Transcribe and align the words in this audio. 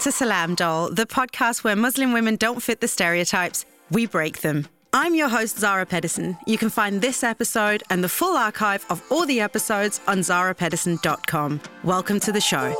to 0.00 0.12
Salam 0.12 0.54
Doll, 0.54 0.90
the 0.90 1.06
podcast 1.06 1.64
where 1.64 1.74
Muslim 1.74 2.12
women 2.12 2.36
don't 2.36 2.62
fit 2.62 2.80
the 2.80 2.86
stereotypes, 2.86 3.66
we 3.90 4.06
break 4.06 4.42
them. 4.42 4.68
I'm 4.92 5.16
your 5.16 5.28
host, 5.28 5.58
Zahra 5.58 5.86
Pedersen. 5.86 6.38
You 6.46 6.56
can 6.56 6.70
find 6.70 7.00
this 7.00 7.24
episode 7.24 7.82
and 7.90 8.04
the 8.04 8.08
full 8.08 8.36
archive 8.36 8.86
of 8.90 9.02
all 9.10 9.26
the 9.26 9.40
episodes 9.40 10.00
on 10.06 10.18
zahrapedersen.com. 10.18 11.60
Welcome 11.82 12.20
to 12.20 12.30
the 12.30 12.40
show. 12.40 12.76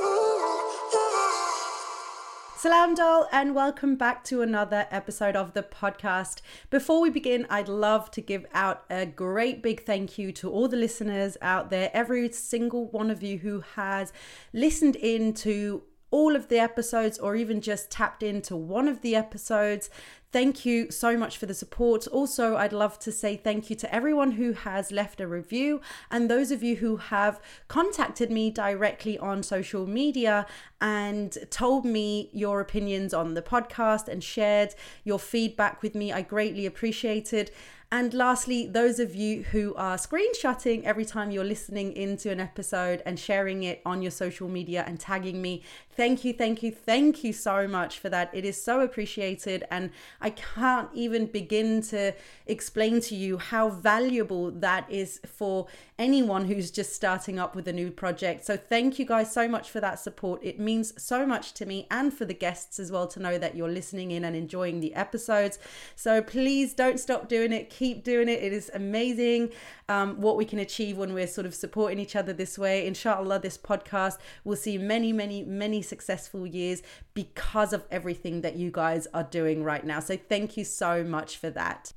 Salam 2.56 2.94
Doll, 2.94 3.28
and 3.32 3.54
welcome 3.54 3.96
back 3.96 4.22
to 4.24 4.42
another 4.42 4.86
episode 4.90 5.34
of 5.34 5.54
the 5.54 5.62
podcast. 5.62 6.40
Before 6.70 7.00
we 7.00 7.10
begin, 7.10 7.46
I'd 7.50 7.68
love 7.68 8.10
to 8.12 8.20
give 8.20 8.46
out 8.52 8.84
a 8.90 9.06
great 9.06 9.60
big 9.62 9.84
thank 9.84 10.18
you 10.18 10.30
to 10.32 10.50
all 10.50 10.68
the 10.68 10.76
listeners 10.76 11.36
out 11.42 11.70
there, 11.70 11.90
every 11.92 12.30
single 12.32 12.86
one 12.86 13.10
of 13.10 13.22
you 13.24 13.38
who 13.38 13.64
has 13.74 14.12
listened 14.52 14.96
in 14.96 15.34
to 15.34 15.82
all 16.10 16.34
of 16.34 16.48
the 16.48 16.58
episodes 16.58 17.18
or 17.18 17.36
even 17.36 17.60
just 17.60 17.90
tapped 17.90 18.22
into 18.22 18.56
one 18.56 18.88
of 18.88 19.02
the 19.02 19.14
episodes. 19.14 19.90
Thank 20.30 20.66
you 20.66 20.90
so 20.90 21.16
much 21.16 21.38
for 21.38 21.46
the 21.46 21.54
support. 21.54 22.06
Also, 22.06 22.56
I'd 22.56 22.72
love 22.72 22.98
to 23.00 23.12
say 23.12 23.36
thank 23.36 23.70
you 23.70 23.76
to 23.76 23.94
everyone 23.94 24.32
who 24.32 24.52
has 24.52 24.92
left 24.92 25.22
a 25.22 25.26
review 25.26 25.80
and 26.10 26.30
those 26.30 26.50
of 26.50 26.62
you 26.62 26.76
who 26.76 26.96
have 26.96 27.40
contacted 27.66 28.30
me 28.30 28.50
directly 28.50 29.18
on 29.18 29.42
social 29.42 29.86
media 29.86 30.46
and 30.82 31.38
told 31.50 31.86
me 31.86 32.28
your 32.34 32.60
opinions 32.60 33.14
on 33.14 33.32
the 33.32 33.42
podcast 33.42 34.06
and 34.06 34.22
shared 34.22 34.74
your 35.02 35.18
feedback 35.18 35.82
with 35.82 35.94
me. 35.94 36.12
I 36.12 36.20
greatly 36.20 36.66
appreciate 36.66 37.32
it. 37.32 37.50
And 37.90 38.12
lastly, 38.12 38.66
those 38.66 38.98
of 38.98 39.14
you 39.14 39.44
who 39.44 39.74
are 39.76 39.96
screenshotting 39.96 40.84
every 40.84 41.06
time 41.06 41.30
you're 41.30 41.42
listening 41.42 41.94
into 41.94 42.30
an 42.30 42.38
episode 42.38 43.02
and 43.06 43.18
sharing 43.18 43.62
it 43.62 43.80
on 43.86 44.02
your 44.02 44.10
social 44.10 44.46
media 44.46 44.84
and 44.86 45.00
tagging 45.00 45.40
me, 45.40 45.62
thank 45.98 46.24
you, 46.24 46.32
thank 46.32 46.62
you, 46.62 46.70
thank 46.70 47.24
you 47.24 47.32
so 47.32 47.66
much 47.66 47.98
for 47.98 48.08
that. 48.08 48.30
It 48.32 48.44
is 48.44 48.62
so 48.62 48.82
appreciated. 48.82 49.64
And 49.68 49.90
I 50.20 50.30
can't 50.30 50.88
even 50.94 51.26
begin 51.26 51.82
to 51.90 52.14
explain 52.46 53.00
to 53.00 53.16
you 53.16 53.38
how 53.38 53.68
valuable 53.68 54.52
that 54.52 54.88
is 54.88 55.20
for 55.26 55.66
anyone 55.98 56.44
who's 56.44 56.70
just 56.70 56.94
starting 56.94 57.40
up 57.40 57.56
with 57.56 57.66
a 57.66 57.72
new 57.72 57.90
project. 57.90 58.44
So 58.44 58.56
thank 58.56 59.00
you 59.00 59.04
guys 59.04 59.32
so 59.32 59.48
much 59.48 59.70
for 59.70 59.80
that 59.80 59.98
support. 59.98 60.40
It 60.40 60.60
means 60.60 60.94
so 61.02 61.26
much 61.26 61.52
to 61.54 61.66
me 61.66 61.88
and 61.90 62.14
for 62.14 62.24
the 62.24 62.32
guests 62.32 62.78
as 62.78 62.92
well 62.92 63.08
to 63.08 63.20
know 63.20 63.36
that 63.36 63.56
you're 63.56 63.68
listening 63.68 64.12
in 64.12 64.24
and 64.24 64.36
enjoying 64.36 64.78
the 64.78 64.94
episodes. 64.94 65.58
So 65.96 66.22
please 66.22 66.74
don't 66.74 67.00
stop 67.00 67.28
doing 67.28 67.52
it. 67.52 67.70
Keep 67.70 68.04
doing 68.04 68.28
it. 68.28 68.40
It 68.40 68.52
is 68.52 68.70
amazing 68.72 69.50
um, 69.88 70.20
what 70.20 70.36
we 70.36 70.44
can 70.44 70.60
achieve 70.60 70.96
when 70.96 71.12
we're 71.12 71.26
sort 71.26 71.46
of 71.46 71.54
supporting 71.56 71.98
each 71.98 72.14
other 72.14 72.32
this 72.32 72.56
way. 72.56 72.86
Inshallah, 72.86 73.40
this 73.40 73.58
podcast 73.58 74.18
will 74.44 74.54
see 74.56 74.78
many, 74.78 75.12
many, 75.12 75.42
many 75.42 75.82
successful 75.88 76.46
years 76.46 76.82
because 77.14 77.72
of 77.72 77.84
everything 77.90 78.42
that 78.42 78.56
you 78.56 78.70
guys 78.70 79.06
are 79.14 79.24
doing 79.24 79.64
right 79.64 79.84
now. 79.84 80.00
So 80.00 80.16
thank 80.16 80.56
you 80.56 80.64
so 80.64 81.02
much 81.02 81.36
for 81.36 81.50
that. 81.50 81.92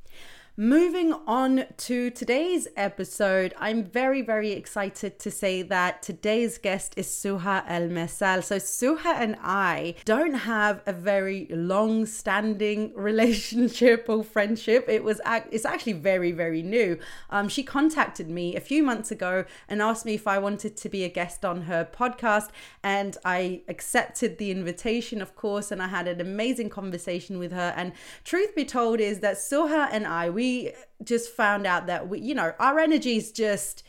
Moving 0.57 1.13
on 1.27 1.63
to 1.77 2.09
today's 2.09 2.67
episode, 2.75 3.53
I'm 3.57 3.85
very, 3.85 4.21
very 4.21 4.51
excited 4.51 5.17
to 5.19 5.31
say 5.31 5.61
that 5.61 6.03
today's 6.03 6.57
guest 6.57 6.93
is 6.97 7.07
Souha 7.07 7.63
al-Mersal. 7.65 8.43
So, 8.43 8.57
Souha 8.57 9.15
and 9.15 9.37
I 9.41 9.95
don't 10.03 10.33
have 10.33 10.81
a 10.85 10.91
very 10.91 11.47
long 11.49 12.05
standing 12.05 12.91
relationship 12.97 14.07
or 14.09 14.25
friendship. 14.25 14.89
It 14.89 15.05
was, 15.05 15.21
it's 15.25 15.63
actually 15.63 15.93
very, 15.93 16.33
very 16.33 16.61
new. 16.61 16.99
Um, 17.29 17.47
she 17.47 17.63
contacted 17.63 18.29
me 18.29 18.53
a 18.53 18.59
few 18.59 18.83
months 18.83 19.09
ago 19.09 19.45
and 19.69 19.81
asked 19.81 20.05
me 20.05 20.15
if 20.15 20.27
I 20.27 20.37
wanted 20.37 20.75
to 20.75 20.89
be 20.89 21.05
a 21.05 21.09
guest 21.09 21.45
on 21.45 21.61
her 21.61 21.87
podcast. 21.89 22.49
And 22.83 23.15
I 23.23 23.61
accepted 23.69 24.37
the 24.37 24.51
invitation, 24.51 25.21
of 25.21 25.33
course, 25.33 25.71
and 25.71 25.81
I 25.81 25.87
had 25.87 26.09
an 26.09 26.19
amazing 26.19 26.69
conversation 26.69 27.39
with 27.39 27.53
her. 27.53 27.73
And 27.77 27.93
truth 28.25 28.53
be 28.53 28.65
told, 28.65 28.99
is 28.99 29.21
that 29.21 29.37
Souha 29.37 29.87
and 29.89 30.05
I, 30.05 30.29
we 30.29 30.40
we 30.41 30.71
just 31.03 31.29
found 31.31 31.67
out 31.67 31.85
that 31.85 32.09
we, 32.09 32.19
you 32.19 32.33
know, 32.33 32.53
our 32.59 32.79
energies 32.79 33.31
just 33.31 33.83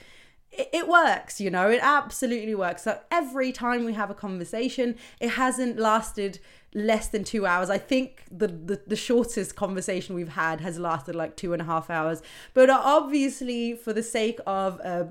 it, 0.50 0.68
it 0.72 0.86
works, 0.86 1.40
you 1.40 1.50
know, 1.50 1.70
it 1.70 1.80
absolutely 1.82 2.54
works. 2.54 2.82
So 2.82 3.00
every 3.10 3.52
time 3.52 3.86
we 3.86 3.94
have 3.94 4.10
a 4.10 4.14
conversation, 4.14 4.96
it 5.18 5.30
hasn't 5.30 5.78
lasted 5.78 6.40
less 6.74 7.08
than 7.08 7.22
two 7.22 7.44
hours. 7.44 7.68
I 7.68 7.78
think 7.78 8.24
the, 8.30 8.48
the, 8.48 8.80
the 8.86 8.96
shortest 8.96 9.56
conversation 9.56 10.14
we've 10.14 10.30
had 10.30 10.60
has 10.60 10.78
lasted 10.78 11.14
like 11.14 11.36
two 11.36 11.52
and 11.52 11.60
a 11.60 11.64
half 11.64 11.90
hours. 11.90 12.22
But 12.54 12.70
obviously, 12.70 13.74
for 13.74 13.92
the 13.92 14.02
sake 14.02 14.40
of 14.46 14.80
uh, 14.82 15.04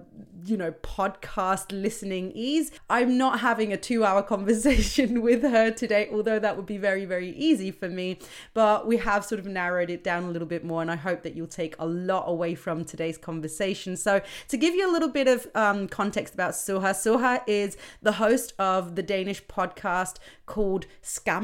you 0.46 0.58
know 0.58 0.72
podcast 0.72 1.72
listening 1.72 2.32
ease, 2.34 2.72
I'm 2.90 3.18
not 3.18 3.42
having 3.42 3.72
a 3.72 3.78
two 3.78 4.04
hour 4.04 4.24
conversation 4.36 5.22
with 5.22 5.44
her 5.44 5.72
today. 5.72 6.10
Although 6.12 6.40
that 6.40 6.58
would 6.58 6.66
be 6.66 6.78
very 6.78 7.06
very 7.06 7.30
easy 7.30 7.72
for 7.72 7.90
me, 7.90 8.20
but 8.54 8.88
we 8.88 8.98
have 8.98 9.24
sort 9.24 9.40
of 9.40 9.46
narrowed 9.46 9.90
it 9.90 10.04
down 10.04 10.24
a 10.24 10.32
little 10.32 10.48
bit 10.48 10.64
more, 10.64 10.82
and 10.82 10.90
I 10.90 10.96
hope 10.96 11.22
that 11.24 11.36
you'll 11.36 11.48
take 11.48 11.76
a 11.78 11.86
lot 11.86 12.26
away 12.28 12.56
from 12.56 12.86
today's 12.86 13.18
conversation. 13.18 13.96
So 13.96 14.22
to 14.48 14.58
give 14.58 14.74
you 14.74 14.90
a 14.90 14.92
little 14.92 15.10
bit 15.10 15.28
of 15.28 15.48
um, 15.54 15.88
context 15.88 16.34
about 16.34 16.54
Souha, 16.54 16.92
Souha 16.92 17.44
is 17.46 17.78
the 18.02 18.14
host 18.14 18.54
of 18.58 18.96
the 18.96 19.04
Danish 19.04 19.44
podcast 19.46 20.16
called 20.46 20.86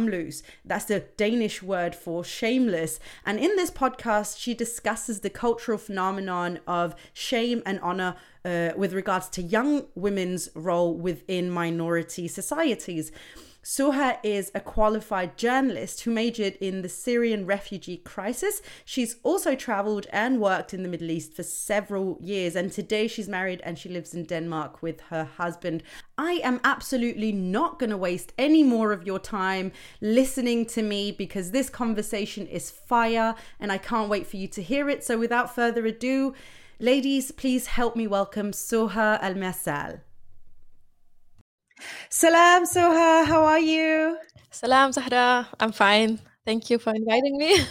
Skamløs. 0.08 0.44
That's 0.66 0.86
the 0.86 1.00
Danish 1.18 1.62
word 1.64 1.96
for 1.96 2.24
shameless. 2.24 3.00
And 3.26 3.40
in 3.40 3.56
this 3.56 3.72
podcast, 3.72 4.40
she 4.40 4.54
discusses 4.54 5.20
the 5.20 5.30
cultural 5.30 5.78
phenomenon 5.78 6.60
of 6.68 6.96
shame 7.14 7.62
and 7.66 7.80
honor 7.82 8.16
uh, 8.48 8.72
with 8.78 8.94
regards 8.94 9.28
to 9.28 9.42
young 9.42 9.86
women's 9.94 10.50
role 10.56 10.96
within 10.96 11.52
minority 11.52 12.28
societies. 12.30 13.12
Souha 13.62 14.18
is 14.24 14.50
a 14.56 14.62
qualified 14.62 15.38
journalist 15.38 16.00
who 16.02 16.12
majored 16.12 16.56
in 16.62 16.84
the 16.84 16.88
Syrian 16.88 17.46
refugee 17.46 17.98
crisis. 17.98 18.62
She's 18.86 19.18
also 19.24 19.56
traveled 19.56 20.08
and 20.14 20.40
worked 20.40 20.74
in 20.74 20.84
the 20.84 20.88
Middle 20.88 21.12
East 21.12 21.34
for 21.34 21.44
several 21.44 22.18
years, 22.22 22.56
and 22.56 22.72
today 22.72 23.10
she's 23.10 23.28
married 23.28 23.60
and 23.66 23.78
she 23.78 23.90
lives 23.90 24.14
in 24.14 24.24
Denmark 24.24 24.82
with 24.82 25.02
her 25.10 25.26
husband. 25.26 25.84
I 26.18 26.40
am 26.46 26.62
absolutely 26.64 27.34
not 27.34 27.80
going 27.80 27.90
to 27.90 27.98
waste 27.98 28.32
any 28.38 28.64
more 28.64 28.94
of 28.94 29.06
your 29.06 29.20
time 29.20 29.74
listening 30.00 30.66
to 30.68 30.82
me 30.82 31.12
because 31.12 31.52
this 31.52 31.70
conversation 31.70 32.48
is 32.48 32.72
fire 32.72 33.36
and 33.60 33.74
I 33.74 33.78
can't 33.78 34.10
wait 34.10 34.28
for 34.28 34.38
you 34.38 34.48
to 34.48 34.64
hear 34.64 34.90
it. 34.90 35.04
So, 35.04 35.18
without 35.18 35.54
further 35.54 35.86
ado, 35.86 36.34
ladies, 36.80 37.32
please 37.32 37.68
help 37.68 37.96
me 37.96 38.08
welcome 38.08 38.52
Souha 38.52 39.20
al-Mersal. 39.22 40.02
Salam, 42.10 42.66
Souha. 42.66 43.26
How 43.26 43.46
are 43.46 43.60
you? 43.60 44.18
Salam, 44.52 44.92
Zahra. 44.92 45.48
I'm 45.60 45.72
fine. 45.72 46.20
Thank 46.46 46.70
you 46.70 46.80
for 46.80 46.94
inviting 46.94 47.38
me. 47.38 47.60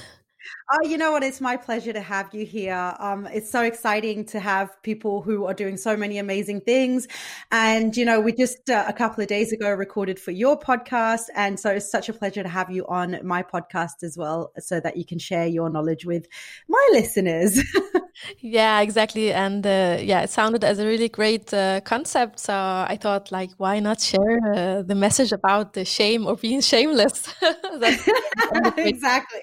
Oh, 0.73 0.87
you 0.87 0.97
know 0.97 1.13
what? 1.13 1.25
It's 1.25 1.41
my 1.41 1.57
pleasure 1.57 1.93
to 1.93 2.01
have 2.01 2.33
you 2.33 2.45
here. 2.45 2.95
Um, 3.01 3.27
it's 3.27 3.51
so 3.51 3.63
exciting 3.63 4.25
to 4.27 4.39
have 4.41 4.81
people 4.83 5.23
who 5.23 5.45
are 5.45 5.55
doing 5.55 5.77
so 5.77 5.97
many 5.97 6.19
amazing 6.19 6.61
things. 6.61 7.09
And, 7.51 7.97
you 7.97 8.05
know, 8.05 8.21
we 8.21 8.33
just 8.33 8.69
uh, 8.69 8.85
a 8.87 8.93
couple 8.93 9.23
of 9.23 9.29
days 9.29 9.53
ago 9.53 9.71
recorded 9.73 10.19
for 10.21 10.31
your 10.31 10.59
podcast. 10.59 11.25
And 11.35 11.59
so 11.59 11.71
it's 11.71 11.91
such 11.91 12.09
a 12.09 12.13
pleasure 12.13 12.43
to 12.45 12.49
have 12.49 12.71
you 12.71 12.87
on 12.87 13.19
my 13.25 13.43
podcast 13.43 14.03
as 14.03 14.17
well, 14.17 14.53
so 14.59 14.79
that 14.81 14.97
you 14.97 15.05
can 15.05 15.19
share 15.19 15.47
your 15.47 15.71
knowledge 15.71 16.05
with 16.05 16.27
my 16.69 16.89
listeners. 16.93 17.61
yeah, 18.41 18.81
exactly. 18.81 19.33
And 19.33 19.67
uh, 19.67 19.99
yeah, 20.01 20.23
it 20.23 20.31
sounded 20.31 20.65
as 20.65 20.79
a 20.79 20.87
really 20.87 21.09
great 21.09 21.53
uh, 21.53 21.81
concept. 21.83 22.41
So 22.41 22.53
I 22.55 22.99
thought, 23.01 23.31
like, 23.31 23.51
why 23.59 23.81
not 23.81 24.01
share 24.01 24.41
uh, 24.55 24.83
the 24.83 24.95
message 24.95 25.33
about 25.33 25.73
the 25.75 25.85
shame 25.85 26.27
or 26.27 26.37
being 26.37 26.61
shameless? 26.61 27.33
exactly. 28.79 29.41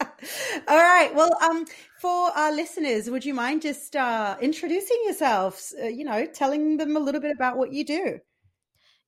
All 0.68 0.78
right. 0.78 1.14
Well, 1.14 1.36
um, 1.42 1.64
for 2.00 2.30
our 2.36 2.52
listeners, 2.52 3.10
would 3.10 3.24
you 3.24 3.34
mind 3.34 3.62
just 3.62 3.96
uh, 3.96 4.36
introducing 4.40 4.98
yourselves? 5.04 5.74
Uh, 5.82 5.86
you 5.86 6.04
know, 6.04 6.26
telling 6.26 6.76
them 6.76 6.96
a 6.96 7.00
little 7.00 7.20
bit 7.20 7.32
about 7.34 7.56
what 7.56 7.72
you 7.72 7.84
do. 7.84 8.18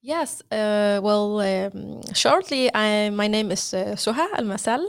Yes. 0.05 0.43
Uh, 0.51 0.99
well, 1.01 1.39
um, 1.41 2.01
shortly, 2.13 2.75
I, 2.75 3.11
my 3.11 3.29
name 3.29 3.53
is 3.53 3.73
uh, 3.73 3.95
Suha 3.95 4.27
Al 4.37 4.45
Masal, 4.45 4.85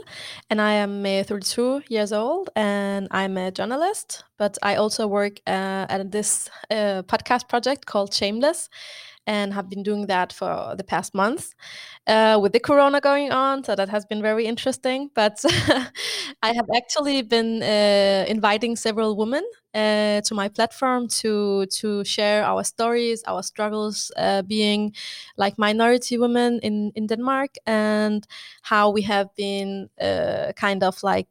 and 0.50 0.60
I 0.60 0.72
am 0.72 1.06
uh, 1.06 1.22
32 1.22 1.82
years 1.88 2.12
old, 2.12 2.50
and 2.56 3.06
I'm 3.12 3.36
a 3.36 3.52
journalist. 3.52 4.24
But 4.38 4.58
I 4.60 4.74
also 4.74 5.06
work 5.06 5.38
uh, 5.46 5.86
at 5.88 6.10
this 6.10 6.50
uh, 6.68 7.02
podcast 7.06 7.48
project 7.48 7.86
called 7.86 8.12
Shameless, 8.12 8.68
and 9.26 9.54
have 9.54 9.68
been 9.68 9.82
doing 9.82 10.06
that 10.06 10.32
for 10.32 10.74
the 10.76 10.84
past 10.84 11.14
month 11.14 11.54
uh, 12.06 12.38
with 12.40 12.52
the 12.52 12.60
corona 12.60 13.00
going 13.00 13.32
on. 13.32 13.64
So 13.64 13.74
that 13.74 13.88
has 13.88 14.04
been 14.06 14.22
very 14.22 14.46
interesting. 14.46 15.10
But 15.14 15.44
I 16.42 16.52
have 16.52 16.66
actually 16.76 17.22
been 17.22 17.62
uh, 17.62 18.24
inviting 18.28 18.76
several 18.76 19.16
women 19.16 19.44
uh, 19.74 20.20
to 20.22 20.34
my 20.34 20.48
platform 20.48 21.08
to 21.08 21.66
to 21.66 22.04
share 22.04 22.44
our 22.44 22.64
stories, 22.64 23.22
our 23.26 23.42
struggles, 23.42 24.12
uh, 24.16 24.42
being 24.42 24.94
like 25.36 25.58
minority 25.58 26.18
women 26.18 26.60
in 26.62 26.92
in 26.94 27.06
Denmark, 27.06 27.54
and 27.66 28.26
how 28.62 28.90
we 28.90 29.02
have 29.02 29.28
been 29.36 29.88
uh, 30.00 30.52
kind 30.56 30.82
of 30.82 31.02
like 31.02 31.28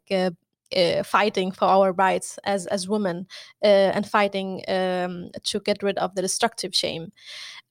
uh, 0.75 0.83
uh, 0.83 1.03
fighting 1.03 1.51
for 1.51 1.65
our 1.65 1.91
rights 1.93 2.39
as 2.43 2.67
as 2.67 2.87
women 2.87 3.27
uh, 3.63 3.91
and 3.95 4.07
fighting 4.07 4.63
um, 4.67 5.29
to 5.43 5.59
get 5.59 5.83
rid 5.83 5.97
of 5.97 6.15
the 6.15 6.21
destructive 6.21 6.73
shame. 6.75 7.11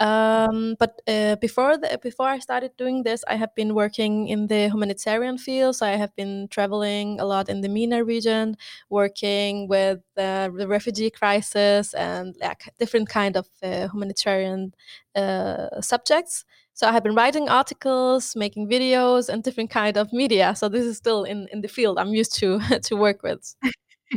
Um, 0.01 0.77
but 0.79 1.01
uh, 1.07 1.37
before 1.37 1.79
the, 1.79 1.99
before 2.03 2.29
I 2.29 2.39
started 2.41 2.77
doing 2.77 3.05
this, 3.05 3.25
I 3.29 3.37
have 3.37 3.55
been 3.55 3.75
working 3.75 4.29
in 4.29 4.49
the 4.49 4.69
humanitarian 4.69 5.39
field. 5.39 5.77
So 5.77 5.87
I 5.87 5.97
have 5.97 6.15
been 6.17 6.49
traveling 6.49 7.21
a 7.21 7.25
lot 7.25 7.49
in 7.49 7.61
the 7.61 7.69
MENA 7.69 8.05
region, 8.05 8.57
working 8.91 9.69
with 9.69 10.01
the 10.17 10.51
refugee 10.67 11.11
crisis 11.11 11.95
and 11.95 12.35
like 12.41 12.73
different 12.79 13.09
kind 13.09 13.37
of 13.37 13.47
uh, 13.63 13.89
humanitarian 13.89 14.75
uh, 15.15 15.81
subjects. 15.81 16.45
So 16.75 16.89
I 16.89 16.93
have 16.93 17.03
been 17.03 17.15
writing 17.15 17.49
articles, 17.49 18.35
making 18.35 18.69
videos, 18.69 19.29
and 19.29 19.43
different 19.43 19.71
kind 19.71 19.97
of 19.97 20.13
media. 20.13 20.55
So 20.57 20.69
this 20.69 20.85
is 20.85 20.97
still 20.97 21.25
in 21.25 21.49
in 21.53 21.61
the 21.61 21.69
field 21.69 21.99
I'm 21.99 22.15
used 22.15 22.35
to 22.41 22.61
to 22.83 22.97
work 22.97 23.23
with. 23.23 23.55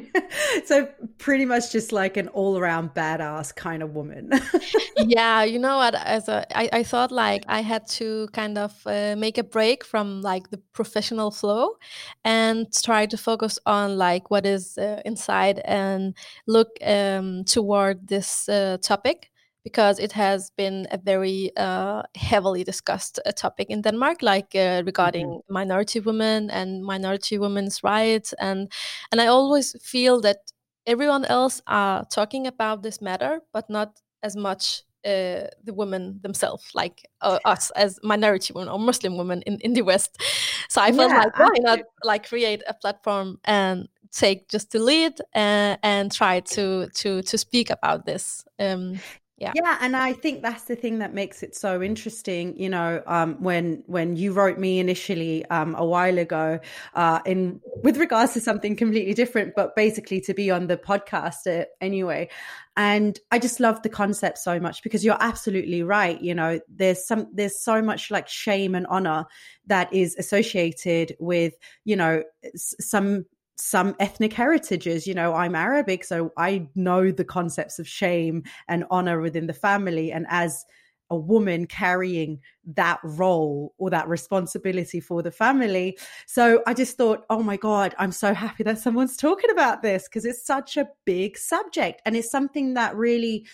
so 0.66 0.88
pretty 1.18 1.46
much 1.46 1.72
just 1.72 1.92
like 1.92 2.18
an 2.18 2.28
all-around 2.30 2.94
badass 2.94 3.56
kind 3.56 3.82
of 3.84 3.92
woman 3.92 4.30
yeah 4.98 5.44
you 5.44 5.60
know 5.60 5.78
what 5.78 5.96
as 5.96 6.28
a 6.28 6.46
I, 6.58 6.70
I 6.74 6.84
thought 6.84 7.12
like 7.12 7.44
i 7.48 7.62
had 7.62 7.88
to 8.00 8.28
kind 8.34 8.58
of 8.58 8.74
uh, 8.86 9.16
make 9.18 9.38
a 9.38 9.44
break 9.44 9.84
from 9.84 10.22
like 10.22 10.50
the 10.50 10.58
professional 10.74 11.32
flow 11.32 11.78
and 12.24 12.68
try 12.74 13.06
to 13.06 13.18
focus 13.18 13.60
on 13.66 13.98
like 13.98 14.30
what 14.30 14.46
is 14.46 14.78
uh, 14.78 15.02
inside 15.06 15.60
and 15.66 16.14
look 16.48 16.70
um, 16.86 17.44
toward 17.46 18.08
this 18.08 18.50
uh, 18.50 18.78
topic 18.82 19.32
because 19.66 19.98
it 20.00 20.12
has 20.12 20.52
been 20.52 20.88
a 20.92 20.98
very 20.98 21.52
uh, 21.58 22.04
heavily 22.16 22.64
discussed 22.64 23.20
uh, 23.26 23.32
topic 23.32 23.68
in 23.70 23.82
Denmark, 23.82 24.22
like 24.22 24.56
uh, 24.56 24.84
regarding 24.86 25.28
mm-hmm. 25.28 25.54
minority 25.54 26.00
women 26.00 26.52
and 26.52 26.86
minority 26.86 27.40
women's 27.40 27.84
rights, 27.84 28.34
and 28.40 28.72
and 29.12 29.20
I 29.20 29.26
always 29.28 29.76
feel 29.82 30.22
that 30.22 30.38
everyone 30.86 31.26
else 31.26 31.62
are 31.66 32.06
talking 32.06 32.46
about 32.48 32.84
this 32.84 33.02
matter, 33.02 33.42
but 33.52 33.68
not 33.68 34.00
as 34.22 34.36
much 34.36 34.84
uh, 35.04 35.50
the 35.64 35.74
women 35.74 36.20
themselves, 36.22 36.70
like 36.76 37.10
uh, 37.22 37.40
us 37.46 37.72
as 37.72 38.00
minority 38.04 38.54
women 38.54 38.70
or 38.70 38.80
Muslim 38.80 39.18
women 39.18 39.42
in, 39.48 39.60
in 39.62 39.74
the 39.74 39.82
West. 39.82 40.22
So 40.70 40.80
I 40.82 40.92
felt 40.92 41.12
yeah, 41.12 41.18
like 41.18 41.40
why 41.40 41.50
not 41.60 41.80
like 42.04 42.30
create 42.30 42.62
a 42.68 42.74
platform 42.74 43.40
and 43.46 43.88
take 44.12 44.48
just 44.48 44.72
the 44.72 44.80
lead 44.80 45.20
uh, 45.34 45.78
and 45.82 46.12
try 46.12 46.40
to 46.40 46.88
to 46.90 47.24
to 47.24 47.38
speak 47.38 47.72
about 47.72 48.06
this. 48.06 48.46
Um, 48.60 49.00
yeah. 49.38 49.52
Yeah 49.54 49.78
and 49.82 49.98
i 49.98 50.14
think 50.14 50.42
that's 50.42 50.64
the 50.64 50.76
thing 50.76 51.00
that 51.00 51.14
makes 51.14 51.44
it 51.44 51.56
so 51.56 51.82
interesting 51.82 52.58
you 52.58 52.70
know 52.70 53.04
um, 53.06 53.36
when 53.42 53.84
when 53.86 54.16
you 54.16 54.32
wrote 54.32 54.58
me 54.58 54.80
initially 54.80 55.46
um, 55.48 55.76
a 55.78 55.86
while 55.86 56.18
ago 56.18 56.60
uh, 56.94 57.20
in 57.26 57.60
with 57.84 57.98
regards 57.98 58.34
to 58.34 58.40
something 58.40 58.76
completely 58.76 59.14
different 59.14 59.54
but 59.56 59.76
basically 59.76 60.22
to 60.22 60.34
be 60.34 60.50
on 60.50 60.68
the 60.68 60.78
podcast 60.78 61.48
uh, 61.48 61.66
anyway. 61.82 62.30
And 62.78 63.18
i 63.32 63.40
just 63.40 63.60
love 63.60 63.82
the 63.84 63.90
concept 63.90 64.38
so 64.38 64.60
much 64.60 64.84
because 64.84 65.04
you're 65.04 65.22
absolutely 65.22 65.82
right 65.82 66.22
you 66.22 66.36
know 66.36 66.60
there's 66.68 67.06
some 67.06 67.28
there's 67.34 67.62
so 67.62 67.82
much 67.82 68.12
like 68.12 68.28
shame 68.28 68.76
and 68.76 68.86
honor 68.88 69.26
that 69.68 69.92
is 69.94 70.16
associated 70.18 71.16
with 71.20 71.54
you 71.86 71.96
know 71.96 72.24
some 72.56 73.26
some 73.58 73.96
ethnic 74.00 74.34
heritages. 74.34 75.08
You 75.08 75.14
know, 75.14 75.34
I'm 75.34 75.56
Arabic, 75.56 76.04
so 76.04 76.32
I 76.38 76.68
know 76.76 77.12
the 77.12 77.26
concepts 77.26 77.80
of 77.80 77.88
shame 77.88 78.44
and 78.68 78.86
honor 78.90 79.22
within 79.22 79.48
the 79.48 79.54
family. 79.54 80.12
And 80.12 80.26
as 80.30 80.66
a 81.12 81.16
woman 81.16 81.68
carrying 81.68 82.40
that 82.66 83.00
role 83.04 83.74
or 83.78 83.90
that 83.90 84.08
responsibility 84.08 85.00
for 85.00 85.22
the 85.22 85.32
family. 85.32 85.98
So 86.26 86.64
I 86.66 86.74
just 86.74 86.98
thought, 86.98 87.26
oh 87.30 87.44
my 87.44 87.58
God, 87.58 87.94
I'm 88.00 88.12
so 88.12 88.34
happy 88.34 88.64
that 88.64 88.80
someone's 88.80 89.18
talking 89.18 89.52
about 89.52 89.82
this 89.82 90.08
because 90.08 90.26
it's 90.26 90.46
such 90.46 90.78
a 90.78 90.90
big 91.06 91.38
subject 91.38 92.02
and 92.06 92.16
it's 92.16 92.32
something 92.32 92.74
that 92.74 92.96
really 92.96 93.46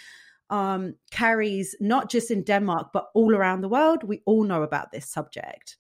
um, 0.50 0.96
carries 1.12 1.76
not 1.80 2.10
just 2.10 2.32
in 2.32 2.44
Denmark, 2.44 2.90
but 2.94 3.10
all 3.14 3.36
around 3.36 3.62
the 3.62 3.70
world. 3.70 4.04
We 4.04 4.22
all 4.26 4.44
know 4.44 4.64
about 4.64 4.92
this 4.92 5.08
subject. 5.10 5.78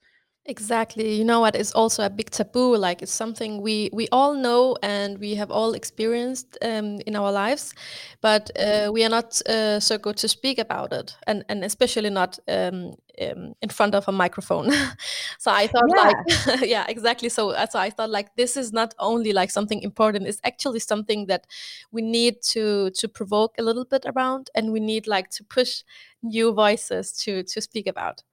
Exactly. 0.47 1.13
You 1.13 1.23
know 1.23 1.39
what 1.39 1.55
is 1.55 1.71
also 1.71 2.03
a 2.03 2.09
big 2.09 2.31
taboo. 2.31 2.75
Like 2.75 3.03
it's 3.03 3.11
something 3.13 3.61
we 3.61 3.91
we 3.93 4.07
all 4.11 4.33
know 4.33 4.75
and 4.81 5.19
we 5.19 5.35
have 5.35 5.51
all 5.51 5.73
experienced 5.73 6.57
um, 6.63 6.99
in 7.05 7.15
our 7.15 7.31
lives, 7.31 7.75
but 8.21 8.49
uh, 8.59 8.89
we 8.91 9.03
are 9.05 9.09
not 9.09 9.39
uh, 9.47 9.79
so 9.79 9.99
good 9.99 10.17
to 10.17 10.27
speak 10.27 10.57
about 10.57 10.93
it, 10.93 11.15
and 11.27 11.45
and 11.47 11.63
especially 11.63 12.09
not 12.09 12.39
um, 12.47 12.95
um, 13.21 13.53
in 13.61 13.69
front 13.69 13.93
of 13.93 14.07
a 14.07 14.11
microphone. 14.11 14.71
so 15.37 15.51
I 15.51 15.67
thought, 15.67 15.83
yeah. 15.95 16.11
like, 16.47 16.61
yeah, 16.67 16.85
exactly. 16.89 17.29
So 17.29 17.51
uh, 17.51 17.67
so 17.67 17.77
I 17.77 17.91
thought 17.91 18.09
like 18.09 18.35
this 18.35 18.57
is 18.57 18.73
not 18.73 18.95
only 18.97 19.33
like 19.33 19.51
something 19.51 19.83
important; 19.83 20.25
it's 20.27 20.41
actually 20.43 20.79
something 20.79 21.27
that 21.27 21.45
we 21.91 22.01
need 22.01 22.41
to 22.53 22.89
to 22.89 23.07
provoke 23.07 23.53
a 23.59 23.63
little 23.63 23.85
bit 23.85 24.05
around, 24.07 24.49
and 24.55 24.71
we 24.73 24.79
need 24.79 25.05
like 25.05 25.29
to 25.37 25.43
push 25.43 25.83
new 26.23 26.51
voices 26.51 27.11
to 27.25 27.43
to 27.43 27.61
speak 27.61 27.85
about. 27.85 28.23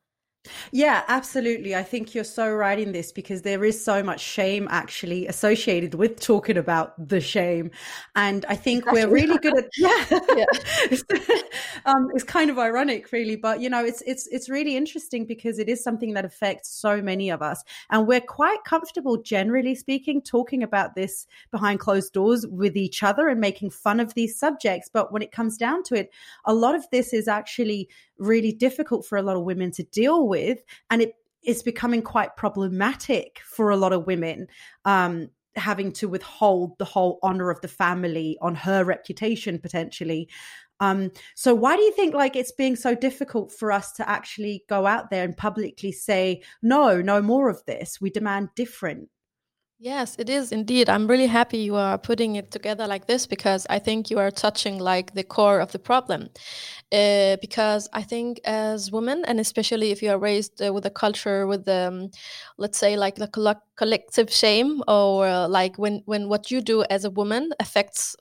Yeah, 0.72 1.04
absolutely. 1.08 1.74
I 1.74 1.82
think 1.82 2.14
you're 2.14 2.24
so 2.24 2.50
right 2.50 2.78
in 2.78 2.92
this 2.92 3.12
because 3.12 3.42
there 3.42 3.64
is 3.64 3.82
so 3.82 4.02
much 4.02 4.20
shame 4.20 4.68
actually 4.70 5.26
associated 5.26 5.94
with 5.94 6.20
talking 6.20 6.56
about 6.56 7.08
the 7.08 7.20
shame. 7.20 7.70
And 8.16 8.44
I 8.48 8.56
think 8.56 8.90
we're 8.90 9.08
really 9.08 9.38
good 9.38 9.56
at 9.58 9.68
yeah. 9.76 10.04
yeah. 10.36 10.46
um, 11.86 12.10
it's 12.14 12.24
kind 12.24 12.50
of 12.50 12.58
ironic 12.58 13.10
really, 13.12 13.36
but 13.36 13.60
you 13.60 13.68
know, 13.68 13.84
it's 13.84 14.02
it's 14.02 14.26
it's 14.28 14.48
really 14.48 14.76
interesting 14.76 15.24
because 15.24 15.58
it 15.58 15.68
is 15.68 15.82
something 15.82 16.14
that 16.14 16.24
affects 16.24 16.70
so 16.70 17.00
many 17.00 17.30
of 17.30 17.42
us. 17.42 17.62
And 17.90 18.06
we're 18.06 18.20
quite 18.20 18.62
comfortable 18.64 19.16
generally 19.16 19.74
speaking 19.74 20.22
talking 20.22 20.62
about 20.62 20.94
this 20.94 21.26
behind 21.50 21.80
closed 21.80 22.12
doors 22.12 22.46
with 22.46 22.76
each 22.76 23.02
other 23.02 23.28
and 23.28 23.40
making 23.40 23.70
fun 23.70 24.00
of 24.00 24.14
these 24.14 24.38
subjects, 24.38 24.88
but 24.92 25.12
when 25.12 25.22
it 25.22 25.32
comes 25.32 25.56
down 25.56 25.82
to 25.84 25.94
it, 25.94 26.10
a 26.44 26.54
lot 26.54 26.74
of 26.74 26.86
this 26.90 27.12
is 27.12 27.28
actually 27.28 27.88
really 28.18 28.52
difficult 28.52 29.06
for 29.06 29.16
a 29.18 29.22
lot 29.22 29.36
of 29.36 29.42
women 29.42 29.70
to 29.72 29.82
deal 29.82 30.26
with. 30.26 30.58
And 30.90 31.02
it 31.02 31.14
is 31.42 31.62
becoming 31.62 32.02
quite 32.02 32.36
problematic 32.36 33.40
for 33.44 33.70
a 33.70 33.76
lot 33.76 33.92
of 33.92 34.06
women. 34.06 34.48
Um, 34.84 35.30
having 35.56 35.92
to 35.92 36.08
withhold 36.08 36.78
the 36.78 36.84
whole 36.84 37.18
honor 37.22 37.50
of 37.50 37.60
the 37.60 37.68
family 37.68 38.38
on 38.40 38.54
her 38.54 38.84
reputation 38.84 39.58
potentially 39.58 40.28
um, 40.80 41.10
so 41.34 41.54
why 41.54 41.76
do 41.76 41.82
you 41.82 41.92
think 41.92 42.14
like 42.14 42.36
it's 42.36 42.52
being 42.52 42.76
so 42.76 42.94
difficult 42.94 43.50
for 43.50 43.72
us 43.72 43.90
to 43.92 44.08
actually 44.08 44.62
go 44.68 44.86
out 44.86 45.10
there 45.10 45.24
and 45.24 45.36
publicly 45.36 45.90
say 45.90 46.42
no 46.62 47.02
no 47.02 47.20
more 47.20 47.48
of 47.48 47.64
this 47.66 48.00
we 48.00 48.10
demand 48.10 48.50
different 48.54 49.08
Yes, 49.80 50.16
it 50.18 50.28
is 50.28 50.50
indeed. 50.50 50.88
I'm 50.88 51.06
really 51.06 51.28
happy 51.28 51.58
you 51.58 51.76
are 51.76 51.98
putting 51.98 52.34
it 52.34 52.50
together 52.50 52.88
like 52.88 53.06
this 53.06 53.28
because 53.28 53.64
I 53.70 53.78
think 53.78 54.10
you 54.10 54.18
are 54.18 54.32
touching 54.32 54.78
like 54.80 55.14
the 55.14 55.22
core 55.22 55.60
of 55.60 55.70
the 55.70 55.78
problem. 55.78 56.30
Uh, 56.90 57.36
because 57.40 57.88
I 57.92 58.02
think 58.02 58.40
as 58.44 58.90
women, 58.90 59.24
and 59.26 59.38
especially 59.38 59.92
if 59.92 60.02
you 60.02 60.10
are 60.10 60.18
raised 60.18 60.60
uh, 60.60 60.72
with 60.72 60.84
a 60.86 60.90
culture 60.90 61.46
with, 61.46 61.68
um, 61.68 62.10
let's 62.56 62.76
say, 62.78 62.96
like 62.96 63.16
the 63.16 63.28
collective 63.76 64.32
shame, 64.32 64.82
or 64.88 65.28
uh, 65.28 65.46
like 65.48 65.78
when 65.78 66.02
when 66.06 66.28
what 66.28 66.50
you 66.50 66.60
do 66.60 66.82
as 66.90 67.04
a 67.04 67.10
woman 67.10 67.50
affects 67.60 68.16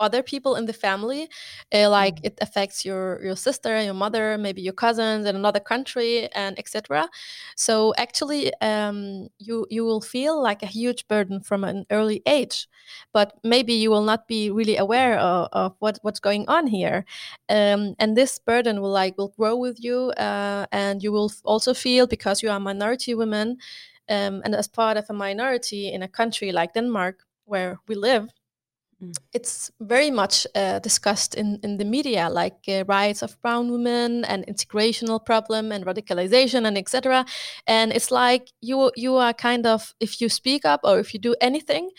other 0.00 0.22
people 0.22 0.56
in 0.56 0.66
the 0.66 0.72
family 0.72 1.28
uh, 1.72 1.88
like 1.88 2.16
mm. 2.16 2.24
it 2.24 2.38
affects 2.40 2.84
your 2.84 3.22
your 3.22 3.36
sister 3.36 3.80
your 3.82 3.94
mother 3.94 4.36
maybe 4.38 4.60
your 4.60 4.72
cousins 4.72 5.26
in 5.26 5.36
another 5.36 5.60
country 5.60 6.28
and 6.34 6.58
etc 6.58 7.08
so 7.56 7.94
actually 7.96 8.52
um, 8.60 9.28
you 9.38 9.66
you 9.70 9.84
will 9.84 10.00
feel 10.00 10.40
like 10.42 10.62
a 10.62 10.66
huge 10.66 11.06
burden 11.08 11.40
from 11.40 11.64
an 11.64 11.86
early 11.90 12.22
age 12.26 12.66
but 13.12 13.34
maybe 13.44 13.72
you 13.72 13.90
will 13.90 14.04
not 14.04 14.26
be 14.28 14.50
really 14.50 14.76
aware 14.76 15.18
of, 15.18 15.48
of 15.52 15.74
what 15.78 15.98
what's 16.02 16.20
going 16.20 16.44
on 16.48 16.66
here 16.66 17.04
um, 17.48 17.94
and 17.98 18.16
this 18.16 18.38
burden 18.38 18.80
will 18.80 18.90
like 18.90 19.16
will 19.16 19.32
grow 19.36 19.56
with 19.56 19.82
you 19.82 20.10
uh, 20.16 20.66
and 20.72 21.02
you 21.02 21.12
will 21.12 21.30
also 21.44 21.72
feel 21.74 22.06
because 22.06 22.42
you 22.42 22.50
are 22.50 22.60
minority 22.60 23.14
women 23.14 23.56
um, 24.08 24.42
and 24.44 24.54
as 24.54 24.68
part 24.68 24.96
of 24.96 25.06
a 25.08 25.12
minority 25.12 25.92
in 25.92 26.02
a 26.02 26.08
country 26.08 26.52
like 26.52 26.74
denmark 26.74 27.24
where 27.46 27.78
we 27.88 27.94
live 27.94 28.28
Mm. 29.04 29.16
It's 29.32 29.70
very 29.80 30.10
much 30.10 30.46
uh, 30.54 30.78
discussed 30.78 31.34
in, 31.34 31.58
in 31.62 31.76
the 31.76 31.84
media, 31.84 32.28
like 32.30 32.56
uh, 32.68 32.84
rights 32.86 33.22
of 33.22 33.40
brown 33.42 33.70
women 33.70 34.24
and 34.24 34.46
integrational 34.46 35.24
problem 35.24 35.72
and 35.72 35.84
radicalization 35.84 36.66
and 36.66 36.78
etc. 36.78 37.24
And 37.66 37.92
it's 37.92 38.10
like 38.10 38.48
you 38.60 38.90
you 38.96 39.16
are 39.16 39.32
kind 39.32 39.66
of 39.66 39.94
if 40.00 40.20
you 40.20 40.28
speak 40.28 40.64
up 40.64 40.80
or 40.84 40.98
if 40.98 41.12
you 41.14 41.20
do 41.20 41.34
anything, 41.40 41.90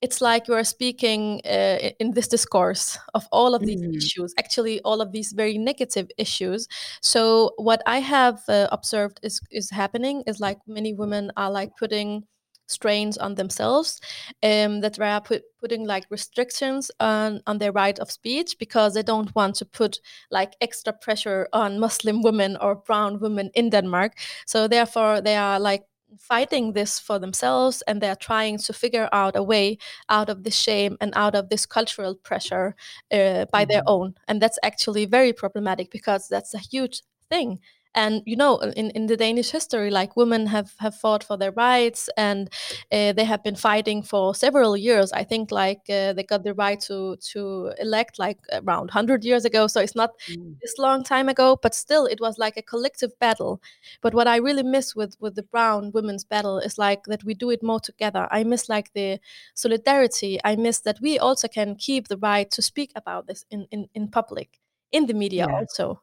it's 0.00 0.20
like 0.20 0.48
you 0.48 0.54
are 0.54 0.64
speaking 0.64 1.40
uh, 1.44 1.90
in 1.98 2.12
this 2.12 2.28
discourse 2.28 2.98
of 3.14 3.26
all 3.32 3.54
of 3.54 3.62
these 3.62 3.80
mm. 3.80 3.96
issues, 3.96 4.34
actually 4.38 4.80
all 4.82 5.00
of 5.00 5.12
these 5.12 5.32
very 5.32 5.58
negative 5.58 6.08
issues. 6.18 6.68
So 7.02 7.52
what 7.56 7.82
I 7.86 7.98
have 8.00 8.42
uh, 8.48 8.68
observed 8.70 9.20
is 9.22 9.40
is 9.50 9.70
happening 9.70 10.22
is 10.26 10.40
like 10.40 10.58
many 10.66 10.92
women 10.92 11.32
are 11.36 11.50
like 11.50 11.70
putting 11.78 12.24
strains 12.66 13.18
on 13.18 13.34
themselves 13.34 14.00
um, 14.42 14.80
that 14.80 14.94
they 14.94 15.08
are 15.08 15.20
put, 15.20 15.42
putting 15.60 15.86
like 15.86 16.06
restrictions 16.10 16.90
on, 17.00 17.40
on 17.46 17.58
their 17.58 17.72
right 17.72 17.98
of 17.98 18.10
speech 18.10 18.56
because 18.58 18.94
they 18.94 19.02
don't 19.02 19.34
want 19.34 19.54
to 19.56 19.64
put 19.64 20.00
like 20.30 20.54
extra 20.60 20.92
pressure 20.92 21.48
on 21.52 21.78
muslim 21.78 22.22
women 22.22 22.56
or 22.60 22.74
brown 22.74 23.20
women 23.20 23.50
in 23.54 23.70
denmark 23.70 24.12
so 24.46 24.66
therefore 24.68 25.20
they 25.20 25.36
are 25.36 25.60
like 25.60 25.84
fighting 26.18 26.72
this 26.72 26.98
for 26.98 27.18
themselves 27.18 27.82
and 27.82 28.00
they're 28.00 28.16
trying 28.16 28.58
to 28.58 28.72
figure 28.72 29.08
out 29.12 29.36
a 29.36 29.42
way 29.42 29.76
out 30.08 30.28
of 30.28 30.44
this 30.44 30.54
shame 30.54 30.96
and 31.00 31.12
out 31.16 31.34
of 31.34 31.48
this 31.48 31.66
cultural 31.66 32.14
pressure 32.14 32.74
uh, 33.12 33.44
by 33.46 33.62
mm-hmm. 33.62 33.72
their 33.72 33.82
own 33.86 34.14
and 34.28 34.40
that's 34.40 34.58
actually 34.62 35.04
very 35.06 35.32
problematic 35.32 35.90
because 35.90 36.28
that's 36.28 36.54
a 36.54 36.58
huge 36.58 37.02
thing 37.28 37.58
and 37.94 38.22
you 38.26 38.36
know 38.36 38.58
in, 38.58 38.90
in 38.90 39.06
the 39.06 39.16
danish 39.16 39.50
history 39.50 39.90
like 39.90 40.16
women 40.16 40.46
have 40.46 40.72
have 40.78 40.94
fought 40.94 41.22
for 41.22 41.36
their 41.36 41.52
rights 41.52 42.08
and 42.16 42.50
uh, 42.92 43.12
they 43.12 43.24
have 43.24 43.42
been 43.42 43.56
fighting 43.56 44.02
for 44.02 44.34
several 44.34 44.76
years. 44.76 45.12
I 45.12 45.24
think 45.24 45.50
like 45.50 45.82
uh, 45.88 46.12
they 46.12 46.22
got 46.22 46.44
the 46.44 46.54
right 46.54 46.80
to 46.82 47.16
to 47.32 47.72
elect 47.78 48.18
like 48.18 48.38
around 48.52 48.86
100 48.88 49.24
years 49.24 49.44
ago. 49.44 49.66
So 49.66 49.80
it's 49.80 49.94
not 49.94 50.10
mm. 50.28 50.54
this 50.60 50.78
long 50.78 51.04
time 51.04 51.28
ago 51.28 51.58
but 51.62 51.74
still 51.74 52.06
it 52.06 52.20
was 52.20 52.38
like 52.38 52.56
a 52.56 52.62
collective 52.62 53.18
battle. 53.18 53.60
But 54.02 54.14
what 54.14 54.28
i 54.28 54.36
really 54.36 54.62
miss 54.62 54.94
with 54.94 55.16
with 55.20 55.34
the 55.34 55.42
brown 55.42 55.92
women's 55.92 56.24
battle 56.24 56.58
is 56.58 56.78
like 56.78 57.04
that 57.04 57.24
we 57.24 57.34
do 57.34 57.50
it 57.50 57.62
more 57.62 57.80
together. 57.80 58.28
I 58.30 58.44
miss 58.44 58.68
like 58.68 58.92
the 58.92 59.18
solidarity. 59.54 60.38
I 60.44 60.56
miss 60.56 60.80
that 60.80 61.00
we 61.00 61.18
also 61.18 61.48
can 61.48 61.76
keep 61.76 62.08
the 62.08 62.18
right 62.18 62.50
to 62.50 62.62
speak 62.62 62.92
about 62.94 63.26
this 63.26 63.44
in 63.50 63.66
in, 63.70 63.88
in 63.94 64.08
public 64.08 64.60
in 64.92 65.06
the 65.06 65.14
media 65.14 65.46
yeah. 65.48 65.56
also 65.56 66.00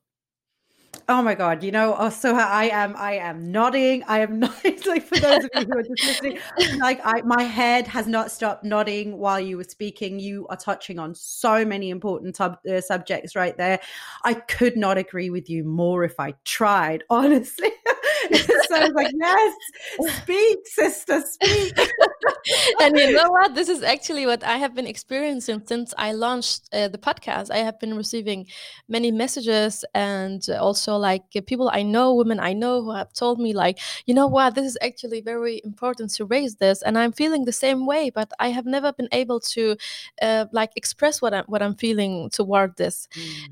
Oh 1.12 1.22
my 1.22 1.36
god! 1.36 1.62
You 1.62 1.72
know, 1.72 2.10
so 2.10 2.36
I 2.36 2.70
am. 2.72 2.96
I 2.96 3.14
am 3.14 3.52
nodding. 3.52 4.04
I 4.08 4.20
am 4.20 4.40
nodding. 4.46 4.80
like 4.86 5.04
for 5.04 5.20
those 5.20 5.44
of 5.44 5.50
you 5.56 5.66
who 5.66 5.78
are 5.78 5.84
just 5.84 6.06
listening, 6.06 6.40
like 6.80 7.02
I, 7.04 7.22
my 7.22 7.44
head 7.44 7.86
has 7.88 8.08
not 8.08 8.32
stopped 8.32 8.64
nodding 8.64 9.18
while 9.18 9.40
you 9.40 9.58
were 9.58 9.66
speaking. 9.66 10.20
You 10.20 10.48
are 10.48 10.56
touching 10.56 11.00
on 11.00 11.14
so 11.14 11.66
many 11.66 11.90
important 11.90 12.36
tub, 12.36 12.60
uh, 12.70 12.80
subjects 12.80 13.36
right 13.36 13.58
there. 13.58 13.80
I 14.24 14.36
could 14.36 14.78
not 14.78 14.98
agree 14.98 15.30
with 15.30 15.50
you 15.50 15.66
more 15.66 16.06
if 16.06 16.20
I 16.20 16.34
tried. 16.46 17.04
Honestly, 17.10 17.70
so 18.34 18.76
I 18.76 18.86
was 18.86 18.94
like, 18.96 19.12
yes, 19.14 19.56
speak, 20.22 20.60
sister, 20.66 21.22
speak. 21.22 21.78
and 22.80 22.98
you 22.98 23.12
know 23.12 23.30
what? 23.30 23.54
This 23.54 23.68
is 23.68 23.84
actually 23.84 24.26
what 24.26 24.44
I 24.44 24.58
have 24.58 24.74
been 24.74 24.88
experiencing 24.88 25.62
since 25.66 25.94
I 25.98 26.14
launched 26.14 26.70
uh, 26.72 26.88
the 26.88 26.98
podcast. 26.98 27.52
I 27.52 27.58
have 27.58 27.80
been 27.80 27.96
receiving 27.98 28.48
many 28.88 29.12
messages 29.12 29.84
and 29.94 30.42
also 30.50 30.81
like 30.88 31.24
people 31.46 31.70
I 31.74 31.84
know, 31.84 32.14
women 32.14 32.40
I 32.40 32.54
know 32.54 32.82
who 32.84 32.92
have 32.92 33.14
told 33.14 33.40
me 33.40 33.54
like, 33.54 33.80
you 34.06 34.14
know 34.14 34.28
what, 34.28 34.56
this 34.56 34.66
is 34.66 34.78
actually 34.82 35.22
very 35.22 35.62
important 35.64 36.12
to 36.16 36.26
raise 36.26 36.56
this, 36.56 36.82
and 36.82 36.98
I'm 36.98 37.12
feeling 37.12 37.46
the 37.46 37.52
same 37.52 37.86
way, 37.86 38.10
but 38.10 38.32
I 38.40 38.50
have 38.50 38.66
never 38.66 38.94
been 38.94 39.10
able 39.12 39.40
to 39.56 39.78
uh, 40.22 40.46
like 40.52 40.72
express 40.76 41.22
what 41.22 41.34
I'm 41.34 41.46
what 41.46 41.62
I'm 41.62 41.76
feeling 41.76 42.30
toward 42.30 42.78
this. 42.78 43.08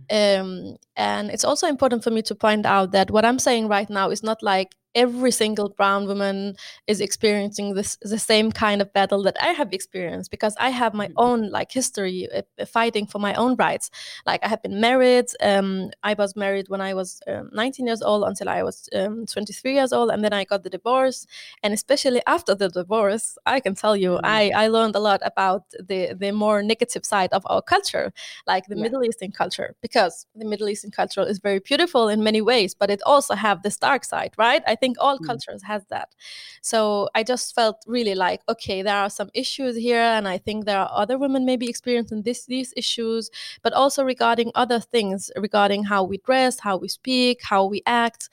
Mm. 0.09 0.39
Um, 0.39 0.77
and 0.95 1.29
it's 1.31 1.45
also 1.45 1.67
important 1.67 2.03
for 2.03 2.11
me 2.11 2.21
to 2.23 2.35
point 2.35 2.65
out 2.65 2.91
that 2.91 3.11
what 3.11 3.25
I'm 3.25 3.39
saying 3.39 3.67
right 3.67 3.89
now 3.89 4.09
is 4.09 4.23
not 4.23 4.43
like 4.43 4.75
every 4.95 5.31
single 5.31 5.69
brown 5.69 6.07
woman 6.07 6.55
is 6.87 6.99
experiencing 7.01 7.75
this 7.75 7.97
the 8.01 8.17
same 8.17 8.51
kind 8.51 8.81
of 8.81 8.91
battle 8.93 9.21
that 9.23 9.37
I 9.41 9.49
have 9.49 9.71
experienced 9.73 10.31
because 10.31 10.55
I 10.59 10.69
have 10.69 10.93
my 10.93 11.07
mm-hmm. 11.07 11.17
own 11.17 11.49
like 11.51 11.71
history 11.71 12.27
uh, 12.35 12.65
fighting 12.65 13.05
for 13.05 13.19
my 13.19 13.33
own 13.35 13.55
rights. 13.55 13.91
Like 14.25 14.43
I 14.43 14.47
have 14.47 14.61
been 14.63 14.81
married. 14.81 15.27
Um, 15.41 15.91
I 16.03 16.13
was 16.15 16.35
married 16.35 16.69
when 16.69 16.81
I 16.81 16.93
was 16.93 17.21
um, 17.27 17.49
19 17.53 17.85
years 17.85 18.01
old 18.01 18.23
until 18.23 18.49
I 18.49 18.63
was 18.63 18.89
um, 18.95 19.25
23 19.25 19.73
years 19.73 19.93
old, 19.93 20.09
and 20.09 20.23
then 20.23 20.33
I 20.33 20.43
got 20.43 20.63
the 20.63 20.69
divorce. 20.69 21.27
And 21.63 21.73
especially 21.73 22.21
after 22.25 22.55
the 22.55 22.69
divorce, 22.69 23.37
I 23.45 23.59
can 23.59 23.75
tell 23.75 23.95
you, 23.95 24.11
mm-hmm. 24.11 24.25
I 24.25 24.51
I 24.55 24.67
learned 24.67 24.95
a 24.95 24.99
lot 24.99 25.21
about 25.23 25.63
the 25.79 26.13
the 26.13 26.31
more 26.31 26.63
negative 26.63 27.05
side 27.05 27.31
of 27.33 27.43
our 27.45 27.61
culture, 27.61 28.11
like 28.47 28.65
the 28.67 28.75
yeah. 28.75 28.83
Middle 28.83 29.03
Eastern 29.03 29.31
culture, 29.31 29.75
because 29.81 30.25
the 30.35 30.45
Middle 30.45 30.69
Eastern 30.69 30.91
culture 30.91 31.25
is 31.27 31.39
very 31.39 31.59
beautiful 31.59 32.09
in 32.09 32.23
many 32.23 32.41
ways, 32.41 32.73
but 32.73 32.89
it 32.89 33.01
also 33.05 33.35
have 33.35 33.61
this 33.61 33.77
dark 33.77 34.03
side, 34.03 34.33
right? 34.37 34.63
I 34.67 34.75
think 34.79 34.97
all 34.99 35.17
mm. 35.17 35.25
cultures 35.25 35.63
has 35.63 35.83
that 35.89 36.15
so 36.61 37.09
i 37.15 37.23
just 37.23 37.53
felt 37.55 37.77
really 37.87 38.15
like 38.15 38.41
okay 38.49 38.81
there 38.81 38.95
are 38.95 39.09
some 39.09 39.29
issues 39.33 39.75
here 39.75 40.01
and 40.17 40.27
i 40.27 40.37
think 40.37 40.65
there 40.65 40.79
are 40.79 40.89
other 40.91 41.17
women 41.17 41.45
maybe 41.45 41.67
experiencing 41.67 42.23
this 42.23 42.45
these 42.45 42.73
issues 42.75 43.29
but 43.61 43.73
also 43.73 44.03
regarding 44.03 44.51
other 44.55 44.79
things 44.79 45.31
regarding 45.35 45.83
how 45.83 46.03
we 46.03 46.17
dress 46.19 46.59
how 46.59 46.77
we 46.77 46.87
speak 46.87 47.39
how 47.43 47.65
we 47.65 47.81
act 47.85 48.29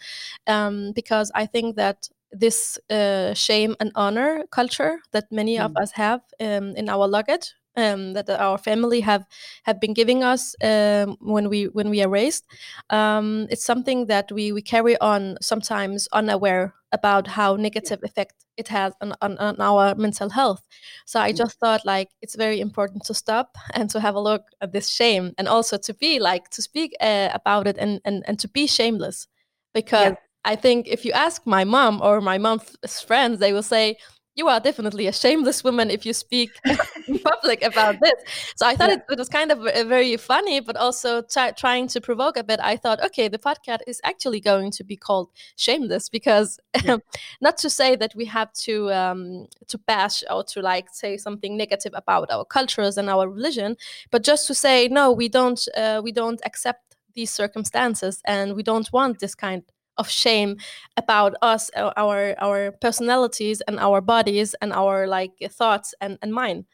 um, 0.47 0.93
because 0.95 1.31
i 1.35 1.47
think 1.47 1.77
that 1.77 2.09
this 2.33 2.79
uh, 2.91 3.33
shame 3.35 3.77
and 3.81 3.93
honor 3.95 4.45
culture 4.51 4.99
that 5.13 5.31
many 5.31 5.57
mm. 5.57 5.65
of 5.65 5.77
us 5.77 5.93
have 5.93 6.21
um, 6.41 6.75
in 6.77 6.89
our 6.89 7.07
luggage 7.07 7.55
um, 7.77 8.15
that 8.15 8.29
our 8.31 8.59
family 8.59 9.01
have 9.01 9.27
have 9.65 9.81
been 9.81 9.95
giving 9.95 10.23
us 10.23 10.55
um, 10.63 11.17
when 11.21 11.49
we 11.49 11.65
when 11.65 11.91
we 11.91 12.03
are 12.03 12.09
raised. 12.09 12.45
Um, 12.91 13.47
it's 13.51 13.65
something 13.65 14.07
that 14.07 14.33
we 14.33 14.53
we 14.53 14.63
carry 14.63 14.99
on 14.99 15.37
sometimes 15.41 16.09
unaware 16.13 16.75
about 16.93 17.27
how 17.27 17.57
negative 17.57 18.03
effect 18.03 18.47
it 18.57 18.69
has 18.69 18.95
on, 19.01 19.13
on, 19.21 19.37
on 19.39 19.61
our 19.61 19.95
mental 19.97 20.31
health. 20.31 20.63
So 21.05 21.21
I 21.21 21.33
mm. 21.33 21.37
just 21.37 21.59
thought 21.59 21.85
like 21.85 22.11
it's 22.23 22.37
very 22.37 22.61
important 22.61 23.05
to 23.05 23.15
stop 23.15 23.57
and 23.75 23.91
to 23.91 24.01
have 24.01 24.15
a 24.15 24.21
look 24.21 24.43
at 24.61 24.73
this 24.73 24.89
shame 24.89 25.35
and 25.37 25.49
also 25.49 25.77
to 25.77 25.95
be 25.95 26.19
like 26.19 26.49
to 26.51 26.63
speak 26.63 26.95
uh, 27.01 27.29
about 27.35 27.67
it 27.67 27.77
and, 27.79 28.01
and 28.05 28.25
and 28.27 28.39
to 28.39 28.49
be 28.49 28.67
shameless 28.67 29.29
because. 29.75 30.13
Yeah. 30.13 30.17
I 30.49 30.55
think 30.55 30.87
if 30.87 31.05
you 31.05 31.11
ask 31.11 31.45
my 31.45 31.65
mom 31.65 32.01
or 32.01 32.21
my 32.21 32.39
mom's 32.39 33.01
friends, 33.05 33.41
they 33.41 33.53
will 33.53 33.65
say, 33.65 33.97
you 34.37 34.49
are 34.49 34.61
definitely 34.61 35.07
a 35.07 35.13
shameless 35.13 35.65
woman 35.65 35.91
if 35.91 36.05
you 36.05 36.13
speak 36.13 36.51
in 37.09 37.19
public 37.19 37.63
about 37.63 37.97
this. 38.01 38.13
So 38.55 38.67
I 38.67 38.77
thought 38.77 38.91
yeah. 38.91 38.97
it, 38.97 39.05
it, 39.11 39.19
was 39.19 39.31
kind 39.31 39.51
of 39.51 39.61
very 39.89 40.17
funny, 40.19 40.61
but 40.61 40.77
also 40.77 41.23
t- 41.23 41.53
trying 41.57 41.89
to 41.89 42.01
provoke 42.03 42.37
a 42.37 42.45
bit. 42.45 42.61
I 42.63 42.77
thought, 42.77 43.03
okay, 43.03 43.29
the 43.29 43.39
podcast 43.39 43.79
is 43.87 44.01
actually 44.05 44.41
going 44.41 44.71
to 44.73 44.85
be 44.85 44.97
called 44.97 45.31
Shameless 45.57 46.11
because 46.11 46.61
yeah. 46.85 46.99
not 47.41 47.57
to 47.59 47.71
say 47.71 47.97
that 47.97 48.15
we 48.15 48.27
have 48.27 48.53
to 48.65 48.93
um, 48.93 49.47
to 49.69 49.79
bash 49.79 50.23
or 50.31 50.45
to 50.45 50.61
like 50.61 50.89
say 50.93 51.17
something 51.17 51.57
negative 51.57 51.93
about 51.95 52.31
our 52.31 52.45
cultures 52.45 52.99
and 52.99 53.09
our 53.09 53.29
religion, 53.29 53.77
but 54.11 54.23
just 54.23 54.47
to 54.49 54.55
say 54.55 54.89
no, 54.89 55.13
we 55.13 55.29
don't 55.29 55.67
uh, 55.77 56.03
we 56.05 56.13
don't 56.13 56.41
accept 56.45 56.97
these 57.15 57.31
circumstances 57.31 58.21
and 58.27 58.55
we 58.55 58.63
don't 58.63 58.93
want 58.93 59.19
this 59.19 59.35
kind 59.35 59.63
of 59.99 60.09
shame 60.09 60.57
about 60.97 61.35
us 61.43 61.71
our 61.97 62.35
our 62.39 62.73
personalities 62.81 63.61
and 63.69 63.79
our 63.79 64.01
bodies 64.01 64.55
and 64.61 64.73
our 64.73 65.07
like 65.07 65.33
thoughts 65.51 65.95
and 66.01 66.19
and 66.23 66.33
mind 66.33 66.65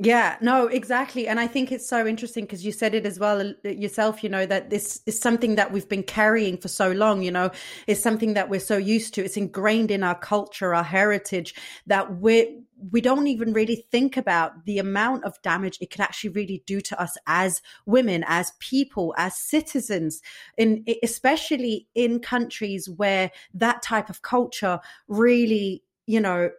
yeah, 0.00 0.36
no, 0.40 0.68
exactly. 0.68 1.26
And 1.26 1.40
I 1.40 1.48
think 1.48 1.72
it's 1.72 1.88
so 1.88 2.06
interesting 2.06 2.44
because 2.44 2.64
you 2.64 2.70
said 2.70 2.94
it 2.94 3.04
as 3.04 3.18
well 3.18 3.40
uh, 3.40 3.68
yourself, 3.68 4.22
you 4.22 4.28
know, 4.28 4.46
that 4.46 4.70
this 4.70 5.02
is 5.06 5.18
something 5.18 5.56
that 5.56 5.72
we've 5.72 5.88
been 5.88 6.04
carrying 6.04 6.56
for 6.56 6.68
so 6.68 6.92
long, 6.92 7.20
you 7.20 7.32
know, 7.32 7.50
it's 7.88 8.00
something 8.00 8.34
that 8.34 8.48
we're 8.48 8.60
so 8.60 8.76
used 8.76 9.12
to. 9.14 9.24
It's 9.24 9.36
ingrained 9.36 9.90
in 9.90 10.04
our 10.04 10.14
culture, 10.14 10.72
our 10.72 10.84
heritage 10.84 11.52
that 11.88 12.14
we're, 12.14 12.46
we 12.90 13.00
don't 13.00 13.26
even 13.26 13.52
really 13.52 13.86
think 13.90 14.16
about 14.16 14.64
the 14.64 14.78
amount 14.78 15.24
of 15.24 15.40
damage 15.42 15.78
it 15.80 15.90
could 15.90 16.00
actually 16.00 16.30
really 16.30 16.62
do 16.66 16.80
to 16.80 17.00
us 17.00 17.16
as 17.26 17.60
women, 17.86 18.24
as 18.26 18.52
people, 18.60 19.14
as 19.18 19.36
citizens, 19.36 20.22
in 20.56 20.84
especially 21.02 21.88
in 21.94 22.20
countries 22.20 22.88
where 22.88 23.30
that 23.54 23.82
type 23.82 24.08
of 24.08 24.22
culture 24.22 24.80
really, 25.08 25.82
you 26.06 26.20
know, 26.20 26.50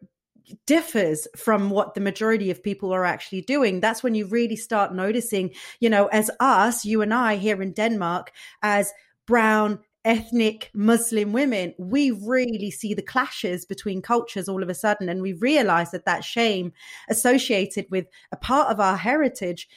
differs 0.66 1.28
from 1.38 1.70
what 1.70 1.94
the 1.94 2.02
majority 2.02 2.50
of 2.50 2.64
people 2.64 2.92
are 2.92 3.06
actually 3.06 3.42
doing. 3.42 3.80
That's 3.80 4.02
when 4.04 4.16
you 4.16 4.26
really 4.26 4.56
start 4.56 4.94
noticing 4.94 5.52
you 5.80 5.90
know 5.90 6.08
as 6.08 6.32
us 6.40 6.86
you 6.86 7.02
and 7.02 7.14
i 7.14 7.36
here 7.36 7.62
in 7.62 7.72
denmark 7.72 8.32
as 8.62 8.92
brown 9.28 9.80
ethnic 10.06 10.72
muslim 10.74 11.34
women 11.34 11.74
we 11.78 12.12
really 12.12 12.72
see 12.72 12.94
the 12.94 13.02
clashes 13.02 13.66
between 13.66 14.02
cultures 14.02 14.48
all 14.48 14.64
of 14.64 14.70
a 14.70 14.74
sudden 14.74 15.10
and 15.10 15.22
we 15.22 15.34
realize 15.34 15.92
that 15.92 16.06
that 16.06 16.24
shame 16.24 16.72
associated 17.10 17.86
with 17.90 18.08
a 18.32 18.38
part 18.38 18.72
of 18.72 18.80
our 18.80 18.96
heritage 18.96 19.68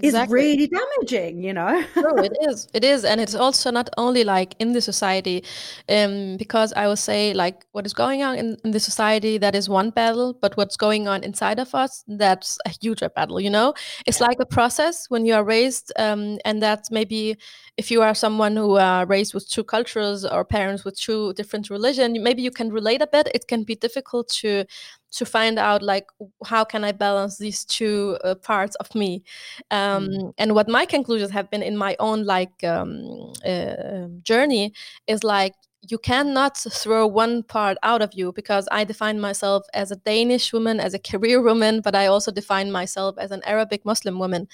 exactly. 0.00 0.38
is 0.40 0.44
really 0.44 0.66
damaging 0.68 1.42
you 1.42 1.52
know 1.52 1.84
no 1.96 2.16
it 2.18 2.32
is 2.48 2.68
it 2.72 2.84
is 2.84 3.04
and 3.04 3.20
it's 3.20 3.34
also 3.34 3.70
not 3.70 3.90
only 3.96 4.22
like 4.22 4.54
in 4.58 4.72
the 4.72 4.80
society 4.80 5.42
um 5.88 6.36
because 6.36 6.72
i 6.74 6.86
will 6.86 6.96
say 6.96 7.34
like 7.34 7.64
what 7.72 7.84
is 7.84 7.94
going 7.94 8.22
on 8.22 8.36
in, 8.36 8.56
in 8.64 8.70
the 8.70 8.80
society 8.80 9.38
that 9.38 9.54
is 9.54 9.68
one 9.68 9.90
battle 9.90 10.34
but 10.40 10.56
what's 10.56 10.76
going 10.76 11.08
on 11.08 11.24
inside 11.24 11.58
of 11.58 11.74
us 11.74 12.04
that's 12.06 12.58
a 12.66 12.70
huger 12.80 13.08
battle 13.08 13.40
you 13.40 13.50
know 13.50 13.74
it's 14.06 14.20
yeah. 14.20 14.26
like 14.26 14.38
a 14.40 14.46
process 14.46 15.06
when 15.08 15.26
you 15.26 15.34
are 15.34 15.44
raised 15.44 15.92
um 15.98 16.38
and 16.44 16.62
that 16.62 16.84
maybe 16.90 17.36
if 17.76 17.90
you 17.90 18.02
are 18.02 18.14
someone 18.14 18.56
who 18.56 18.76
are 18.76 19.06
raised 19.06 19.34
with 19.34 19.48
two 19.48 19.64
cultures 19.64 20.24
or 20.24 20.44
parents 20.44 20.84
with 20.84 20.98
two 20.98 21.32
different 21.34 21.70
religion 21.70 22.22
maybe 22.22 22.42
you 22.42 22.50
can 22.50 22.70
relate 22.70 23.02
a 23.02 23.06
bit 23.06 23.28
it 23.34 23.48
can 23.48 23.64
be 23.64 23.74
difficult 23.74 24.28
to 24.28 24.64
to 25.10 25.24
find 25.24 25.58
out 25.58 25.82
like 25.82 26.06
how 26.44 26.64
can 26.64 26.84
i 26.84 26.92
balance 26.92 27.38
these 27.38 27.64
two 27.64 28.18
uh, 28.24 28.34
parts 28.34 28.76
of 28.76 28.94
me 28.94 29.22
um, 29.70 30.08
mm. 30.08 30.32
and 30.38 30.54
what 30.54 30.68
my 30.68 30.84
conclusions 30.84 31.30
have 31.30 31.50
been 31.50 31.62
in 31.62 31.76
my 31.76 31.96
own 31.98 32.24
like 32.24 32.64
um, 32.64 33.32
uh, 33.46 34.06
journey 34.22 34.72
is 35.06 35.24
like 35.24 35.54
you 35.86 35.98
cannot 35.98 36.56
throw 36.56 37.06
one 37.06 37.42
part 37.42 37.78
out 37.82 38.02
of 38.02 38.12
you 38.12 38.32
because 38.32 38.68
I 38.70 38.84
define 38.84 39.20
myself 39.20 39.64
as 39.74 39.90
a 39.90 39.96
Danish 39.96 40.52
woman, 40.52 40.80
as 40.80 40.92
a 40.92 40.98
career 40.98 41.40
woman, 41.40 41.80
but 41.80 41.94
I 41.94 42.06
also 42.06 42.32
define 42.32 42.72
myself 42.72 43.16
as 43.18 43.30
an 43.30 43.42
Arabic 43.44 43.84
Muslim 43.84 44.18
woman. 44.18 44.48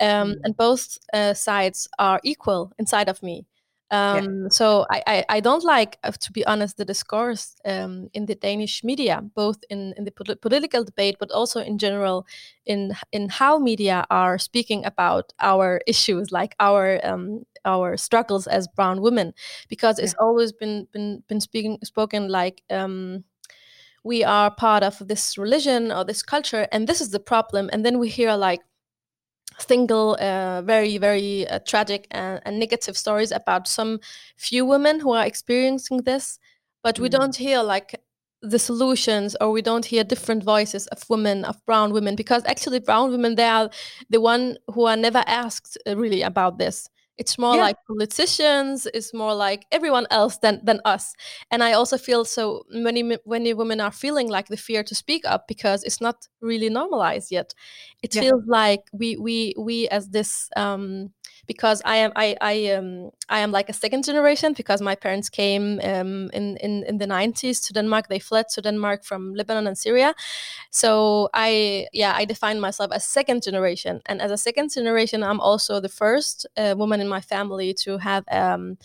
Um, 0.00 0.32
mm. 0.32 0.36
And 0.44 0.56
both 0.56 0.98
uh, 1.12 1.34
sides 1.34 1.88
are 1.98 2.20
equal 2.22 2.72
inside 2.78 3.08
of 3.08 3.22
me. 3.22 3.46
Um, 3.90 4.42
yeah. 4.42 4.48
So 4.50 4.84
I, 4.90 5.02
I, 5.06 5.24
I, 5.28 5.40
don't 5.40 5.62
like, 5.62 5.98
uh, 6.02 6.10
to 6.10 6.32
be 6.32 6.44
honest, 6.44 6.76
the 6.76 6.84
discourse 6.84 7.54
um, 7.64 8.08
in 8.14 8.26
the 8.26 8.34
Danish 8.34 8.82
media, 8.82 9.22
both 9.34 9.58
in, 9.70 9.94
in 9.96 10.04
the 10.04 10.10
polit- 10.10 10.40
political 10.40 10.82
debate, 10.82 11.16
but 11.20 11.30
also 11.30 11.60
in 11.60 11.78
general 11.78 12.26
in 12.64 12.96
in 13.12 13.28
how 13.28 13.58
media 13.58 14.04
are 14.10 14.38
speaking 14.38 14.84
about 14.84 15.32
our 15.38 15.80
issues, 15.86 16.32
like 16.32 16.56
our 16.58 17.00
um, 17.06 17.46
our 17.64 17.96
struggles 17.96 18.48
as 18.48 18.66
brown 18.66 19.00
women, 19.02 19.32
because 19.68 20.00
it's 20.00 20.14
yeah. 20.18 20.24
always 20.24 20.52
been 20.52 20.88
been 20.92 21.22
been 21.28 21.40
speaking 21.40 21.78
spoken 21.84 22.28
like. 22.28 22.62
Um, 22.70 23.24
we 24.02 24.22
are 24.22 24.52
part 24.52 24.84
of 24.84 25.08
this 25.08 25.36
religion 25.36 25.90
or 25.90 26.04
this 26.04 26.22
culture, 26.22 26.68
and 26.70 26.86
this 26.86 27.00
is 27.00 27.10
the 27.10 27.18
problem. 27.18 27.68
And 27.72 27.84
then 27.84 27.98
we 27.98 28.08
hear 28.08 28.36
like 28.36 28.60
single, 29.58 30.16
uh, 30.20 30.62
very, 30.62 30.98
very 30.98 31.46
uh, 31.48 31.58
tragic 31.60 32.06
and, 32.10 32.40
and, 32.44 32.58
negative 32.58 32.96
stories 32.96 33.32
about 33.32 33.66
some 33.68 34.00
few 34.36 34.64
women 34.64 35.00
who 35.00 35.12
are 35.12 35.24
experiencing 35.24 36.02
this, 36.02 36.38
but 36.82 36.96
mm. 36.96 37.00
we 37.00 37.08
don't 37.08 37.36
hear 37.36 37.62
like 37.62 38.00
the 38.42 38.58
solutions 38.58 39.36
or 39.40 39.50
we 39.50 39.62
don't 39.62 39.86
hear 39.86 40.04
different 40.04 40.44
voices 40.44 40.86
of 40.88 41.08
women 41.08 41.44
of 41.44 41.64
brown 41.64 41.92
women 41.92 42.14
because 42.14 42.42
actually 42.46 42.78
brown 42.78 43.10
women 43.10 43.34
they 43.34 43.44
are 43.46 43.70
the 44.10 44.20
one 44.20 44.56
who 44.72 44.84
are 44.84 44.96
never 44.96 45.24
asked 45.26 45.78
uh, 45.86 45.96
really 45.96 46.22
about 46.22 46.58
this 46.58 46.88
it's 47.18 47.38
more 47.38 47.56
yeah. 47.56 47.62
like 47.62 47.76
politicians 47.86 48.86
it's 48.92 49.14
more 49.14 49.34
like 49.34 49.66
everyone 49.72 50.06
else 50.10 50.38
than 50.38 50.60
than 50.64 50.80
us. 50.84 51.14
And 51.50 51.62
i 51.62 51.72
also 51.72 51.98
feel 51.98 52.24
so 52.24 52.64
many 52.70 53.02
many 53.26 53.54
women 53.54 53.80
are 53.80 53.92
feeling 53.92 54.28
like 54.28 54.48
the 54.48 54.56
fear 54.56 54.82
to 54.84 54.94
speak 54.94 55.24
up 55.24 55.46
because 55.48 55.84
it's 55.84 56.00
not 56.00 56.28
really 56.40 56.68
normalized 56.68 57.30
yet. 57.32 57.54
It 58.02 58.14
yeah. 58.14 58.22
feels 58.22 58.44
like 58.46 58.82
we 58.92 59.16
we 59.16 59.54
we 59.58 59.88
as 59.88 60.10
this 60.10 60.48
um 60.56 61.12
because 61.46 61.80
I 61.84 61.96
am 61.96 62.12
I 62.16 62.36
I 62.40 62.72
um 62.72 63.10
I 63.28 63.40
am 63.40 63.52
like 63.52 63.68
a 63.68 63.72
second 63.72 64.04
generation 64.04 64.52
because 64.52 64.80
my 64.80 64.94
parents 64.94 65.28
came 65.28 65.80
um 65.82 66.30
in 66.32 66.56
in 66.58 66.84
in 66.84 66.98
the 66.98 67.06
90s 67.06 67.66
to 67.66 67.72
Denmark. 67.72 68.08
They 68.08 68.18
fled 68.18 68.48
to 68.54 68.62
Denmark 68.62 69.04
from 69.04 69.34
Lebanon 69.34 69.66
and 69.66 69.78
Syria. 69.78 70.14
So 70.70 71.28
I 71.34 71.86
yeah 71.92 72.14
I 72.16 72.24
define 72.24 72.60
myself 72.60 72.92
as 72.92 73.04
second 73.04 73.42
generation. 73.42 74.00
And 74.06 74.20
as 74.20 74.30
a 74.30 74.36
second 74.36 74.72
generation 74.72 75.22
I'm 75.22 75.40
also 75.40 75.80
the 75.80 75.88
first 75.88 76.46
uh, 76.56 76.74
woman 76.76 77.00
in 77.06 77.10
my 77.10 77.20
family 77.20 77.72
to 77.84 77.98
have 77.98 78.24
um 78.30 78.76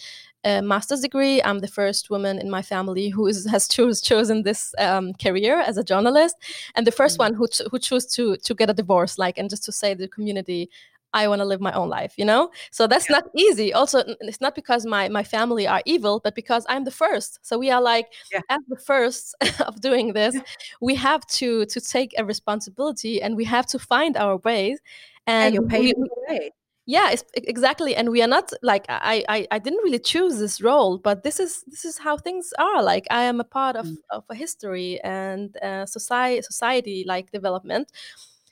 a 0.44 0.62
master's 0.62 1.02
degree. 1.02 1.42
I'm 1.44 1.60
the 1.60 1.68
first 1.68 2.10
woman 2.10 2.40
in 2.40 2.50
my 2.50 2.64
family 2.64 3.10
who 3.10 3.28
is, 3.28 3.46
has 3.52 3.68
choose, 3.68 4.02
chosen 4.02 4.44
this 4.44 4.74
um, 4.80 5.14
career 5.14 5.60
as 5.60 5.78
a 5.78 5.84
journalist, 5.84 6.36
and 6.76 6.88
the 6.88 6.92
1st 6.92 7.18
mm-hmm. 7.18 7.24
one 7.26 7.34
who 7.34 7.48
who 7.70 7.80
chose 7.80 8.06
to 8.16 8.38
to 8.38 8.54
get 8.54 8.70
a 8.70 8.74
divorce, 8.74 9.18
like 9.18 9.38
and 9.38 9.50
just 9.50 9.64
to 9.66 9.72
say 9.72 9.94
the 9.94 10.08
community, 10.08 10.70
I 11.14 11.28
want 11.28 11.40
to 11.40 11.46
live 11.46 11.62
my 11.62 11.74
own 11.74 11.90
life, 11.90 12.14
you 12.18 12.26
know? 12.26 12.52
So 12.72 12.88
that's 12.88 13.10
yeah. 13.10 13.18
not 13.18 13.26
easy. 13.36 13.74
Also, 13.74 14.04
it's 14.22 14.42
not 14.42 14.56
because 14.56 14.86
my 14.86 15.10
my 15.10 15.24
family 15.24 15.68
are 15.68 15.82
evil, 15.86 16.22
but 16.24 16.36
because 16.36 16.66
I'm 16.70 16.86
the 16.86 16.92
first. 16.92 17.40
So 17.42 17.58
we 17.58 17.70
are 17.70 17.82
like 17.82 18.08
yeah. 18.32 18.42
as 18.50 18.62
the 18.68 18.78
first 18.78 19.36
of 19.68 19.82
doing 19.82 20.14
this, 20.14 20.36
yeah. 20.36 20.42
we 20.80 20.96
have 20.96 21.26
to 21.40 21.66
to 21.66 21.82
take 21.82 22.14
a 22.18 22.26
responsibility 22.26 23.22
and 23.22 23.36
we 23.36 23.46
have 23.46 23.68
to 23.68 23.80
find 23.80 24.18
our 24.18 24.38
ways. 24.38 24.80
And 25.28 25.54
you 25.54 25.62
pay 25.62 25.94
the 25.94 26.10
way. 26.28 26.52
Yeah, 26.88 27.16
exactly. 27.36 27.96
And 27.96 28.10
we 28.10 28.24
are 28.24 28.28
not 28.28 28.52
like 28.64 28.86
I, 28.90 29.24
I 29.30 29.48
I 29.52 29.60
didn't 29.60 29.84
really 29.84 30.00
choose 30.00 30.40
this 30.40 30.62
role, 30.62 30.98
but 30.98 31.24
this 31.24 31.40
is 31.40 31.64
this 31.68 31.86
is 31.86 32.00
how 32.00 32.18
things 32.18 32.52
are. 32.58 32.82
Like 32.82 33.06
I 33.12 33.24
am 33.24 33.40
a 33.40 33.44
part 33.44 33.76
of, 33.76 33.86
mm. 33.86 33.98
of 34.10 34.24
a 34.30 34.36
history 34.36 35.00
and 35.04 35.56
uh, 35.62 35.86
society 35.86 36.42
society 36.42 37.04
like 37.08 37.32
development 37.32 37.92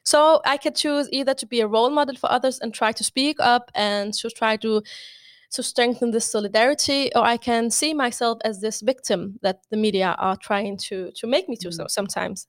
so 0.09 0.41
I 0.43 0.57
could 0.57 0.75
choose 0.75 1.07
either 1.11 1.35
to 1.35 1.45
be 1.45 1.61
a 1.61 1.67
role 1.67 1.91
model 1.91 2.15
for 2.15 2.31
others 2.31 2.57
and 2.59 2.73
try 2.73 2.91
to 2.93 3.03
speak 3.03 3.37
up 3.39 3.69
and 3.75 4.11
to 4.15 4.29
try 4.31 4.57
to 4.57 4.81
to 5.51 5.63
strengthen 5.63 6.11
this 6.11 6.31
solidarity, 6.31 7.11
or 7.15 7.23
I 7.23 7.37
can 7.37 7.71
see 7.71 7.93
myself 7.93 8.39
as 8.43 8.59
this 8.59 8.81
victim 8.81 9.39
that 9.41 9.61
the 9.69 9.77
media 9.77 10.15
are 10.17 10.35
trying 10.35 10.77
to 10.89 11.11
to 11.11 11.27
make 11.27 11.47
me 11.47 11.55
to. 11.57 11.71
So 11.71 11.83
mm. 11.83 11.91
sometimes. 11.91 12.47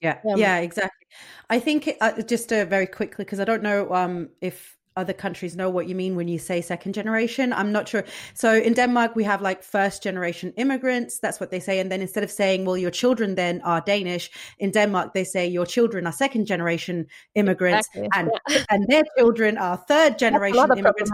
Yeah, 0.00 0.18
um, 0.28 0.38
yeah, 0.38 0.58
exactly. 0.58 1.06
I 1.50 1.60
think 1.60 1.90
uh, 2.00 2.22
just 2.22 2.50
uh, 2.50 2.64
very 2.64 2.86
quickly 2.86 3.24
because 3.24 3.40
I 3.40 3.44
don't 3.44 3.62
know 3.62 3.92
um, 3.92 4.30
if 4.40 4.76
other 4.96 5.12
countries 5.12 5.56
know 5.56 5.70
what 5.70 5.88
you 5.88 5.94
mean 5.94 6.16
when 6.16 6.28
you 6.28 6.38
say 6.38 6.60
second 6.60 6.92
generation. 6.92 7.52
I'm 7.52 7.72
not 7.72 7.88
sure. 7.88 8.04
So 8.34 8.54
in 8.54 8.74
Denmark, 8.74 9.16
we 9.16 9.24
have 9.24 9.40
like 9.40 9.62
first 9.62 10.02
generation 10.02 10.52
immigrants. 10.56 11.18
That's 11.18 11.40
what 11.40 11.50
they 11.50 11.60
say. 11.60 11.78
And 11.78 11.90
then 11.90 12.00
instead 12.00 12.24
of 12.24 12.30
saying, 12.30 12.64
well, 12.64 12.76
your 12.76 12.90
children 12.90 13.34
then 13.34 13.60
are 13.62 13.80
Danish, 13.80 14.30
in 14.58 14.70
Denmark, 14.70 15.14
they 15.14 15.24
say 15.24 15.46
your 15.46 15.66
children 15.66 16.06
are 16.06 16.12
second 16.12 16.46
generation 16.46 17.06
immigrants 17.34 17.88
exactly. 17.94 18.10
and, 18.14 18.66
and 18.70 18.86
their 18.88 19.04
children 19.18 19.56
are 19.58 19.76
third 19.76 20.18
generation 20.18 20.68
immigrants. 20.76 21.10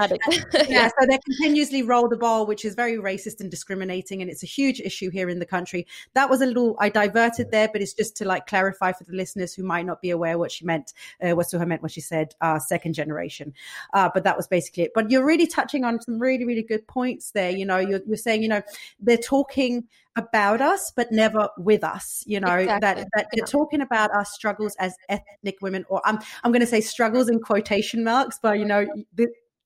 yeah, 0.55 0.65
yeah. 0.69 0.89
So 0.89 1.07
they 1.07 1.19
continuously 1.19 1.83
roll 1.83 2.09
the 2.09 2.17
ball, 2.17 2.47
which 2.47 2.65
is 2.65 2.75
very 2.75 2.97
racist 2.97 3.41
and 3.41 3.51
discriminating. 3.51 4.23
And 4.23 4.31
it's 4.31 4.43
a 4.43 4.47
huge 4.47 4.81
issue 4.81 5.11
here 5.11 5.29
in 5.29 5.39
the 5.39 5.47
country. 5.47 5.87
That 6.15 6.29
was 6.29 6.41
a 6.41 6.47
little, 6.47 6.77
I 6.81 6.89
diverted 6.89 7.51
there, 7.51 7.69
but 7.73 7.81
it's 7.81 7.95
just 7.95 8.17
to 8.17 8.25
like 8.25 8.47
clarify 8.47 8.93
for 8.93 9.05
the 9.05 9.15
listeners 9.15 9.55
who 9.55 9.63
might 9.63 9.87
not 9.87 10.03
be 10.03 10.11
aware 10.11 10.39
what 10.39 10.51
she 10.51 10.65
meant, 10.65 10.93
uh, 11.23 11.31
what 11.33 11.47
Souha 11.47 11.67
meant 11.67 11.83
when 11.83 11.91
she 11.91 12.01
said 12.01 12.35
uh, 12.41 12.59
second 12.59 12.95
generation. 12.95 13.55
Uh, 13.93 14.11
but 14.13 14.25
that 14.25 14.37
was 14.37 14.47
basically 14.47 14.85
it. 14.85 14.93
But 14.95 15.11
you're 15.11 15.25
really 15.25 15.47
touching 15.47 15.85
on 15.85 16.01
some 16.01 16.19
really, 16.19 16.45
really 16.45 16.63
good 16.63 16.87
points 16.87 17.31
there. 17.33 17.51
You 17.51 17.67
know, 17.67 17.79
you're, 17.79 18.01
you're 18.07 18.17
saying, 18.17 18.43
you 18.43 18.49
know, 18.49 18.63
they're 19.01 19.17
talking 19.17 19.89
about 20.17 20.61
us, 20.61 20.93
but 20.95 21.13
never 21.13 21.49
with 21.57 21.85
us. 21.85 22.25
You 22.27 22.41
know 22.41 22.57
exactly. 22.57 23.05
that 23.05 23.09
that 23.15 23.27
they're 23.33 23.47
talking 23.47 23.81
about 23.81 24.11
our 24.11 24.25
struggles 24.25 24.75
as 24.79 24.95
ethnic 25.09 25.59
women, 25.63 25.85
or 25.89 26.03
I'm 26.05 26.19
I'm 26.45 26.53
going 26.53 26.61
to 26.61 26.67
say 26.67 26.81
struggles 26.81 27.29
in 27.29 27.41
quotation 27.41 28.05
marks, 28.05 28.39
but 28.43 28.59
you 28.59 28.65
know. 28.65 28.87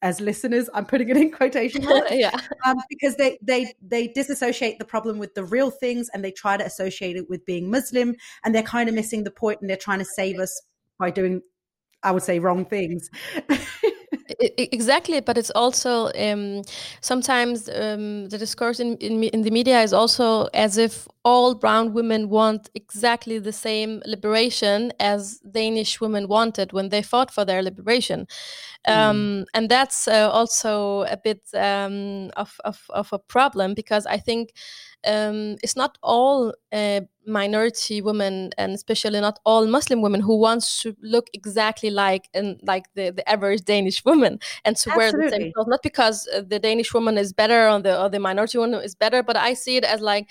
as 0.03 0.21
listeners, 0.21 0.69
I'm 0.75 0.85
putting 0.85 1.09
it 1.11 1.17
in 1.17 1.31
quotation 1.31 1.85
marks, 1.89 2.11
yeah, 2.11 2.37
um, 2.67 2.77
because 2.91 3.15
they 3.17 3.39
they 3.41 3.73
they 3.81 4.09
disassociate 4.09 4.81
the 4.81 4.85
problem 4.85 5.19
with 5.19 5.35
the 5.35 5.45
real 5.45 5.71
things, 5.71 6.11
and 6.13 6.25
they 6.25 6.33
try 6.33 6.57
to 6.57 6.65
associate 6.65 7.17
it 7.17 7.31
with 7.31 7.47
being 7.47 7.71
Muslim, 7.71 8.17
and 8.45 8.55
they're 8.55 8.65
kind 8.65 8.89
of 8.89 8.97
missing 8.97 9.23
the 9.25 9.31
point, 9.31 9.61
and 9.61 9.71
they're 9.71 9.77
trying 9.77 10.01
to 10.01 10.05
save 10.05 10.41
us 10.41 10.61
by 10.99 11.11
doing, 11.11 11.41
I 12.03 12.11
would 12.11 12.25
say, 12.25 12.41
wrong 12.41 12.65
things. 12.65 13.09
exactly 14.39 15.21
but 15.21 15.37
it's 15.39 15.51
also 15.51 16.11
um, 16.19 16.63
sometimes 17.01 17.69
um, 17.69 18.29
the 18.29 18.39
discourse 18.39 18.81
in, 18.81 18.97
in, 18.99 19.23
in 19.25 19.43
the 19.43 19.51
media 19.51 19.81
is 19.83 19.93
also 19.93 20.49
as 20.55 20.79
if 20.79 21.09
all 21.25 21.55
brown 21.55 21.93
women 21.93 22.29
want 22.29 22.69
exactly 22.75 23.39
the 23.39 23.53
same 23.53 24.03
liberation 24.07 24.93
as 24.99 25.39
Danish 25.51 26.01
women 26.01 26.27
wanted 26.29 26.73
when 26.73 26.89
they 26.89 27.03
fought 27.03 27.31
for 27.31 27.45
their 27.45 27.63
liberation. 27.63 28.27
Mm. 28.87 28.97
Um, 28.97 29.45
and 29.55 29.69
that's 29.69 30.09
uh, 30.09 30.29
also 30.31 31.03
a 31.03 31.17
bit 31.17 31.43
um, 31.55 32.31
of, 32.37 32.61
of, 32.65 32.83
of, 32.91 33.13
a 33.13 33.19
problem 33.19 33.75
because 33.75 34.07
I 34.07 34.19
think 34.19 34.53
um, 35.07 35.57
it's 35.63 35.77
not 35.77 35.99
all 36.03 36.55
uh, 36.73 37.01
minority 37.27 38.01
women 38.03 38.51
and 38.59 38.73
especially 38.73 39.21
not 39.21 39.39
all 39.45 39.67
Muslim 39.67 40.03
women 40.03 40.21
who 40.21 40.37
wants 40.39 40.83
to 40.83 40.97
look 41.03 41.29
exactly 41.33 41.91
like 41.91 42.29
and 42.35 42.61
like 42.63 42.87
the, 42.95 43.11
the 43.11 43.29
average 43.29 43.65
Danish 43.65 44.05
woman 44.05 44.39
and 44.65 44.77
to 44.77 44.91
Absolutely. 44.91 45.21
wear 45.21 45.31
the 45.31 45.37
same 45.37 45.53
clothes. 45.53 45.69
Not 45.69 45.83
because 45.83 46.29
uh, 46.35 46.43
the 46.47 46.59
Danish 46.59 46.93
woman 46.95 47.19
is 47.19 47.33
better 47.33 47.69
or 47.69 47.81
the 47.81 48.01
or 48.03 48.09
the 48.09 48.19
minority 48.19 48.59
woman 48.59 48.81
is 48.81 48.95
better, 48.95 49.23
but 49.23 49.37
I 49.37 49.55
see 49.55 49.77
it 49.77 49.85
as 49.85 50.01
like 50.01 50.29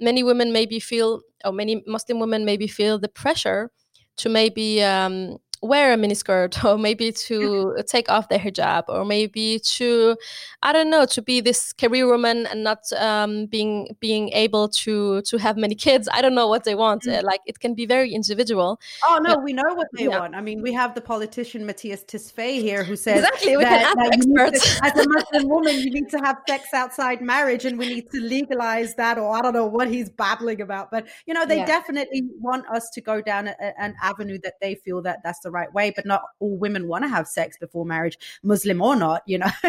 many 0.00 0.22
women 0.22 0.52
maybe 0.52 0.80
feel, 0.80 1.22
or 1.44 1.52
many 1.52 1.82
Muslim 1.86 2.18
women 2.20 2.44
maybe 2.44 2.66
feel 2.66 2.98
the 2.98 3.08
pressure 3.08 3.70
to 4.16 4.28
maybe 4.28 4.82
um, 4.82 5.38
wear 5.66 5.92
a 5.92 5.96
miniskirt 5.96 6.62
or 6.68 6.78
maybe 6.78 7.12
to 7.12 7.76
take 7.86 8.08
off 8.10 8.28
their 8.28 8.38
hijab 8.38 8.84
or 8.88 9.04
maybe 9.04 9.58
to 9.60 10.16
i 10.62 10.72
don't 10.72 10.90
know 10.90 11.04
to 11.04 11.20
be 11.22 11.40
this 11.40 11.72
career 11.72 12.06
woman 12.06 12.46
and 12.46 12.62
not 12.64 12.80
um, 12.98 13.46
being 13.46 13.88
being 14.00 14.28
able 14.30 14.68
to 14.68 15.22
to 15.22 15.38
have 15.38 15.56
many 15.56 15.74
kids. 15.74 16.08
I 16.12 16.20
don't 16.22 16.34
know 16.34 16.48
what 16.48 16.64
they 16.64 16.74
want. 16.74 17.02
Mm. 17.02 17.18
uh, 17.18 17.22
like 17.24 17.40
it 17.46 17.60
can 17.60 17.74
be 17.74 17.86
very 17.86 18.12
individual. 18.12 18.80
Oh 19.04 19.18
no 19.22 19.34
but, 19.34 19.44
we 19.44 19.52
know 19.52 19.74
what 19.74 19.88
they 19.96 20.04
yeah. 20.04 20.20
want. 20.20 20.34
I 20.34 20.40
mean 20.40 20.62
we 20.62 20.72
have 20.72 20.94
the 20.94 21.00
politician 21.00 21.66
Mattias 21.66 22.04
Tesfaye 22.04 22.60
here 22.60 22.84
who 22.84 22.96
says 22.96 23.24
exactly 23.24 23.56
we 23.56 23.64
that, 23.64 23.94
can 23.94 23.98
ask 23.98 24.12
experts 24.18 24.78
to, 24.78 24.84
as 24.86 25.06
a 25.06 25.08
muslim 25.08 25.48
woman 25.54 25.74
you 25.78 25.90
need 25.90 26.08
to 26.10 26.18
have 26.18 26.36
sex 26.48 26.68
outside 26.72 27.20
marriage 27.20 27.64
and 27.64 27.78
we 27.78 27.88
need 27.94 28.10
to 28.10 28.20
legalize 28.20 28.94
that 28.96 29.18
or 29.18 29.28
i 29.36 29.40
don't 29.40 29.54
know 29.54 29.66
what 29.66 29.88
he's 29.88 30.10
babbling 30.10 30.60
about. 30.60 30.90
But 30.90 31.06
you 31.26 31.34
know 31.34 31.44
they 31.46 31.58
yeah. 31.58 31.66
definitely 31.66 32.22
want 32.38 32.66
us 32.68 32.88
to 32.94 33.00
go 33.00 33.20
down 33.20 33.48
a, 33.48 33.80
an 33.80 33.94
avenue 34.02 34.38
that 34.44 34.54
they 34.60 34.74
feel 34.84 35.02
that 35.02 35.20
that's 35.24 35.40
the 35.40 35.50
right 35.58 35.72
way, 35.72 35.92
but 35.96 36.04
not 36.06 36.22
all 36.40 36.56
women 36.58 36.88
want 36.88 37.04
to 37.04 37.08
have 37.08 37.26
sex 37.26 37.56
before 37.58 37.84
marriage, 37.86 38.18
Muslim 38.42 38.82
or 38.82 38.96
not, 38.96 39.22
you 39.26 39.38
know. 39.38 39.52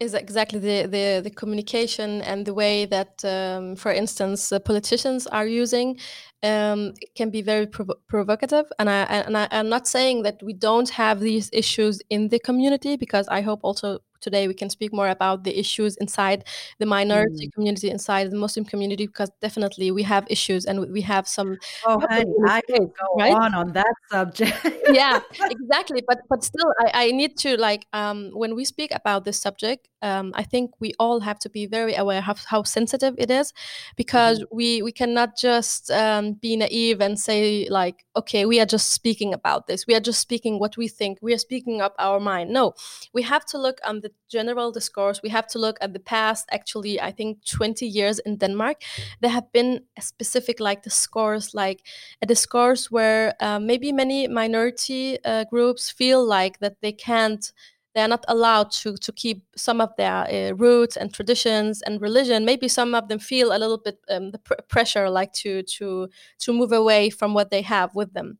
is 0.00 0.14
exactly 0.14 0.58
the, 0.58 0.78
the, 0.86 1.20
the 1.22 1.30
communication 1.30 2.22
and 2.22 2.46
the 2.46 2.54
way 2.54 2.84
that, 2.86 3.24
um, 3.24 3.76
for 3.76 3.92
instance, 3.92 4.52
politicians 4.64 5.26
are 5.26 5.46
using 5.46 5.98
um, 6.42 6.92
can 7.14 7.30
be 7.30 7.42
very 7.42 7.66
prov- 7.66 8.00
provocative. 8.08 8.66
And 8.78 8.88
I 8.90 9.02
and 9.28 9.36
I, 9.36 9.48
am 9.50 9.68
not 9.68 9.86
saying 9.86 10.22
that 10.22 10.42
we 10.42 10.52
don't 10.52 10.90
have 10.90 11.20
these 11.20 11.48
issues 11.52 12.00
in 12.10 12.28
the 12.28 12.38
community 12.38 12.96
because 12.96 13.26
I 13.28 13.40
hope 13.40 13.60
also 13.62 14.00
today 14.22 14.48
we 14.48 14.54
can 14.54 14.70
speak 14.70 14.92
more 14.92 15.08
about 15.08 15.44
the 15.44 15.58
issues 15.58 15.96
inside 15.96 16.44
the 16.78 16.86
minority 16.86 17.48
mm. 17.48 17.52
community 17.52 17.90
inside 17.90 18.30
the 18.30 18.36
muslim 18.36 18.64
community 18.64 19.06
because 19.06 19.30
definitely 19.40 19.90
we 19.90 20.02
have 20.02 20.26
issues 20.30 20.64
and 20.64 20.90
we 20.92 21.00
have 21.00 21.28
some 21.28 21.56
oh 21.86 22.00
honey, 22.08 22.24
i 22.48 22.60
can 22.62 22.86
go 22.86 23.06
right? 23.18 23.34
on 23.34 23.54
on 23.54 23.72
that 23.72 23.94
subject 24.10 24.54
yeah 24.90 25.20
exactly 25.50 26.02
but 26.06 26.18
but 26.28 26.42
still 26.42 26.72
I, 26.80 27.06
I 27.06 27.10
need 27.10 27.36
to 27.38 27.56
like 27.56 27.86
um 27.92 28.30
when 28.32 28.54
we 28.54 28.64
speak 28.64 28.90
about 28.94 29.24
this 29.24 29.40
subject 29.40 29.88
um 30.02 30.32
i 30.34 30.42
think 30.42 30.70
we 30.80 30.92
all 30.98 31.20
have 31.20 31.38
to 31.40 31.50
be 31.50 31.66
very 31.66 31.94
aware 31.94 32.24
of 32.28 32.44
how 32.46 32.62
sensitive 32.62 33.14
it 33.18 33.30
is 33.30 33.52
because 33.96 34.38
mm-hmm. 34.38 34.56
we 34.56 34.82
we 34.82 34.92
cannot 34.92 35.36
just 35.36 35.90
um, 35.90 36.34
be 36.34 36.56
naive 36.56 37.00
and 37.00 37.18
say 37.18 37.66
like 37.70 38.04
okay 38.16 38.44
we 38.46 38.60
are 38.60 38.66
just 38.66 38.92
speaking 38.92 39.32
about 39.34 39.66
this 39.66 39.86
we 39.86 39.94
are 39.94 40.00
just 40.00 40.20
speaking 40.20 40.58
what 40.58 40.76
we 40.76 40.88
think 40.88 41.18
we 41.22 41.32
are 41.32 41.38
speaking 41.38 41.80
up 41.80 41.94
our 41.98 42.20
mind 42.20 42.50
no 42.50 42.74
we 43.12 43.22
have 43.22 43.44
to 43.44 43.58
look 43.58 43.78
on 43.84 44.00
the 44.00 44.11
general 44.30 44.72
discourse 44.72 45.20
we 45.22 45.28
have 45.28 45.46
to 45.46 45.58
look 45.58 45.76
at 45.80 45.92
the 45.92 45.98
past 46.00 46.48
actually 46.52 47.00
i 47.00 47.10
think 47.10 47.38
20 47.44 47.86
years 47.86 48.18
in 48.20 48.36
denmark 48.36 48.82
there 49.20 49.30
have 49.30 49.50
been 49.52 49.80
a 49.98 50.02
specific 50.02 50.60
like 50.60 50.82
discourse 50.82 51.54
like 51.54 51.82
a 52.22 52.26
discourse 52.26 52.90
where 52.90 53.34
uh, 53.40 53.58
maybe 53.58 53.92
many 53.92 54.28
minority 54.28 55.18
uh, 55.24 55.44
groups 55.44 55.90
feel 55.90 56.24
like 56.24 56.58
that 56.60 56.76
they 56.80 56.92
can't 56.92 57.52
they're 57.94 58.08
not 58.08 58.24
allowed 58.28 58.70
to 58.70 58.96
to 58.96 59.12
keep 59.12 59.44
some 59.56 59.80
of 59.80 59.90
their 59.96 60.24
uh, 60.30 60.52
roots 60.54 60.96
and 60.96 61.12
traditions 61.12 61.82
and 61.82 62.00
religion 62.00 62.44
maybe 62.44 62.68
some 62.68 62.94
of 62.94 63.08
them 63.08 63.18
feel 63.18 63.54
a 63.54 63.58
little 63.58 63.78
bit 63.78 63.98
um, 64.08 64.30
the 64.30 64.38
pr- 64.38 64.54
pressure 64.68 65.10
like 65.10 65.32
to 65.32 65.62
to 65.64 66.08
to 66.38 66.52
move 66.52 66.72
away 66.72 67.10
from 67.10 67.34
what 67.34 67.50
they 67.50 67.62
have 67.62 67.94
with 67.94 68.12
them. 68.14 68.38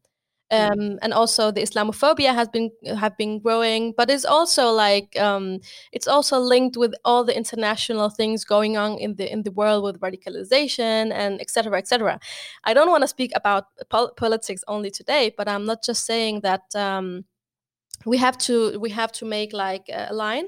Um, 0.52 0.98
and 1.02 1.12
also 1.12 1.50
the 1.50 1.62
islamophobia 1.62 2.34
has 2.34 2.48
been 2.48 2.70
have 2.98 3.16
been 3.16 3.38
growing 3.40 3.94
but 3.96 4.10
it's 4.10 4.24
also 4.24 4.70
like 4.70 5.18
um, 5.18 5.58
it's 5.92 6.06
also 6.06 6.38
linked 6.38 6.76
with 6.76 6.94
all 7.04 7.24
the 7.24 7.36
international 7.36 8.10
things 8.10 8.44
going 8.44 8.76
on 8.76 8.98
in 8.98 9.16
the 9.16 9.32
in 9.32 9.42
the 9.42 9.50
world 9.50 9.82
with 9.82 10.00
radicalization 10.00 11.10
and 11.12 11.40
etc 11.40 11.78
etc 11.78 12.20
i 12.64 12.74
don't 12.74 12.90
want 12.90 13.02
to 13.02 13.08
speak 13.08 13.32
about 13.34 13.64
pol- 13.88 14.12
politics 14.16 14.62
only 14.68 14.90
today 14.90 15.32
but 15.36 15.48
i'm 15.48 15.64
not 15.64 15.82
just 15.82 16.04
saying 16.04 16.40
that 16.40 16.62
um, 16.76 17.24
we 18.04 18.18
have 18.18 18.36
to 18.36 18.78
we 18.78 18.90
have 18.90 19.12
to 19.12 19.24
make 19.24 19.52
like 19.52 19.88
a 19.92 20.12
line 20.12 20.46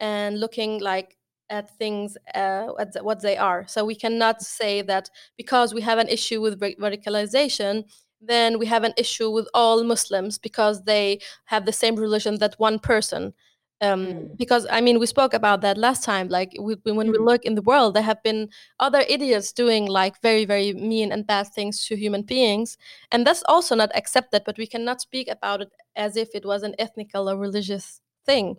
and 0.00 0.40
looking 0.40 0.80
like 0.80 1.16
at 1.50 1.76
things 1.78 2.16
uh, 2.34 2.72
at 2.78 2.96
what 3.02 3.22
they 3.22 3.36
are. 3.36 3.66
So 3.68 3.84
we 3.84 3.94
cannot 3.94 4.42
say 4.42 4.82
that 4.82 5.10
because 5.36 5.74
we 5.74 5.82
have 5.82 5.98
an 5.98 6.08
issue 6.08 6.40
with 6.40 6.60
radicalization 6.60 7.84
then 8.26 8.58
we 8.58 8.66
have 8.66 8.84
an 8.84 8.94
issue 8.96 9.30
with 9.30 9.48
all 9.54 9.84
muslims 9.84 10.38
because 10.38 10.84
they 10.84 11.18
have 11.44 11.66
the 11.66 11.72
same 11.72 11.96
religion 11.96 12.38
that 12.38 12.54
one 12.58 12.78
person 12.78 13.32
um, 13.80 14.06
mm. 14.06 14.36
because 14.36 14.66
i 14.70 14.80
mean 14.80 14.98
we 15.00 15.06
spoke 15.06 15.34
about 15.34 15.60
that 15.60 15.76
last 15.76 16.04
time 16.04 16.28
like 16.28 16.54
we, 16.60 16.76
when 16.84 17.08
mm. 17.08 17.12
we 17.12 17.18
look 17.18 17.44
in 17.44 17.54
the 17.54 17.62
world 17.62 17.94
there 17.94 18.02
have 18.02 18.22
been 18.22 18.48
other 18.78 19.04
idiots 19.08 19.52
doing 19.52 19.86
like 19.86 20.20
very 20.22 20.44
very 20.44 20.72
mean 20.72 21.10
and 21.10 21.26
bad 21.26 21.46
things 21.48 21.84
to 21.86 21.96
human 21.96 22.22
beings 22.22 22.78
and 23.10 23.26
that's 23.26 23.42
also 23.46 23.74
not 23.74 23.90
accepted 23.96 24.42
but 24.46 24.56
we 24.58 24.66
cannot 24.66 25.00
speak 25.00 25.28
about 25.28 25.60
it 25.60 25.72
as 25.96 26.16
if 26.16 26.28
it 26.34 26.44
was 26.44 26.62
an 26.62 26.74
ethnical 26.78 27.28
or 27.28 27.36
religious 27.36 28.00
thing. 28.24 28.56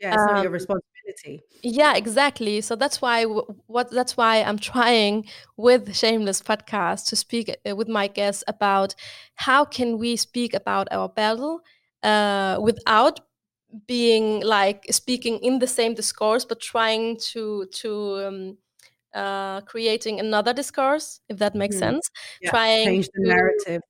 Yeah, 0.00 0.14
it's 0.14 0.22
um, 0.22 0.34
not 0.34 0.42
your 0.42 0.54
um, 0.54 0.80
Yeah, 1.62 1.94
exactly. 1.96 2.60
So 2.60 2.76
that's 2.76 3.00
why 3.00 3.24
what 3.24 3.90
that's 3.90 4.16
why 4.16 4.42
I'm 4.42 4.58
trying 4.58 5.26
with 5.56 5.94
Shameless 5.94 6.42
podcast 6.42 7.06
to 7.08 7.16
speak 7.16 7.54
uh, 7.68 7.76
with 7.76 7.88
my 7.88 8.06
guests 8.06 8.44
about 8.46 8.94
how 9.34 9.64
can 9.64 9.98
we 9.98 10.16
speak 10.16 10.54
about 10.54 10.88
our 10.90 11.08
battle 11.08 11.60
uh, 12.02 12.58
without 12.60 13.20
being 13.86 14.40
like 14.42 14.84
speaking 14.90 15.38
in 15.38 15.58
the 15.58 15.66
same 15.66 15.94
discourse, 15.94 16.44
but 16.44 16.60
trying 16.60 17.16
to 17.32 17.66
to 17.72 18.26
um, 18.26 18.58
uh, 19.14 19.60
creating 19.62 20.20
another 20.20 20.52
discourse, 20.52 21.20
if 21.28 21.38
that 21.38 21.54
makes 21.54 21.76
mm. 21.76 21.80
sense. 21.80 22.10
Yeah, 22.40 22.50
trying 22.50 22.86
change 22.86 23.08
the 23.14 23.22
to, 23.22 23.28
narrative 23.28 23.82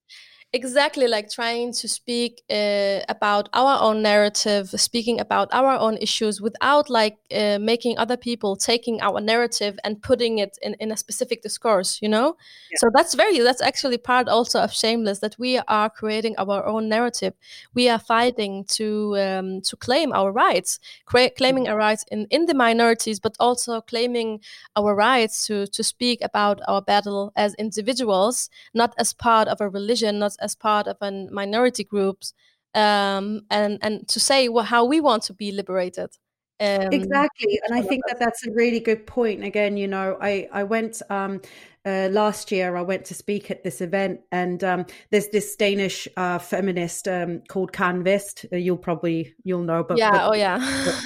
exactly 0.54 1.08
like 1.08 1.28
trying 1.28 1.72
to 1.72 1.88
speak 1.88 2.42
uh, 2.48 3.00
about 3.08 3.48
our 3.54 3.76
own 3.82 4.02
narrative 4.02 4.68
speaking 4.70 5.18
about 5.18 5.48
our 5.52 5.76
own 5.76 5.96
issues 5.96 6.40
without 6.40 6.88
like 6.88 7.16
uh, 7.34 7.58
making 7.58 7.98
other 7.98 8.16
people 8.16 8.54
taking 8.54 9.00
our 9.02 9.20
narrative 9.20 9.76
and 9.82 10.00
putting 10.00 10.38
it 10.38 10.56
in, 10.62 10.74
in 10.78 10.92
a 10.92 10.96
specific 10.96 11.42
discourse 11.42 11.98
you 12.00 12.08
know 12.08 12.36
yeah. 12.70 12.78
so 12.78 12.88
that's 12.94 13.14
very 13.14 13.40
that's 13.40 13.60
actually 13.60 13.98
part 13.98 14.28
also 14.28 14.60
of 14.60 14.72
shameless 14.72 15.18
that 15.18 15.34
we 15.40 15.58
are 15.66 15.90
creating 15.90 16.36
our 16.38 16.64
own 16.64 16.88
narrative 16.88 17.34
we 17.74 17.88
are 17.88 17.98
fighting 17.98 18.62
to 18.64 19.16
um, 19.18 19.60
to 19.60 19.76
claim 19.76 20.12
our 20.12 20.30
rights 20.30 20.78
cra- 21.04 21.30
claiming 21.30 21.66
our 21.66 21.76
rights 21.76 22.04
in 22.12 22.28
in 22.30 22.46
the 22.46 22.54
minorities 22.54 23.18
but 23.18 23.34
also 23.40 23.80
claiming 23.80 24.38
our 24.76 24.94
rights 24.94 25.48
to 25.48 25.66
to 25.66 25.82
speak 25.82 26.20
about 26.22 26.60
our 26.68 26.80
battle 26.80 27.32
as 27.34 27.54
individuals 27.54 28.48
not 28.72 28.94
as 28.98 29.12
part 29.12 29.48
of 29.48 29.60
a 29.60 29.68
religion 29.68 30.20
not 30.20 30.36
as 30.44 30.54
part 30.54 30.86
of 30.86 30.96
a 31.00 31.10
minority 31.30 31.84
groups 31.84 32.34
um, 32.74 33.42
and 33.50 33.78
and 33.82 34.06
to 34.08 34.20
say 34.20 34.48
how 34.64 34.84
we 34.84 35.00
want 35.00 35.22
to 35.24 35.34
be 35.34 35.50
liberated 35.52 36.10
um, 36.60 36.92
exactly 36.92 37.60
and 37.66 37.76
i 37.76 37.82
think 37.82 38.02
that 38.06 38.18
that's 38.18 38.46
a 38.46 38.50
really 38.52 38.80
good 38.80 39.06
point 39.06 39.44
again 39.44 39.76
you 39.76 39.88
know 39.88 40.16
i 40.20 40.48
i 40.52 40.62
went 40.62 41.02
um 41.10 41.40
uh, 41.86 42.08
last 42.10 42.50
year 42.50 42.76
I 42.76 42.82
went 42.82 43.04
to 43.06 43.14
speak 43.14 43.50
at 43.50 43.62
this 43.62 43.82
event, 43.82 44.20
and 44.32 44.64
um, 44.64 44.86
there's 45.10 45.28
this 45.28 45.54
Danish 45.54 46.08
uh, 46.16 46.38
feminist 46.38 47.06
um, 47.06 47.42
called 47.46 47.72
Karen 47.72 48.02
Vest. 48.02 48.46
Uh, 48.50 48.56
you'll 48.56 48.78
probably 48.78 49.34
you'll 49.44 49.62
know, 49.62 49.84
but 49.84 49.98
yeah, 49.98 50.10
but, 50.10 50.28
oh 50.30 50.34
yeah, 50.34 50.58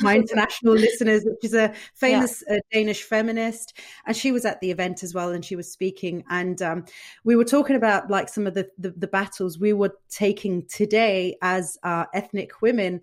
my 0.03 0.15
international 0.15 0.75
listeners, 0.77 1.25
which 1.25 1.43
is 1.43 1.55
a 1.55 1.75
famous 1.95 2.45
yeah. 2.49 2.57
Uh, 2.57 2.61
Danish 2.73 3.03
feminist, 3.03 3.77
and 4.07 4.17
she 4.17 4.31
was 4.31 4.45
at 4.45 4.61
the 4.61 4.71
event 4.71 5.03
as 5.03 5.13
well, 5.15 5.31
and 5.31 5.45
she 5.45 5.57
was 5.57 5.71
speaking, 5.71 6.23
and 6.31 6.63
um, 6.63 6.85
we 7.25 7.35
were 7.35 7.45
talking 7.45 7.75
about 7.75 8.09
like 8.09 8.29
some 8.29 8.47
of 8.47 8.55
the, 8.55 8.69
the, 8.79 8.91
the 8.91 9.09
battles 9.09 9.59
we 9.59 9.73
were 9.73 9.95
taking 10.09 10.65
today 10.67 11.37
as 11.43 11.77
uh, 11.83 12.05
ethnic 12.15 12.63
women, 12.63 13.01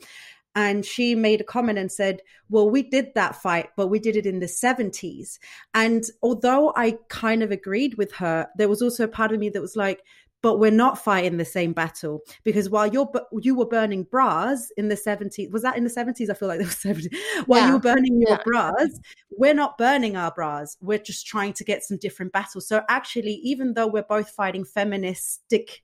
and 0.55 0.85
she 0.85 1.13
made 1.15 1.41
a 1.41 1.45
comment 1.45 1.77
and 1.77 1.91
said, 1.91 2.21
Well, 2.49 2.69
we 2.69 2.81
did 2.81 3.13
that 3.15 3.35
fight, 3.35 3.69
but 3.75 3.87
we 3.87 3.99
did 3.99 4.15
it 4.15 4.25
in 4.25 4.39
the 4.39 4.45
70s. 4.45 5.37
And 5.73 6.05
although 6.23 6.73
I 6.75 6.97
kind 7.09 7.43
of 7.43 7.51
agreed 7.51 7.95
with 7.95 8.13
her, 8.13 8.47
there 8.57 8.69
was 8.69 8.81
also 8.81 9.03
a 9.03 9.09
part 9.09 9.31
of 9.33 9.39
me 9.39 9.49
that 9.49 9.61
was 9.61 9.75
like, 9.75 10.01
but 10.45 10.59
we're 10.59 10.69
not 10.69 11.03
fighting 11.03 11.37
the 11.37 11.43
same 11.43 11.73
battle 11.73 12.21
because 12.43 12.69
while 12.69 12.85
you're 12.85 13.09
you 13.41 13.55
were 13.55 13.65
burning 13.65 14.03
bras 14.03 14.69
in 14.77 14.89
the 14.89 14.95
70s 14.95 15.51
was 15.51 15.63
that 15.63 15.75
in 15.75 15.83
the 15.83 15.89
70s 15.89 16.29
i 16.29 16.35
feel 16.35 16.47
like 16.47 16.59
there 16.59 16.67
was 16.67 16.75
70s 16.75 17.11
while 17.47 17.61
yeah. 17.61 17.67
you 17.67 17.73
were 17.73 17.79
burning 17.79 18.21
your 18.21 18.29
yeah. 18.29 18.43
bras 18.45 18.99
we're 19.31 19.55
not 19.55 19.75
burning 19.79 20.15
our 20.15 20.29
bras 20.29 20.77
we're 20.81 20.99
just 20.99 21.25
trying 21.25 21.51
to 21.53 21.63
get 21.63 21.83
some 21.83 21.97
different 21.97 22.31
battles 22.31 22.67
so 22.67 22.83
actually 22.89 23.39
even 23.43 23.73
though 23.73 23.87
we're 23.87 24.03
both 24.03 24.29
fighting 24.29 24.63
feministic 24.63 25.81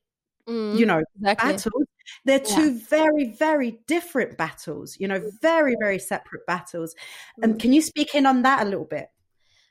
mm, 0.51 0.77
you 0.77 0.85
know 0.85 1.01
exactly. 1.15 1.51
battles 1.53 1.87
they're 2.25 2.39
two 2.39 2.73
yeah. 2.73 2.79
very, 2.89 3.31
very 3.37 3.79
different 3.87 4.37
battles, 4.37 4.97
you 4.99 5.07
know, 5.07 5.21
very, 5.41 5.75
very 5.79 5.99
separate 5.99 6.45
battles. 6.45 6.95
And 7.41 7.53
um, 7.53 7.59
can 7.59 7.73
you 7.73 7.81
speak 7.81 8.15
in 8.15 8.25
on 8.25 8.43
that 8.43 8.65
a 8.65 8.69
little 8.69 8.85
bit? 8.85 9.07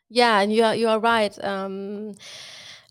Yeah, 0.08 0.40
and 0.40 0.52
you 0.52 0.64
are 0.64 0.74
you 0.74 0.88
are 0.88 0.98
right. 0.98 1.36
Um, 1.44 2.14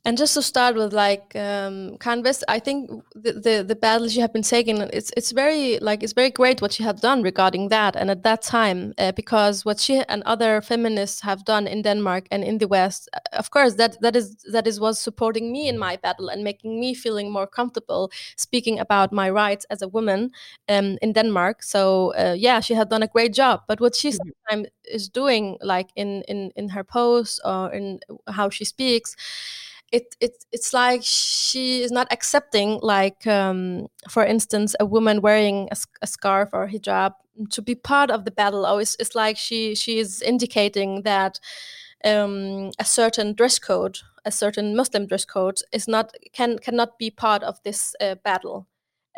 and 0.06 0.18
just 0.18 0.34
to 0.36 0.42
start 0.42 0.76
with, 0.76 0.94
like 0.94 1.36
um, 1.36 1.98
Canvas, 2.00 2.44
I 2.48 2.60
think 2.60 2.90
the, 3.14 3.34
the, 3.34 3.66
the 3.68 3.76
battles 3.76 4.16
you 4.16 4.22
have 4.22 4.32
been 4.34 4.44
taking, 4.44 4.78
it's 4.78 5.12
it's 5.18 5.32
very 5.32 5.78
like 5.80 6.04
it's 6.04 6.14
very 6.14 6.30
great 6.30 6.62
what 6.62 6.80
you 6.80 6.86
have 6.86 7.02
done 7.02 7.22
regarding 7.22 7.70
that, 7.70 7.96
and 7.96 8.10
at 8.10 8.24
that 8.24 8.42
time, 8.42 8.94
uh, 8.98 9.12
because 9.12 9.66
what 9.66 9.80
she 9.80 10.02
and 10.08 10.24
other 10.24 10.62
feminists 10.62 11.22
have 11.22 11.44
done 11.46 11.68
in 11.68 11.82
Denmark 11.82 12.28
and 12.32 12.44
in 12.44 12.58
the 12.60 12.68
West, 12.68 13.10
uh, 13.14 13.20
of 13.34 13.52
course, 13.52 13.76
that 13.76 13.98
that 14.02 14.16
is 14.16 14.38
that 14.52 14.68
is 14.68 14.80
was 14.80 15.00
supporting 15.00 15.52
me 15.52 15.68
in 15.68 15.78
my 15.78 15.98
battle 15.98 16.30
and 16.30 16.44
making 16.44 16.80
me 16.80 16.94
feeling 16.94 17.32
more 17.32 17.48
comfortable 17.48 18.12
speaking 18.38 18.80
about 18.80 19.12
my 19.12 19.30
rights 19.30 19.66
as 19.70 19.82
a 19.82 19.88
woman 19.88 20.32
um, 20.70 20.98
in 21.02 21.14
Denmark. 21.14 21.64
So 21.64 22.14
uh, 22.14 22.36
yeah, 22.38 22.62
she 22.62 22.74
had 22.74 22.90
done 22.90 23.04
a 23.04 23.08
great 23.08 23.34
job. 23.34 23.62
But 23.68 23.82
what 23.82 23.96
she 23.96 24.10
mm-hmm. 24.10 24.30
sometimes 24.50 24.68
is 24.86 25.10
doing, 25.10 25.58
like 25.62 25.90
in 25.96 26.24
in 26.28 26.52
in 26.56 26.70
her 26.70 26.84
posts 26.84 27.40
or 27.44 27.74
in 27.74 28.00
how 28.28 28.50
she 28.50 28.66
speaks 28.66 29.16
it, 29.92 30.16
it 30.20 30.46
it's 30.52 30.74
like 30.74 31.02
she 31.04 31.82
is 31.82 31.92
not 31.92 32.08
accepting 32.12 32.80
like 32.82 33.26
um, 33.28 33.88
for 34.10 34.24
instance 34.26 34.76
a 34.80 34.86
woman 34.86 35.22
wearing 35.22 35.68
a, 35.72 35.78
a, 36.02 36.08
scarf 36.08 36.50
or 36.54 36.68
hijab 36.68 37.14
to 37.50 37.62
be 37.62 37.76
part 37.76 38.12
of 38.12 38.26
the 38.26 38.32
battle. 38.32 38.66
Or 38.66 38.82
it's, 38.82 38.96
it's 39.00 39.16
like 39.16 39.38
she 39.38 39.76
she 39.76 40.00
is 40.00 40.22
indicating 40.22 41.04
that 41.04 41.40
um, 42.06 42.72
a 42.80 42.86
certain 42.86 43.34
dress 43.34 43.60
code 43.60 44.00
a 44.26 44.32
certain 44.32 44.76
muslim 44.76 45.06
dress 45.06 45.26
code 45.26 45.60
is 45.72 45.88
not 45.88 46.14
can 46.34 46.58
cannot 46.60 46.98
be 46.98 47.10
part 47.10 47.44
of 47.44 47.62
this 47.64 47.96
uh, 48.02 48.16
battle 48.24 48.68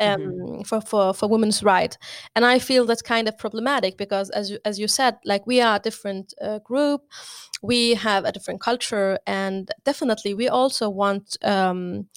um, 0.02 0.20
mm-hmm. 0.20 0.62
for, 0.62 0.80
for, 0.80 1.14
for 1.14 1.28
women's 1.28 1.62
right. 1.62 1.96
And 2.34 2.44
I 2.44 2.58
feel 2.58 2.84
that's 2.84 3.02
kind 3.02 3.28
of 3.28 3.38
problematic 3.38 3.96
because, 3.96 4.30
as 4.30 4.50
you, 4.50 4.58
as 4.64 4.78
you 4.78 4.88
said, 4.88 5.14
like 5.24 5.46
we 5.46 5.60
are 5.60 5.76
a 5.76 5.80
different 5.80 6.34
uh, 6.40 6.58
group, 6.58 7.02
we 7.62 7.94
have 7.94 8.24
a 8.24 8.32
different 8.32 8.60
culture, 8.60 9.18
and 9.26 9.70
definitely 9.84 10.34
we 10.34 10.48
also 10.48 10.90
want 10.90 11.36
um, 11.42 12.08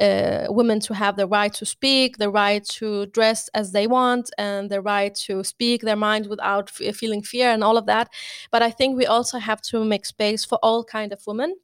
uh, 0.00 0.46
women 0.48 0.80
to 0.80 0.94
have 0.94 1.16
the 1.16 1.26
right 1.26 1.52
to 1.54 1.66
speak, 1.66 2.16
the 2.16 2.30
right 2.30 2.64
to 2.64 3.06
dress 3.06 3.48
as 3.54 3.72
they 3.72 3.86
want, 3.86 4.30
and 4.38 4.70
the 4.70 4.80
right 4.80 5.14
to 5.14 5.44
speak 5.44 5.82
their 5.82 5.96
mind 5.96 6.26
without 6.26 6.70
f- 6.80 6.96
feeling 6.96 7.22
fear 7.22 7.50
and 7.50 7.62
all 7.62 7.76
of 7.76 7.86
that. 7.86 8.08
But 8.50 8.62
I 8.62 8.70
think 8.70 8.96
we 8.96 9.06
also 9.06 9.38
have 9.38 9.60
to 9.62 9.84
make 9.84 10.06
space 10.06 10.44
for 10.46 10.58
all 10.62 10.84
kind 10.84 11.12
of 11.12 11.26
women 11.26 11.54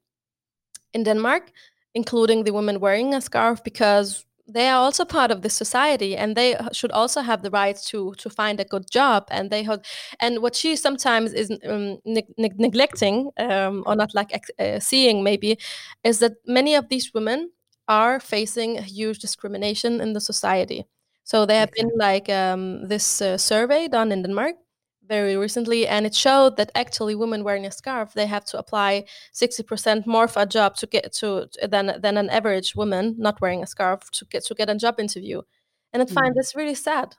in 0.93 1.05
Denmark, 1.05 1.51
including 1.95 2.45
the 2.45 2.53
women 2.53 2.79
wearing 2.79 3.15
a 3.15 3.21
scarf, 3.21 3.65
because 3.65 4.26
they 4.49 4.69
are 4.69 4.79
also 4.79 5.05
part 5.05 5.31
of 5.31 5.43
the 5.43 5.51
society 5.51 6.17
and 6.17 6.37
they 6.37 6.57
should 6.73 6.93
also 6.93 7.21
have 7.21 7.43
the 7.43 7.51
right 7.51 7.77
to 7.87 8.15
to 8.19 8.31
find 8.31 8.61
a 8.61 8.65
good 8.65 8.89
job 8.91 9.27
and 9.31 9.51
they 9.51 9.63
have 9.65 9.81
and 10.21 10.41
what 10.41 10.55
she 10.55 10.77
sometimes 10.77 11.33
is 11.33 11.51
um, 11.69 11.99
ne- 12.05 12.27
ne- 12.39 12.55
neglecting 12.59 13.31
um, 13.39 13.83
or 13.87 13.97
not 13.97 14.15
like 14.15 14.31
uh, 14.59 14.79
seeing 14.79 15.25
maybe 15.25 15.59
is 16.05 16.19
that 16.21 16.33
many 16.47 16.75
of 16.77 16.89
these 16.89 17.13
women 17.15 17.51
are 17.89 18.21
facing 18.21 18.83
huge 18.83 19.19
discrimination 19.21 20.01
in 20.01 20.13
the 20.13 20.21
society. 20.21 20.85
So 21.25 21.47
there 21.47 21.61
have 21.61 21.73
been 21.73 21.91
like 21.97 22.29
um, 22.29 22.89
this 22.89 23.21
uh, 23.23 23.39
survey 23.39 23.89
done 23.89 24.13
in 24.13 24.23
denmark 24.23 24.55
very 25.09 25.37
recently 25.37 25.87
and 25.87 26.07
it 26.07 26.15
showed 26.15 26.57
that 26.57 26.71
actually 26.75 27.15
women 27.15 27.45
wearing 27.45 27.67
a 27.67 27.71
scarf 27.71 28.13
they 28.15 28.27
have 28.27 28.45
to 28.45 28.59
apply 28.59 29.05
60% 29.35 30.07
more 30.07 30.29
for 30.29 30.43
a 30.43 30.47
job 30.47 30.77
to 30.77 30.87
get 30.87 31.13
to 31.15 31.49
than 31.69 32.01
than 32.01 32.17
an 32.17 32.31
average 32.31 32.75
woman 32.75 33.15
not 33.19 33.41
wearing 33.41 33.63
a 33.63 33.67
scarf 33.67 34.11
to 34.11 34.25
get 34.27 34.45
to 34.45 34.55
get 34.55 34.71
a 34.71 34.75
job 34.75 34.99
interview 34.99 35.43
and 35.93 36.03
i 36.03 36.07
find 36.07 36.33
mm. 36.33 36.37
this 36.37 36.55
really 36.55 36.75
sad 36.75 37.15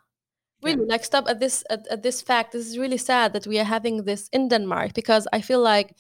really 0.63 0.81
yeah. 0.81 0.93
like 0.93 1.05
stop 1.05 1.27
at 1.27 1.39
this 1.39 1.63
at, 1.69 1.87
at 1.87 2.03
this 2.03 2.21
fact 2.21 2.51
this 2.51 2.67
is 2.67 2.77
really 2.77 2.97
sad 2.97 3.33
that 3.33 3.47
we 3.47 3.59
are 3.59 3.63
having 3.75 4.03
this 4.03 4.29
in 4.33 4.47
denmark 4.47 4.93
because 4.93 5.27
i 5.33 5.41
feel 5.41 5.61
like 5.61 5.95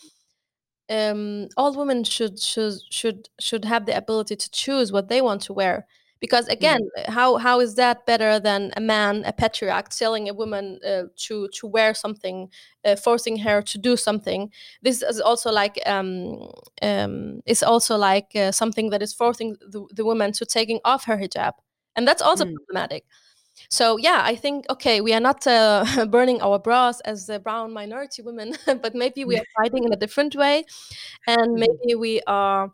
um, 0.89 1.49
all 1.57 1.75
women 1.75 2.03
should 2.03 2.39
should 2.39 2.75
should 2.89 3.29
should 3.39 3.65
have 3.65 3.85
the 3.85 3.97
ability 3.97 4.35
to 4.35 4.51
choose 4.51 4.91
what 4.91 5.09
they 5.09 5.21
want 5.21 5.41
to 5.43 5.53
wear 5.53 5.85
because 6.19 6.47
mm. 6.47 6.53
again 6.53 6.79
mm. 6.97 7.09
how 7.09 7.37
how 7.37 7.59
is 7.59 7.75
that 7.75 8.05
better 8.05 8.39
than 8.39 8.71
a 8.75 8.81
man 8.81 9.23
a 9.25 9.33
patriarch 9.33 9.89
telling 9.89 10.29
a 10.29 10.33
woman 10.33 10.79
uh, 10.85 11.03
to 11.15 11.47
to 11.49 11.67
wear 11.67 11.93
something 11.93 12.49
uh, 12.85 12.95
forcing 12.95 13.37
her 13.37 13.61
to 13.61 13.77
do 13.77 13.95
something 13.95 14.51
this 14.81 15.01
is 15.01 15.19
also 15.19 15.51
like 15.51 15.79
um 15.85 16.49
um 16.81 17.41
is 17.45 17.63
also 17.63 17.97
like 17.97 18.35
uh, 18.35 18.51
something 18.51 18.89
that 18.89 19.01
is 19.01 19.13
forcing 19.13 19.55
the, 19.61 19.85
the 19.93 20.05
woman 20.05 20.31
to 20.31 20.45
taking 20.45 20.79
off 20.83 21.05
her 21.05 21.17
hijab 21.17 21.53
and 21.95 22.07
that's 22.07 22.21
also 22.21 22.45
mm. 22.45 22.53
problematic 22.55 23.05
so 23.69 23.97
yeah 23.97 24.21
i 24.23 24.35
think 24.35 24.65
okay 24.69 25.01
we 25.01 25.13
are 25.13 25.19
not 25.19 25.45
uh, 25.47 26.05
burning 26.09 26.41
our 26.41 26.59
bras 26.59 26.99
as 27.01 27.25
the 27.25 27.39
brown 27.39 27.73
minority 27.73 28.21
women 28.21 28.53
but 28.81 28.93
maybe 28.93 29.25
we 29.25 29.37
are 29.37 29.45
fighting 29.57 29.83
in 29.83 29.91
a 29.91 29.95
different 29.95 30.35
way 30.35 30.63
and 31.27 31.57
mm. 31.57 31.59
maybe 31.59 31.95
we 31.95 32.21
are 32.27 32.71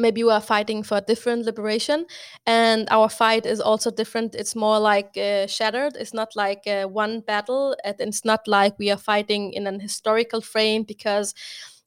maybe 0.00 0.24
we 0.24 0.30
are 0.30 0.40
fighting 0.40 0.82
for 0.82 0.98
a 0.98 1.00
different 1.00 1.44
liberation 1.44 2.06
and 2.46 2.88
our 2.90 3.08
fight 3.08 3.46
is 3.46 3.60
also 3.60 3.90
different. 3.90 4.34
It's 4.34 4.56
more 4.56 4.78
like 4.78 5.16
uh, 5.16 5.46
shattered. 5.46 5.96
It's 5.96 6.14
not 6.14 6.34
like 6.34 6.66
uh, 6.66 6.86
one 6.86 7.20
battle. 7.20 7.76
And 7.84 7.96
it's 8.00 8.24
not 8.24 8.48
like 8.48 8.78
we 8.78 8.90
are 8.90 8.96
fighting 8.96 9.52
in 9.52 9.66
an 9.66 9.80
historical 9.80 10.40
frame 10.40 10.82
because 10.84 11.34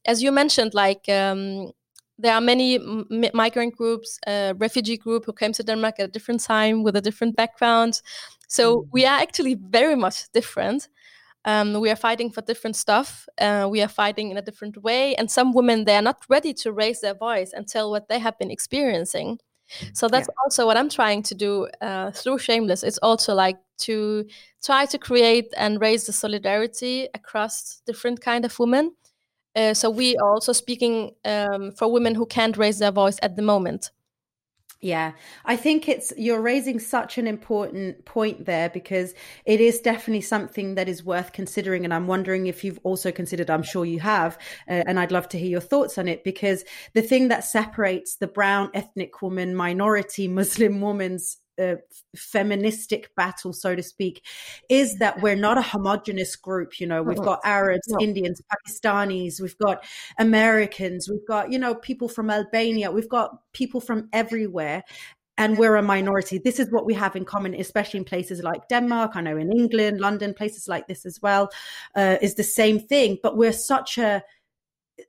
as 0.05 0.21
you 0.21 0.31
mentioned 0.31 0.73
like 0.73 1.07
um, 1.09 1.71
there 2.17 2.33
are 2.33 2.41
many 2.41 2.75
m- 2.75 3.07
migrant 3.33 3.75
groups 3.75 4.19
uh, 4.27 4.53
refugee 4.57 4.97
group 4.97 5.25
who 5.25 5.33
came 5.33 5.53
to 5.53 5.63
denmark 5.63 5.95
at 5.99 6.09
a 6.09 6.11
different 6.11 6.41
time 6.41 6.83
with 6.83 6.95
a 6.95 7.01
different 7.01 7.35
background. 7.35 8.01
So 8.47 8.81
mm. 8.81 8.87
we 8.91 9.05
are 9.05 9.19
actually 9.19 9.55
very 9.55 9.95
much 9.95 10.31
different 10.31 10.87
um, 11.45 11.79
we 11.79 11.89
are 11.89 11.95
fighting 11.95 12.31
for 12.31 12.41
different 12.41 12.75
stuff. 12.75 13.27
Uh, 13.37 13.67
we 13.69 13.81
are 13.81 13.87
fighting 13.87 14.31
in 14.31 14.37
a 14.37 14.41
different 14.41 14.81
way. 14.81 15.15
And 15.15 15.29
some 15.29 15.53
women, 15.53 15.85
they 15.85 15.95
are 15.95 16.01
not 16.01 16.23
ready 16.29 16.53
to 16.55 16.71
raise 16.71 17.01
their 17.01 17.13
voice 17.13 17.51
and 17.53 17.67
tell 17.67 17.91
what 17.91 18.07
they 18.07 18.19
have 18.19 18.37
been 18.39 18.51
experiencing. 18.51 19.39
So 19.93 20.07
that's 20.07 20.27
yeah. 20.27 20.43
also 20.43 20.65
what 20.65 20.77
I'm 20.77 20.89
trying 20.89 21.23
to 21.23 21.35
do 21.35 21.67
uh, 21.81 22.11
through 22.11 22.37
Shameless. 22.37 22.83
It's 22.83 22.99
also 22.99 23.33
like 23.33 23.57
to 23.79 24.25
try 24.63 24.85
to 24.85 24.97
create 24.97 25.53
and 25.57 25.81
raise 25.81 26.05
the 26.05 26.13
solidarity 26.13 27.07
across 27.13 27.81
different 27.85 28.21
kind 28.21 28.45
of 28.45 28.57
women. 28.59 28.93
Uh, 29.55 29.73
so 29.73 29.89
we 29.89 30.15
are 30.17 30.29
also 30.29 30.53
speaking 30.53 31.11
um, 31.25 31.71
for 31.71 31.91
women 31.91 32.15
who 32.15 32.25
can't 32.25 32.57
raise 32.57 32.79
their 32.79 32.91
voice 32.91 33.17
at 33.21 33.35
the 33.35 33.41
moment. 33.41 33.91
Yeah, 34.83 35.13
I 35.45 35.55
think 35.55 35.87
it's 35.87 36.11
you're 36.17 36.41
raising 36.41 36.77
such 36.77 37.17
an 37.17 37.25
important 37.25 38.03
point 38.03 38.45
there 38.45 38.69
because 38.69 39.13
it 39.45 39.61
is 39.61 39.79
definitely 39.79 40.19
something 40.19 40.75
that 40.75 40.89
is 40.89 41.05
worth 41.05 41.31
considering. 41.31 41.85
And 41.85 41.93
I'm 41.93 42.05
wondering 42.05 42.47
if 42.47 42.65
you've 42.65 42.81
also 42.83 43.09
considered, 43.09 43.49
I'm 43.49 43.63
sure 43.63 43.85
you 43.85 44.01
have, 44.01 44.37
uh, 44.67 44.83
and 44.85 44.99
I'd 44.99 45.13
love 45.13 45.29
to 45.29 45.39
hear 45.39 45.47
your 45.47 45.61
thoughts 45.61 45.97
on 45.97 46.09
it 46.09 46.25
because 46.25 46.65
the 46.93 47.01
thing 47.01 47.29
that 47.29 47.45
separates 47.45 48.17
the 48.17 48.27
brown 48.27 48.71
ethnic 48.73 49.21
woman, 49.21 49.55
minority 49.55 50.27
Muslim 50.27 50.81
woman's 50.81 51.37
uh, 51.61 51.75
feministic 52.15 53.15
battle, 53.15 53.53
so 53.53 53.75
to 53.75 53.83
speak, 53.83 54.23
is 54.69 54.97
that 54.99 55.21
we're 55.21 55.35
not 55.35 55.57
a 55.57 55.61
homogenous 55.61 56.35
group. 56.35 56.79
You 56.79 56.87
know, 56.87 57.03
we've 57.03 57.17
got 57.17 57.39
Arabs, 57.43 57.87
no. 57.87 57.99
Indians, 57.99 58.41
Pakistanis, 58.51 59.41
we've 59.41 59.57
got 59.57 59.83
Americans, 60.17 61.09
we've 61.09 61.27
got, 61.27 61.51
you 61.51 61.59
know, 61.59 61.75
people 61.75 62.09
from 62.09 62.29
Albania, 62.29 62.91
we've 62.91 63.09
got 63.09 63.51
people 63.53 63.81
from 63.81 64.09
everywhere. 64.13 64.83
And 65.35 65.57
we're 65.57 65.77
a 65.77 65.81
minority. 65.81 66.37
This 66.37 66.59
is 66.59 66.71
what 66.71 66.85
we 66.85 66.93
have 66.93 67.15
in 67.15 67.25
common, 67.25 67.55
especially 67.55 67.97
in 67.97 68.03
places 68.03 68.43
like 68.43 68.67
Denmark. 68.67 69.13
I 69.15 69.21
know 69.21 69.35
in 69.35 69.51
England, 69.51 69.99
London, 69.99 70.35
places 70.35 70.67
like 70.67 70.87
this 70.87 71.07
as 71.07 71.19
well, 71.23 71.49
uh, 71.95 72.17
is 72.21 72.35
the 72.35 72.43
same 72.43 72.79
thing. 72.79 73.17
But 73.23 73.35
we're 73.35 73.51
such 73.51 73.97
a 73.97 74.21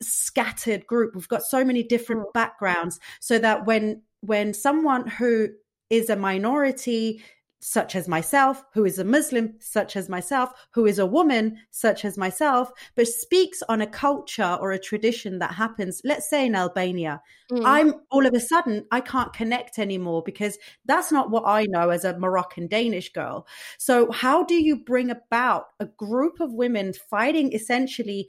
scattered 0.00 0.86
group. 0.86 1.14
We've 1.14 1.28
got 1.28 1.42
so 1.42 1.62
many 1.62 1.82
different 1.82 2.22
mm. 2.22 2.32
backgrounds, 2.32 3.00
so 3.20 3.38
that 3.38 3.66
when 3.66 4.00
when 4.22 4.54
someone 4.54 5.06
who 5.06 5.48
is 5.90 6.10
a 6.10 6.16
minority 6.16 7.22
such 7.66 7.96
as 7.96 8.06
myself, 8.06 8.62
who 8.74 8.84
is 8.84 8.98
a 8.98 9.04
Muslim, 9.04 9.54
such 9.58 9.96
as 9.96 10.10
myself, 10.10 10.52
who 10.74 10.84
is 10.84 10.98
a 10.98 11.06
woman, 11.06 11.56
such 11.70 12.04
as 12.04 12.18
myself, 12.18 12.70
but 12.94 13.08
speaks 13.08 13.62
on 13.70 13.80
a 13.80 13.86
culture 13.86 14.58
or 14.60 14.70
a 14.72 14.78
tradition 14.78 15.38
that 15.38 15.54
happens, 15.54 16.02
let's 16.04 16.28
say 16.28 16.44
in 16.44 16.54
Albania. 16.54 17.22
Mm. 17.50 17.62
I'm 17.64 17.94
all 18.10 18.26
of 18.26 18.34
a 18.34 18.40
sudden, 18.40 18.84
I 18.90 19.00
can't 19.00 19.32
connect 19.32 19.78
anymore 19.78 20.22
because 20.26 20.58
that's 20.84 21.10
not 21.10 21.30
what 21.30 21.44
I 21.46 21.64
know 21.64 21.88
as 21.88 22.04
a 22.04 22.18
Moroccan 22.18 22.66
Danish 22.66 23.10
girl. 23.14 23.46
So, 23.78 24.12
how 24.12 24.44
do 24.44 24.56
you 24.62 24.76
bring 24.76 25.10
about 25.10 25.64
a 25.80 25.86
group 25.86 26.40
of 26.40 26.52
women 26.52 26.92
fighting 27.08 27.54
essentially, 27.54 28.28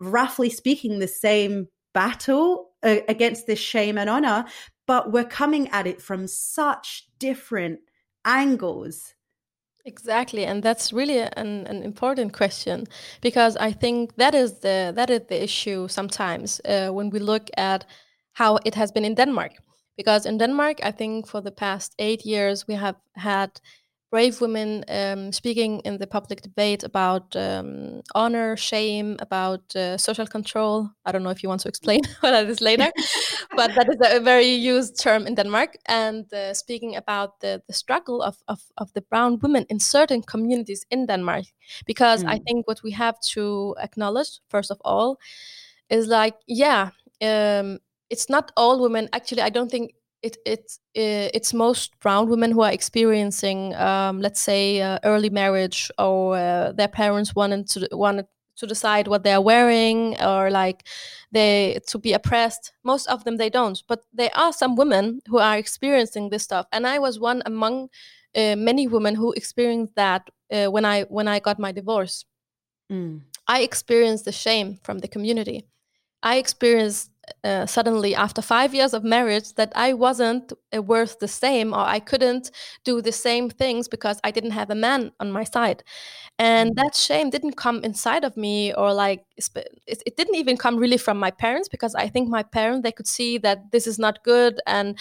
roughly 0.00 0.50
speaking, 0.50 0.98
the 0.98 1.08
same 1.08 1.68
battle 1.94 2.72
uh, 2.82 2.96
against 3.08 3.46
this 3.46 3.58
shame 3.58 3.96
and 3.96 4.10
honor, 4.10 4.44
but 4.86 5.12
we're 5.12 5.24
coming 5.24 5.68
at 5.68 5.86
it 5.86 6.00
from 6.00 6.26
such 6.26 7.08
different 7.18 7.80
angles. 8.24 9.14
Exactly, 9.84 10.44
and 10.44 10.62
that's 10.62 10.92
really 10.92 11.20
an, 11.20 11.66
an 11.66 11.82
important 11.82 12.32
question 12.32 12.86
because 13.20 13.56
I 13.56 13.70
think 13.70 14.16
that 14.16 14.34
is 14.34 14.58
the 14.58 14.92
that 14.96 15.10
is 15.10 15.20
the 15.28 15.42
issue 15.42 15.86
sometimes 15.88 16.60
uh, 16.64 16.88
when 16.88 17.10
we 17.10 17.20
look 17.20 17.48
at 17.56 17.84
how 18.32 18.58
it 18.64 18.74
has 18.74 18.90
been 18.90 19.04
in 19.04 19.14
Denmark. 19.14 19.52
Because 19.96 20.26
in 20.26 20.38
Denmark, 20.38 20.78
I 20.82 20.90
think 20.90 21.26
for 21.26 21.40
the 21.40 21.52
past 21.52 21.94
eight 21.98 22.26
years 22.26 22.66
we 22.66 22.74
have 22.74 22.96
had 23.14 23.60
brave 24.10 24.40
women 24.40 24.84
um, 24.88 25.32
speaking 25.32 25.80
in 25.80 25.98
the 25.98 26.06
public 26.06 26.40
debate 26.40 26.84
about 26.84 27.34
um, 27.34 28.02
honor, 28.14 28.56
shame, 28.56 29.16
about 29.20 29.74
uh, 29.74 29.96
social 29.98 30.26
control. 30.26 30.88
I 31.04 31.12
don't 31.12 31.22
know 31.22 31.30
if 31.30 31.42
you 31.42 31.48
want 31.48 31.62
to 31.62 31.68
explain 31.68 32.00
what 32.20 32.30
that 32.30 32.46
is 32.46 32.60
later, 32.60 32.90
but 33.56 33.74
that 33.74 33.88
is 33.88 33.96
a 34.02 34.20
very 34.20 34.46
used 34.48 35.00
term 35.00 35.26
in 35.26 35.34
Denmark. 35.34 35.76
And 35.86 36.32
uh, 36.32 36.54
speaking 36.54 36.96
about 36.96 37.40
the, 37.40 37.62
the 37.66 37.72
struggle 37.72 38.22
of, 38.22 38.36
of, 38.48 38.60
of, 38.78 38.92
the 38.92 39.02
brown 39.02 39.38
women 39.40 39.66
in 39.68 39.80
certain 39.80 40.22
communities 40.22 40.86
in 40.90 41.06
Denmark. 41.06 41.44
Because 41.84 42.22
mm. 42.22 42.30
I 42.30 42.38
think 42.38 42.68
what 42.68 42.82
we 42.82 42.92
have 42.92 43.18
to 43.32 43.74
acknowledge, 43.82 44.40
first 44.48 44.70
of 44.70 44.80
all, 44.84 45.18
is 45.90 46.06
like, 46.06 46.34
yeah, 46.46 46.90
um, 47.22 47.78
it's 48.08 48.28
not 48.28 48.52
all 48.56 48.80
women. 48.80 49.08
Actually, 49.12 49.42
I 49.42 49.50
don't 49.50 49.70
think 49.70 49.92
it, 50.26 50.78
it, 50.94 51.30
it's 51.34 51.54
most 51.54 51.98
brown 52.00 52.28
women 52.28 52.50
who 52.50 52.62
are 52.62 52.72
experiencing, 52.72 53.74
um, 53.74 54.20
let's 54.20 54.40
say, 54.40 54.80
uh, 54.80 54.98
early 55.04 55.30
marriage, 55.30 55.90
or 55.98 56.36
uh, 56.36 56.72
their 56.72 56.88
parents 56.88 57.34
wanted 57.34 57.68
to 57.70 57.88
wanted 57.92 58.26
to 58.56 58.66
decide 58.66 59.06
what 59.06 59.22
they 59.22 59.32
are 59.32 59.40
wearing, 59.40 60.20
or 60.20 60.50
like 60.50 60.86
they 61.32 61.78
to 61.88 61.98
be 61.98 62.12
oppressed. 62.12 62.72
Most 62.82 63.06
of 63.08 63.24
them 63.24 63.36
they 63.36 63.50
don't, 63.50 63.82
but 63.88 64.00
there 64.12 64.34
are 64.34 64.52
some 64.52 64.76
women 64.76 65.20
who 65.28 65.38
are 65.38 65.58
experiencing 65.58 66.30
this 66.30 66.42
stuff, 66.42 66.66
and 66.72 66.86
I 66.86 66.98
was 66.98 67.20
one 67.20 67.42
among 67.46 67.88
uh, 68.36 68.56
many 68.56 68.86
women 68.86 69.14
who 69.14 69.32
experienced 69.32 69.94
that 69.96 70.28
uh, 70.52 70.66
when 70.66 70.84
I 70.84 71.02
when 71.04 71.28
I 71.28 71.40
got 71.40 71.58
my 71.58 71.72
divorce. 71.72 72.24
Mm. 72.92 73.22
I 73.48 73.60
experienced 73.62 74.24
the 74.24 74.32
shame 74.32 74.78
from 74.82 74.98
the 74.98 75.08
community. 75.08 75.66
I 76.22 76.36
experienced 76.36 77.10
uh, 77.44 77.66
suddenly 77.66 78.14
after 78.14 78.42
five 78.42 78.74
years 78.74 78.94
of 78.94 79.04
marriage 79.04 79.54
that 79.54 79.72
I 79.74 79.92
wasn't 79.92 80.52
uh, 80.74 80.82
worth 80.82 81.18
the 81.18 81.28
same 81.28 81.72
or 81.72 81.80
I 81.80 81.98
couldn't 81.98 82.50
do 82.84 83.00
the 83.00 83.12
same 83.12 83.50
things 83.50 83.88
because 83.88 84.20
I 84.24 84.30
didn't 84.30 84.52
have 84.52 84.70
a 84.70 84.74
man 84.74 85.12
on 85.20 85.32
my 85.32 85.44
side. 85.44 85.82
And 86.38 86.70
mm-hmm. 86.70 86.84
that 86.84 86.94
shame 86.94 87.30
didn't 87.30 87.56
come 87.56 87.82
inside 87.82 88.24
of 88.24 88.36
me 88.36 88.74
or 88.74 88.92
like 88.92 89.24
it, 89.36 90.02
it 90.06 90.16
didn't 90.16 90.36
even 90.36 90.56
come 90.56 90.76
really 90.76 90.98
from 90.98 91.18
my 91.18 91.30
parents 91.30 91.68
because 91.68 91.94
I 91.94 92.08
think 92.08 92.28
my 92.28 92.42
parents 92.42 92.82
they 92.82 92.92
could 92.92 93.08
see 93.08 93.38
that 93.38 93.72
this 93.72 93.86
is 93.86 93.98
not 93.98 94.22
good 94.22 94.60
and 94.66 94.98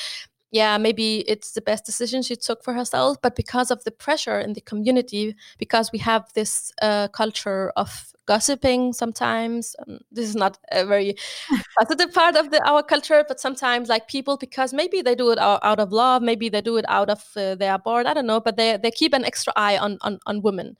yeah, 0.55 0.77
maybe 0.77 1.19
it's 1.27 1.51
the 1.51 1.61
best 1.61 1.85
decision 1.85 2.21
she 2.21 2.37
took 2.37 2.63
for 2.63 2.73
herself, 2.73 3.17
but 3.21 3.35
because 3.35 3.71
of 3.71 3.83
the 3.83 3.91
pressure 3.91 4.39
in 4.39 4.53
the 4.53 4.61
community, 4.61 5.35
because 5.57 5.91
we 5.91 5.99
have 5.99 6.31
this 6.33 6.71
uh, 6.81 7.09
culture 7.09 7.73
of 7.75 8.13
gossiping 8.25 8.93
sometimes, 8.93 9.75
um, 9.79 9.99
this 10.13 10.29
is 10.29 10.35
not 10.35 10.57
a 10.71 10.85
very 10.85 11.17
positive 11.77 12.13
part 12.13 12.37
of 12.37 12.51
the, 12.51 12.65
our 12.65 12.81
culture, 12.81 13.25
but 13.27 13.37
sometimes 13.37 13.89
like 13.89 14.07
people, 14.07 14.37
because 14.37 14.71
maybe 14.71 15.01
they 15.01 15.13
do 15.13 15.29
it 15.29 15.39
out, 15.39 15.59
out 15.61 15.81
of 15.81 15.91
love, 15.91 16.21
maybe 16.21 16.47
they 16.47 16.61
do 16.61 16.77
it 16.77 16.85
out 16.87 17.09
of 17.09 17.21
uh, 17.35 17.55
they 17.55 17.67
are 17.67 17.77
bored, 17.77 18.05
I 18.05 18.13
don't 18.13 18.25
know, 18.25 18.39
but 18.39 18.55
they, 18.55 18.77
they 18.81 18.91
keep 18.91 19.13
an 19.13 19.25
extra 19.25 19.51
eye 19.57 19.77
on, 19.77 19.97
on, 20.03 20.19
on 20.25 20.41
women. 20.41 20.77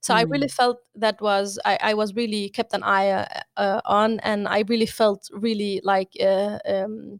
So 0.00 0.14
mm. 0.14 0.18
I 0.18 0.22
really 0.22 0.46
mm. 0.46 0.52
felt 0.52 0.78
that 0.94 1.20
was 1.20 1.58
I, 1.64 1.76
I 1.82 1.94
was 1.94 2.14
really 2.14 2.50
kept 2.50 2.72
an 2.72 2.84
eye 2.84 3.10
uh, 3.10 3.26
uh, 3.56 3.80
on, 3.84 4.20
and 4.20 4.46
I 4.46 4.62
really 4.68 4.86
felt 4.86 5.28
really 5.32 5.80
like 5.82 6.12
uh, 6.20 6.60
um, 6.68 7.18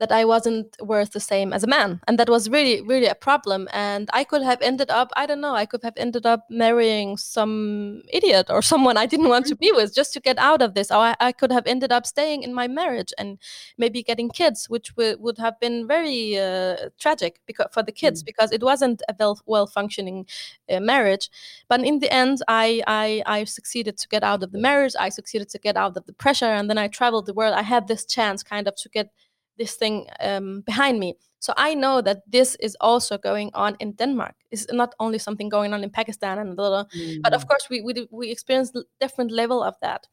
that 0.00 0.10
I 0.10 0.24
wasn't 0.24 0.76
worth 0.80 1.12
the 1.12 1.20
same 1.20 1.52
as 1.52 1.62
a 1.62 1.68
man. 1.68 2.00
And 2.08 2.18
that 2.18 2.28
was 2.28 2.50
really, 2.50 2.82
really 2.82 3.06
a 3.06 3.14
problem. 3.14 3.68
And 3.72 4.10
I 4.12 4.24
could 4.24 4.42
have 4.42 4.60
ended 4.60 4.90
up, 4.90 5.12
I 5.16 5.24
don't 5.24 5.40
know, 5.40 5.54
I 5.54 5.66
could 5.66 5.84
have 5.84 5.94
ended 5.96 6.26
up 6.26 6.46
marrying 6.50 7.16
some 7.16 8.02
idiot 8.12 8.46
or 8.50 8.60
someone 8.72 8.96
I 8.96 9.06
didn't 9.06 9.28
want 9.28 9.46
to 9.46 9.56
be 9.56 9.70
with 9.72 9.94
just 9.94 10.12
to 10.14 10.20
get 10.20 10.36
out 10.38 10.62
of 10.62 10.74
this. 10.74 10.90
Or 10.90 10.98
I, 10.98 11.16
I 11.20 11.32
could 11.32 11.52
have 11.52 11.66
ended 11.66 11.92
up 11.92 12.06
staying 12.06 12.42
in 12.42 12.52
my 12.52 12.66
marriage 12.66 13.12
and 13.18 13.38
maybe 13.78 14.02
getting 14.02 14.30
kids, 14.30 14.68
which 14.68 14.94
w- 14.96 15.16
would 15.20 15.38
have 15.38 15.60
been 15.60 15.86
very 15.86 16.38
uh, 16.38 16.90
tragic 16.98 17.40
because, 17.46 17.68
for 17.72 17.82
the 17.84 17.92
kids 17.92 18.22
mm. 18.22 18.26
because 18.26 18.50
it 18.50 18.62
wasn't 18.62 19.00
a 19.08 19.14
well, 19.18 19.40
well 19.46 19.66
functioning 19.66 20.26
uh, 20.68 20.80
marriage. 20.80 21.30
But 21.68 21.84
in 21.84 22.00
the 22.00 22.12
end, 22.12 22.38
I, 22.48 22.82
I, 22.88 23.22
I 23.26 23.44
succeeded 23.44 23.96
to 23.98 24.08
get 24.08 24.24
out 24.24 24.42
of 24.42 24.50
the 24.50 24.58
marriage. 24.58 24.94
I 24.98 25.08
succeeded 25.08 25.48
to 25.50 25.58
get 25.58 25.76
out 25.76 25.96
of 25.96 26.04
the 26.06 26.12
pressure. 26.12 26.46
And 26.46 26.68
then 26.68 26.78
I 26.78 26.88
traveled 26.88 27.26
the 27.26 27.34
world. 27.34 27.54
I 27.54 27.62
had 27.62 27.86
this 27.86 28.04
chance 28.04 28.42
kind 28.42 28.66
of 28.66 28.74
to 28.76 28.88
get 28.88 29.10
this 29.58 29.74
thing 29.74 30.06
um, 30.20 30.62
behind 30.62 30.98
me. 30.98 31.14
So 31.38 31.52
I 31.56 31.74
know 31.74 32.00
that 32.00 32.22
this 32.26 32.56
is 32.60 32.76
also 32.80 33.18
going 33.18 33.50
on 33.52 33.76
in 33.78 33.92
Denmark. 33.92 34.34
It's 34.50 34.66
not 34.72 34.94
only 34.98 35.18
something 35.18 35.50
going 35.50 35.74
on 35.74 35.84
in 35.84 35.90
Pakistan 35.90 36.38
and 36.38 36.56
blah, 36.56 36.70
blah, 36.70 36.84
mm. 36.96 37.20
but 37.22 37.34
of 37.34 37.44
mm. 37.44 37.48
course 37.48 37.68
we 37.68 37.82
we 37.82 38.08
we 38.10 38.30
experience 38.30 38.72
different 39.00 39.30
level 39.30 39.62
of 39.62 39.74
that. 39.82 40.08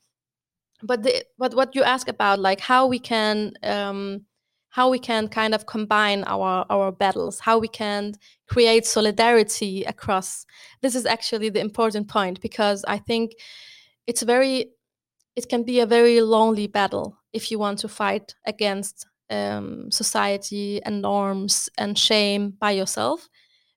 But 0.84 1.04
the 1.04 1.24
but 1.38 1.54
what 1.54 1.76
you 1.76 1.84
ask 1.84 2.08
about, 2.08 2.40
like 2.40 2.60
how 2.60 2.88
we 2.88 3.00
can 3.00 3.54
um, 3.64 4.26
how 4.72 4.90
we 4.90 5.00
can 5.00 5.28
kind 5.28 5.54
of 5.54 5.66
combine 5.66 6.24
our 6.26 6.66
our 6.70 6.92
battles, 6.92 7.40
how 7.40 7.60
we 7.60 7.68
can 7.68 8.14
create 8.48 8.86
solidarity 8.86 9.84
across. 9.84 10.46
This 10.82 10.96
is 10.96 11.06
actually 11.06 11.50
the 11.50 11.62
important 11.62 12.08
point 12.08 12.42
because 12.42 12.84
I 12.88 12.98
think 12.98 13.32
it's 14.08 14.24
very 14.24 14.72
it 15.36 15.48
can 15.50 15.64
be 15.64 15.80
a 15.80 15.86
very 15.86 16.20
lonely 16.22 16.68
battle 16.68 17.18
if 17.34 17.52
you 17.52 17.60
want 17.60 17.80
to 17.80 17.88
fight 17.88 18.36
against 18.46 19.08
um, 19.32 19.92
society 19.92 20.82
and 20.84 21.02
norms 21.02 21.70
and 21.78 21.98
shame 21.98 22.52
by 22.60 22.72
yourself. 22.72 23.30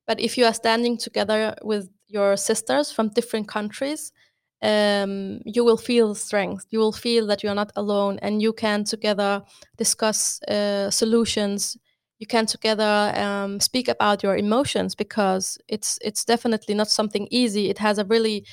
But 0.07 0.21
if 0.21 0.37
you 0.39 0.45
are 0.45 0.55
standing 0.55 0.99
together 0.99 1.55
with 1.63 1.91
your 2.09 2.37
sisters 2.37 2.93
from 2.93 3.09
different 3.11 3.49
countries, 3.49 4.13
um, 4.63 5.41
you 5.45 5.65
will 5.65 5.77
feel 5.77 6.15
strength. 6.15 6.67
You 6.71 6.79
will 6.79 6.93
feel 6.93 7.27
that 7.27 7.43
you 7.43 7.49
are 7.51 7.55
not 7.55 7.73
alone, 7.77 8.19
and 8.23 8.41
you 8.43 8.53
can 8.53 8.85
together 8.85 9.43
discuss 9.77 10.43
uh, 10.45 10.91
solutions. 10.91 11.77
You 12.19 12.27
can 12.27 12.47
together 12.47 13.13
um, 13.17 13.61
speak 13.61 13.89
about 13.89 14.23
your 14.23 14.37
emotions 14.37 14.95
because 14.95 15.59
it's 15.69 15.99
it's 16.03 16.25
definitely 16.25 16.75
not 16.75 16.89
something 16.89 17.29
easy. 17.31 17.69
It 17.69 17.79
has 17.79 17.99
a 17.99 18.05
really 18.05 18.47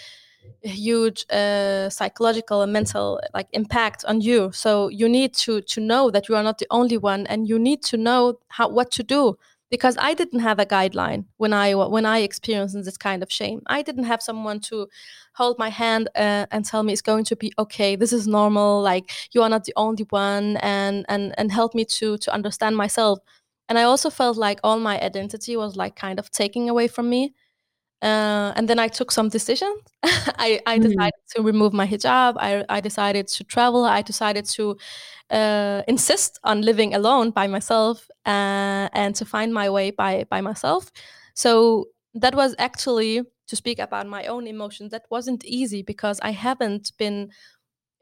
huge 0.64 1.26
uh, 1.32 1.90
psychological 1.90 2.62
and 2.62 2.72
mental 2.74 3.20
like 3.34 3.48
impact 3.54 4.06
on 4.06 4.22
you. 4.22 4.52
So 4.54 4.90
you 4.90 5.10
need 5.10 5.34
to 5.36 5.62
to 5.62 5.82
know 5.82 6.12
that 6.12 6.30
you 6.30 6.36
are 6.36 6.44
not 6.44 6.58
the 6.60 6.68
only 6.70 6.98
one 6.98 7.26
and 7.28 7.48
you 7.48 7.58
need 7.60 7.84
to 7.84 7.98
know 7.98 8.40
how 8.50 8.70
what 8.70 8.92
to 8.92 9.04
do. 9.04 9.38
Because 9.70 9.96
i 9.98 10.14
didn't 10.14 10.42
have 10.42 10.60
a 10.60 10.66
guideline 10.66 11.24
when 11.38 11.54
i 11.54 11.74
when 11.74 12.06
i 12.06 12.20
experienced 12.20 12.76
this 12.84 12.98
kind 12.98 13.24
of 13.24 13.32
shame. 13.32 13.62
I 13.68 13.82
didn't 13.82 14.04
have 14.04 14.22
someone 14.22 14.60
to 14.62 14.88
hold 15.34 15.58
my 15.58 15.70
hand 15.70 16.10
uh, 16.16 16.46
and 16.52 16.66
tell 16.66 16.84
me 16.84 16.92
it's 16.94 17.02
going 17.02 17.24
to 17.26 17.36
be 17.38 17.54
okay 17.58 17.96
this 17.96 18.12
is 18.12 18.28
normal 18.28 18.82
like 18.82 19.10
you 19.32 19.42
are 19.44 19.50
not 19.50 19.64
the 19.64 19.74
only 19.78 20.06
one 20.10 20.58
and 20.58 21.06
and 21.08 21.34
and 21.38 21.52
help 21.52 21.74
me 21.74 21.86
to 21.86 22.18
to 22.18 22.34
understand 22.34 22.76
myself. 22.78 23.20
And 23.70 23.80
i 23.80 23.84
also 23.84 24.10
felt 24.10 24.38
like 24.38 24.60
all 24.64 24.80
my 24.80 25.00
identity 25.02 25.56
was 25.56 25.76
like 25.78 25.96
kind 25.96 26.20
of 26.20 26.30
taking 26.32 26.70
away 26.70 26.88
from 26.90 27.10
me 27.10 27.34
uh, 28.02 28.52
and 28.56 28.68
then 28.68 28.80
I 28.80 28.88
took 28.88 29.12
some 29.12 29.30
decisions. 29.30 29.80
I, 30.04 30.60
I 30.66 30.80
mm. 30.80 30.84
decided 30.84 31.22
to 31.36 31.44
remove 31.44 31.74
my 31.74 31.86
hijab. 31.86 32.36
I, 32.38 32.66
I 32.68 32.82
decided 32.82 33.28
to 33.28 33.44
travel. 33.44 33.86
I 33.86 34.02
decided 34.02 34.46
to 34.46 34.78
uh, 35.30 35.84
insist 35.88 36.40
on 36.44 36.62
living 36.62 36.96
alone 36.96 37.32
by 37.32 37.48
myself 37.48 38.10
uh, 38.26 38.90
and 38.94 39.16
to 39.16 39.26
find 39.26 39.54
my 39.54 39.70
way 39.70 39.92
by 39.92 40.26
by 40.30 40.42
myself. 40.42 40.92
So 41.36 41.90
that 42.16 42.36
was 42.36 42.56
actually 42.58 43.22
to 43.48 43.56
speak 43.56 43.80
about 43.80 44.08
my 44.08 44.26
own 44.26 44.48
emotions. 44.48 44.92
That 44.92 45.06
wasn't 45.12 45.46
easy 45.46 45.84
because 45.84 46.20
I 46.22 46.32
haven't 46.32 46.92
been 46.98 47.30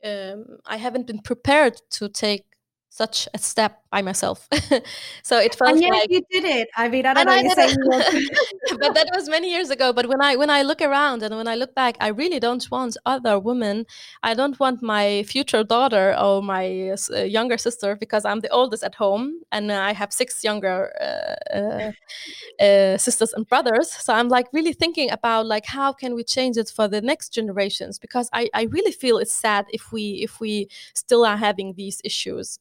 um, 0.06 0.46
I 0.66 0.78
haven't 0.78 1.08
been 1.08 1.20
prepared 1.20 1.76
to 1.92 2.08
take 2.08 2.46
such 2.90 3.28
a 3.34 3.38
step 3.38 3.84
by 3.92 4.02
myself. 4.02 4.48
so 5.24 5.38
it 5.40 5.56
felt 5.56 5.72
and 5.72 5.82
like 5.82 6.10
you 6.10 6.22
did 6.30 6.44
it. 6.44 6.68
I 6.76 6.90
mean, 6.90 7.06
I 7.06 7.14
don't 7.14 7.26
know. 7.26 7.32
I 7.32 7.48
saying 7.54 7.78
but 8.80 8.94
that 8.96 9.10
was 9.16 9.30
many 9.30 9.52
years 9.52 9.70
ago. 9.70 9.94
But 9.94 10.08
when 10.08 10.22
I 10.22 10.36
when 10.36 10.50
I 10.50 10.64
look 10.64 10.82
around 10.82 11.24
and 11.24 11.36
when 11.36 11.48
I 11.48 11.56
look 11.56 11.76
back, 11.76 11.96
I 12.02 12.08
really 12.08 12.40
don't 12.40 12.66
want 12.72 12.98
other 13.06 13.40
women. 13.40 13.86
I 14.24 14.34
don't 14.34 14.60
want 14.60 14.82
my 14.82 15.24
future 15.24 15.64
daughter 15.64 16.16
or 16.20 16.42
my 16.42 16.96
uh, 17.16 17.22
younger 17.22 17.58
sister 17.58 17.96
because 17.96 18.26
I'm 18.26 18.40
the 18.42 18.50
oldest 18.50 18.84
at 18.84 18.96
home 18.96 19.42
and 19.52 19.72
I 19.72 19.94
have 19.94 20.12
six 20.12 20.44
younger 20.44 20.92
uh, 21.00 21.58
uh, 21.58 21.92
uh, 22.64 22.98
sisters 22.98 23.34
and 23.34 23.48
brothers. 23.48 23.92
So 23.92 24.14
I'm 24.14 24.30
like 24.30 24.48
really 24.52 24.74
thinking 24.74 25.12
about 25.12 25.46
like 25.46 25.66
how 25.66 25.94
can 25.94 26.16
we 26.16 26.24
change 26.24 26.58
it 26.58 26.70
for 26.76 26.88
the 26.88 27.02
next 27.02 27.30
generations 27.34 28.00
because 28.00 28.30
I 28.34 28.50
I 28.54 28.64
really 28.64 28.92
feel 28.92 29.20
it's 29.20 29.34
sad 29.34 29.66
if 29.70 29.92
we 29.92 30.04
if 30.28 30.40
we 30.40 30.70
still 30.96 31.24
are 31.24 31.38
having 31.38 31.76
these 31.76 32.02
issues. 32.04 32.60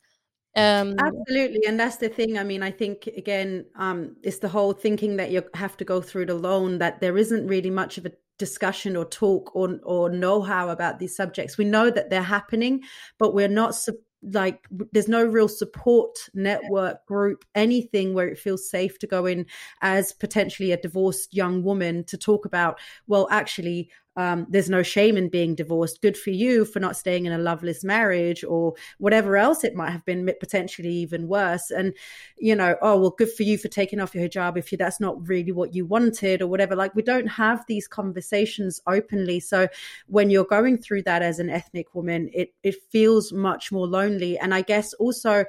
Um, 0.58 0.96
Absolutely, 0.98 1.60
and 1.68 1.78
that's 1.78 1.98
the 1.98 2.08
thing. 2.08 2.36
I 2.36 2.42
mean, 2.42 2.64
I 2.64 2.72
think 2.72 3.06
again, 3.16 3.64
um, 3.76 4.16
it's 4.24 4.38
the 4.38 4.48
whole 4.48 4.72
thinking 4.72 5.16
that 5.16 5.30
you 5.30 5.44
have 5.54 5.76
to 5.76 5.84
go 5.84 6.00
through 6.00 6.22
it 6.22 6.30
alone. 6.30 6.78
That 6.78 7.00
there 7.00 7.16
isn't 7.16 7.46
really 7.46 7.70
much 7.70 7.96
of 7.96 8.06
a 8.06 8.12
discussion 8.38 8.96
or 8.96 9.04
talk 9.04 9.54
or 9.54 9.78
or 9.84 10.10
know 10.10 10.42
how 10.42 10.70
about 10.70 10.98
these 10.98 11.14
subjects. 11.14 11.58
We 11.58 11.64
know 11.64 11.90
that 11.90 12.10
they're 12.10 12.22
happening, 12.22 12.82
but 13.18 13.34
we're 13.34 13.46
not 13.48 13.74
like 14.22 14.66
there's 14.92 15.06
no 15.06 15.24
real 15.24 15.46
support 15.46 16.18
network 16.34 17.06
group 17.06 17.44
anything 17.54 18.14
where 18.14 18.26
it 18.26 18.36
feels 18.36 18.68
safe 18.68 18.98
to 18.98 19.06
go 19.06 19.26
in 19.26 19.46
as 19.80 20.12
potentially 20.12 20.72
a 20.72 20.76
divorced 20.76 21.32
young 21.32 21.62
woman 21.62 22.02
to 22.02 22.18
talk 22.18 22.44
about 22.44 22.80
well 23.06 23.28
actually 23.30 23.88
um, 24.18 24.46
there's 24.50 24.68
no 24.68 24.82
shame 24.82 25.16
in 25.16 25.28
being 25.28 25.54
divorced. 25.54 26.02
Good 26.02 26.16
for 26.16 26.30
you 26.30 26.64
for 26.64 26.80
not 26.80 26.96
staying 26.96 27.26
in 27.26 27.32
a 27.32 27.38
loveless 27.38 27.84
marriage 27.84 28.42
or 28.42 28.74
whatever 28.98 29.36
else 29.36 29.62
it 29.62 29.76
might 29.76 29.92
have 29.92 30.04
been, 30.04 30.28
potentially 30.40 30.92
even 30.92 31.28
worse. 31.28 31.70
And, 31.70 31.94
you 32.36 32.56
know, 32.56 32.74
oh, 32.82 32.98
well, 32.98 33.14
good 33.16 33.32
for 33.32 33.44
you 33.44 33.56
for 33.56 33.68
taking 33.68 34.00
off 34.00 34.16
your 34.16 34.28
hijab 34.28 34.58
if 34.58 34.72
you, 34.72 34.76
that's 34.76 34.98
not 34.98 35.28
really 35.28 35.52
what 35.52 35.72
you 35.72 35.86
wanted 35.86 36.42
or 36.42 36.48
whatever. 36.48 36.74
Like, 36.74 36.96
we 36.96 37.02
don't 37.02 37.28
have 37.28 37.64
these 37.68 37.86
conversations 37.86 38.80
openly. 38.88 39.38
So 39.38 39.68
when 40.08 40.30
you're 40.30 40.44
going 40.44 40.78
through 40.78 41.02
that 41.02 41.22
as 41.22 41.38
an 41.38 41.48
ethnic 41.48 41.94
woman, 41.94 42.28
it, 42.34 42.52
it 42.64 42.74
feels 42.90 43.32
much 43.32 43.70
more 43.70 43.86
lonely. 43.86 44.36
And 44.36 44.52
I 44.52 44.62
guess 44.62 44.94
also 44.94 45.44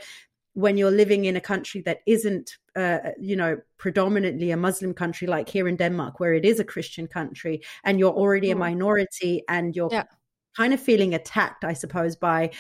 when 0.60 0.78
you're 0.78 0.92
living 0.92 1.26
in 1.26 1.36
a 1.36 1.42
country 1.42 1.82
that 1.82 2.00
isn't 2.06 2.58
uh, 2.76 3.12
you 3.20 3.36
know 3.36 3.58
predominantly 3.78 4.52
a 4.52 4.58
muslim 4.58 4.94
country 4.94 5.28
like 5.28 5.48
here 5.48 5.68
in 5.68 5.76
denmark 5.76 6.20
where 6.20 6.34
it 6.34 6.46
is 6.46 6.60
a 6.60 6.64
christian 6.64 7.08
country 7.08 7.62
and 7.84 8.00
you're 8.00 8.14
already 8.14 8.52
a 8.52 8.56
mm. 8.56 8.60
minority 8.60 9.44
and 9.48 9.76
you're 9.76 9.90
yeah. 9.92 10.04
kind 10.56 10.74
of 10.74 10.80
feeling 10.80 11.14
attacked 11.14 11.64
i 11.64 11.74
suppose 11.74 12.16
by 12.16 12.52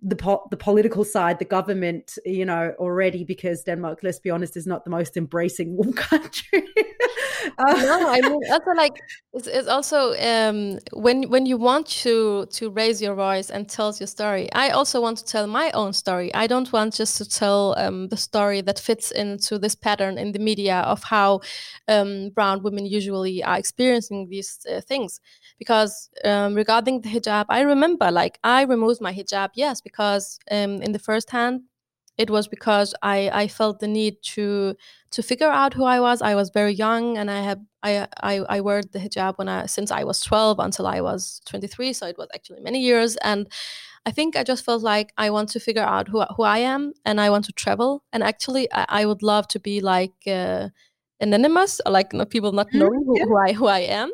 the 0.00 0.16
po- 0.16 0.46
the 0.50 0.56
political 0.56 1.04
side, 1.04 1.40
the 1.40 1.44
government, 1.44 2.18
you 2.24 2.44
know, 2.44 2.72
already 2.78 3.24
because 3.24 3.64
Denmark, 3.64 3.98
let's 4.02 4.20
be 4.20 4.30
honest, 4.30 4.56
is 4.56 4.66
not 4.66 4.84
the 4.84 4.90
most 4.90 5.16
embracing 5.16 5.76
warm 5.76 5.92
country. 6.10 6.62
No, 7.58 8.08
I 8.08 8.20
mean 8.20 8.40
also 8.52 8.70
like 8.72 9.00
it's, 9.32 9.46
it's 9.46 9.68
also 9.68 10.14
um, 10.18 10.78
when 10.92 11.28
when 11.28 11.46
you 11.46 11.56
want 11.56 11.86
to 12.04 12.46
to 12.46 12.70
raise 12.70 13.00
your 13.02 13.14
voice 13.14 13.50
and 13.50 13.68
tell 13.68 13.94
your 13.98 14.06
story. 14.06 14.48
I 14.52 14.70
also 14.70 15.00
want 15.00 15.18
to 15.18 15.24
tell 15.24 15.46
my 15.46 15.70
own 15.72 15.92
story. 15.92 16.34
I 16.34 16.46
don't 16.46 16.72
want 16.72 16.94
just 16.94 17.16
to 17.18 17.28
tell 17.28 17.74
um, 17.78 18.08
the 18.08 18.16
story 18.16 18.60
that 18.62 18.78
fits 18.78 19.10
into 19.10 19.58
this 19.58 19.74
pattern 19.74 20.18
in 20.18 20.32
the 20.32 20.38
media 20.38 20.80
of 20.80 21.02
how 21.04 21.40
um, 21.88 22.30
brown 22.30 22.62
women 22.62 22.86
usually 22.86 23.42
are 23.42 23.58
experiencing 23.58 24.28
these 24.28 24.58
uh, 24.70 24.80
things. 24.80 25.20
Because 25.58 26.10
um, 26.24 26.54
regarding 26.54 27.00
the 27.00 27.08
hijab, 27.08 27.46
I 27.48 27.60
remember 27.62 28.10
like 28.10 28.38
I 28.44 28.62
removed 28.62 29.00
my 29.00 29.12
hijab, 29.12 29.50
yes, 29.54 29.80
because 29.80 30.38
um, 30.50 30.82
in 30.82 30.92
the 30.92 30.98
first 30.98 31.30
hand 31.30 31.62
it 32.18 32.30
was 32.30 32.48
because 32.48 32.94
I, 33.02 33.30
I 33.32 33.48
felt 33.48 33.78
the 33.78 33.86
need 33.86 34.22
to 34.34 34.74
to 35.10 35.22
figure 35.22 35.48
out 35.48 35.72
who 35.72 35.84
I 35.84 36.00
was. 36.00 36.20
I 36.20 36.34
was 36.34 36.50
very 36.50 36.74
young, 36.74 37.16
and 37.16 37.30
I 37.30 37.40
had 37.40 37.64
I 37.82 38.08
I, 38.20 38.40
I 38.56 38.60
wore 38.60 38.82
the 38.82 38.98
hijab 38.98 39.38
when 39.38 39.48
I 39.48 39.66
since 39.66 39.90
I 39.90 40.04
was 40.04 40.20
twelve 40.20 40.58
until 40.58 40.86
I 40.86 41.00
was 41.00 41.40
twenty 41.46 41.68
three. 41.68 41.92
So 41.92 42.06
it 42.06 42.18
was 42.18 42.28
actually 42.34 42.60
many 42.60 42.80
years, 42.80 43.16
and 43.18 43.48
I 44.04 44.10
think 44.10 44.36
I 44.36 44.42
just 44.42 44.64
felt 44.64 44.82
like 44.82 45.12
I 45.16 45.30
want 45.30 45.48
to 45.50 45.60
figure 45.60 45.82
out 45.82 46.08
who 46.08 46.22
who 46.36 46.42
I 46.42 46.58
am, 46.58 46.92
and 47.04 47.20
I 47.20 47.30
want 47.30 47.44
to 47.46 47.52
travel. 47.52 48.02
And 48.12 48.22
actually, 48.22 48.70
I, 48.72 48.86
I 48.88 49.06
would 49.06 49.22
love 49.22 49.46
to 49.48 49.60
be 49.60 49.80
like 49.80 50.14
uh, 50.26 50.68
anonymous, 51.20 51.80
like 51.86 52.10
people 52.30 52.52
not 52.52 52.68
mm-hmm. 52.68 52.78
knowing 52.80 53.04
who, 53.06 53.28
who 53.28 53.36
I 53.36 53.52
who 53.52 53.66
I 53.66 53.80
am. 53.80 54.10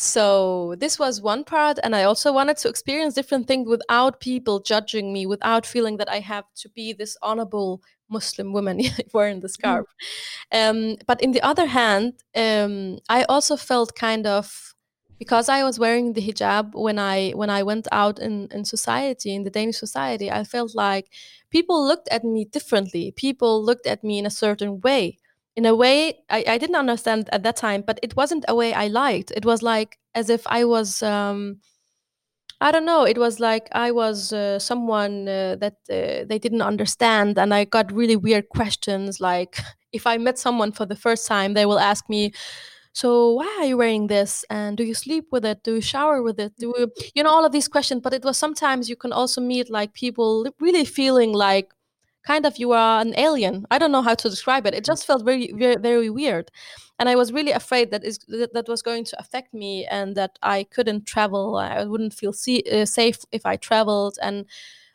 So 0.00 0.76
this 0.78 0.96
was 0.96 1.20
one 1.20 1.42
part. 1.42 1.80
And 1.82 1.96
I 1.96 2.04
also 2.04 2.32
wanted 2.32 2.56
to 2.58 2.68
experience 2.68 3.14
different 3.14 3.48
things 3.48 3.68
without 3.68 4.20
people 4.20 4.60
judging 4.60 5.12
me, 5.12 5.26
without 5.26 5.66
feeling 5.66 5.96
that 5.96 6.08
I 6.08 6.20
have 6.20 6.44
to 6.58 6.68
be 6.68 6.92
this 6.92 7.16
honorable 7.20 7.82
Muslim 8.08 8.52
woman 8.52 8.80
wearing 9.12 9.40
the 9.40 9.48
scarf. 9.48 9.86
Mm. 10.54 10.70
Um, 10.92 10.96
but 11.08 11.20
in 11.20 11.32
the 11.32 11.42
other 11.42 11.66
hand, 11.66 12.12
um, 12.36 13.00
I 13.08 13.24
also 13.24 13.56
felt 13.56 13.96
kind 13.96 14.24
of 14.24 14.72
because 15.18 15.48
I 15.48 15.64
was 15.64 15.80
wearing 15.80 16.12
the 16.12 16.20
hijab 16.20 16.74
when 16.74 17.00
I 17.00 17.30
when 17.30 17.50
I 17.50 17.64
went 17.64 17.88
out 17.90 18.20
in, 18.20 18.46
in 18.52 18.64
society, 18.64 19.34
in 19.34 19.42
the 19.42 19.50
Danish 19.50 19.78
society, 19.78 20.30
I 20.30 20.44
felt 20.44 20.76
like 20.76 21.06
people 21.50 21.84
looked 21.84 22.08
at 22.12 22.22
me 22.22 22.44
differently. 22.44 23.10
People 23.16 23.64
looked 23.64 23.88
at 23.88 24.04
me 24.04 24.20
in 24.20 24.26
a 24.26 24.30
certain 24.30 24.80
way 24.80 25.18
in 25.58 25.66
a 25.66 25.74
way 25.74 25.98
I, 26.30 26.40
I 26.54 26.58
didn't 26.58 26.76
understand 26.84 27.28
at 27.32 27.42
that 27.44 27.56
time 27.56 27.82
but 27.88 27.98
it 28.02 28.16
wasn't 28.16 28.44
a 28.48 28.54
way 28.54 28.72
i 28.74 28.86
liked. 28.88 29.30
It 29.32 29.44
was 29.44 29.60
like 29.62 29.98
as 30.14 30.30
if 30.30 30.42
i 30.46 30.64
was 30.64 31.02
um, 31.02 31.60
i 32.60 32.70
don't 32.72 32.84
know 32.84 33.04
it 33.04 33.18
was 33.18 33.38
like 33.40 33.68
i 33.72 33.90
was 33.90 34.32
uh, 34.32 34.58
someone 34.58 35.28
uh, 35.28 35.56
that 35.56 35.76
uh, 35.90 36.24
they 36.28 36.38
didn't 36.38 36.62
understand 36.62 37.38
and 37.38 37.54
i 37.54 37.64
got 37.64 37.92
really 37.92 38.16
weird 38.16 38.48
questions 38.48 39.20
like 39.20 39.58
if 39.92 40.06
i 40.06 40.16
met 40.16 40.38
someone 40.38 40.72
for 40.72 40.86
the 40.86 40.96
first 40.96 41.26
time 41.26 41.54
they 41.54 41.66
will 41.66 41.78
ask 41.78 42.08
me 42.08 42.32
so 42.94 43.32
why 43.34 43.56
are 43.60 43.66
you 43.66 43.76
wearing 43.76 44.08
this? 44.08 44.44
And 44.50 44.76
do 44.76 44.82
you 44.84 44.94
sleep 44.94 45.26
with 45.30 45.44
it? 45.44 45.62
Do 45.62 45.76
you 45.76 45.80
shower 45.80 46.22
with 46.22 46.40
it? 46.40 46.54
Do 46.58 46.74
you 46.76 46.90
you 47.14 47.22
know 47.22 47.30
all 47.30 47.44
of 47.44 47.52
these 47.52 47.68
questions. 47.68 48.00
But 48.02 48.14
it 48.14 48.24
was 48.24 48.36
sometimes 48.36 48.90
you 48.90 48.96
can 48.96 49.12
also 49.12 49.40
meet 49.40 49.70
like 49.70 49.94
people 49.94 50.46
really 50.60 50.84
feeling 50.84 51.32
like 51.32 51.68
kind 52.28 52.44
of 52.44 52.58
you 52.58 52.72
are 52.72 53.00
an 53.00 53.14
alien. 53.16 53.64
I 53.70 53.78
don't 53.78 53.92
know 53.96 54.06
how 54.08 54.14
to 54.14 54.28
describe 54.28 54.66
it. 54.66 54.74
It 54.74 54.84
just 54.84 55.06
felt 55.06 55.24
very, 55.24 55.50
very, 55.62 55.76
very 55.88 56.10
weird, 56.10 56.50
and 56.98 57.08
I 57.08 57.14
was 57.16 57.32
really 57.32 57.52
afraid 57.62 57.90
that 57.90 58.04
is 58.04 58.18
that, 58.28 58.52
that 58.52 58.68
was 58.68 58.82
going 58.82 59.04
to 59.10 59.16
affect 59.18 59.54
me 59.54 59.86
and 59.86 60.14
that 60.16 60.38
I 60.42 60.64
couldn't 60.74 61.06
travel. 61.06 61.56
I 61.56 61.84
wouldn't 61.84 62.14
feel 62.20 62.32
see, 62.32 62.62
uh, 62.70 62.84
safe 62.84 63.18
if 63.32 63.46
I 63.46 63.56
traveled, 63.56 64.18
and 64.20 64.44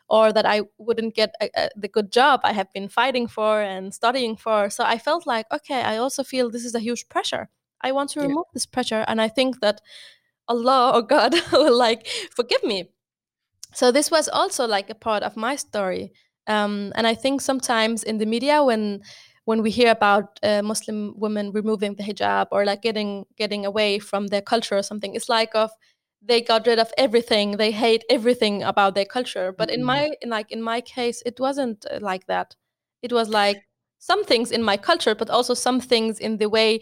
or 0.08 0.32
that 0.32 0.46
I 0.46 0.62
wouldn't 0.78 1.14
get 1.14 1.30
a, 1.40 1.46
a, 1.56 1.68
the 1.76 1.88
good 1.88 2.12
job 2.12 2.40
I 2.44 2.52
have 2.52 2.70
been 2.72 2.88
fighting 2.88 3.26
for 3.26 3.62
and 3.62 3.92
studying 3.92 4.36
for. 4.36 4.70
So 4.70 4.84
I 4.84 4.98
felt 4.98 5.26
like, 5.26 5.46
okay, 5.50 5.80
I 5.92 5.96
also 5.96 6.22
feel 6.22 6.50
this 6.50 6.64
is 6.64 6.74
a 6.74 6.86
huge 6.88 7.08
pressure. 7.08 7.48
I 7.80 7.92
want 7.92 8.10
to 8.10 8.20
remove 8.20 8.46
yeah. 8.48 8.54
this 8.54 8.66
pressure, 8.66 9.04
and 9.08 9.20
I 9.20 9.28
think 9.28 9.60
that 9.60 9.80
Allah 10.46 10.92
or 10.94 11.02
God 11.02 11.34
will 11.52 11.78
like 11.86 12.06
forgive 12.36 12.62
me. 12.62 12.90
So 13.72 13.90
this 13.90 14.10
was 14.10 14.28
also 14.28 14.66
like 14.68 14.88
a 14.90 15.00
part 15.06 15.22
of 15.24 15.36
my 15.36 15.56
story 15.56 16.12
um, 16.46 16.92
and 16.94 17.06
I 17.06 17.14
think 17.14 17.40
sometimes 17.40 18.02
in 18.02 18.18
the 18.18 18.26
media, 18.26 18.62
when 18.62 19.02
when 19.44 19.62
we 19.62 19.70
hear 19.70 19.90
about 19.90 20.40
uh, 20.42 20.62
Muslim 20.62 21.14
women 21.16 21.52
removing 21.52 21.94
the 21.94 22.02
hijab 22.02 22.48
or 22.50 22.64
like 22.64 22.82
getting 22.82 23.24
getting 23.36 23.66
away 23.66 23.98
from 23.98 24.28
their 24.28 24.42
culture 24.42 24.76
or 24.76 24.82
something, 24.82 25.14
it's 25.14 25.28
like 25.28 25.54
of 25.54 25.70
they 26.22 26.40
got 26.40 26.66
rid 26.66 26.78
of 26.78 26.92
everything. 26.96 27.52
They 27.58 27.70
hate 27.70 28.04
everything 28.08 28.62
about 28.62 28.94
their 28.94 29.04
culture. 29.04 29.52
But 29.52 29.68
mm-hmm. 29.68 29.80
in 29.80 29.84
my 29.84 30.10
in 30.22 30.30
like 30.30 30.50
in 30.50 30.62
my 30.62 30.80
case, 30.80 31.22
it 31.26 31.40
wasn't 31.40 31.84
uh, 31.90 31.98
like 32.00 32.26
that. 32.26 32.54
It 33.02 33.12
was 33.12 33.28
like 33.28 33.58
some 33.98 34.24
things 34.24 34.50
in 34.50 34.62
my 34.62 34.76
culture, 34.76 35.14
but 35.14 35.30
also 35.30 35.54
some 35.54 35.80
things 35.80 36.18
in 36.18 36.38
the 36.38 36.48
way 36.48 36.80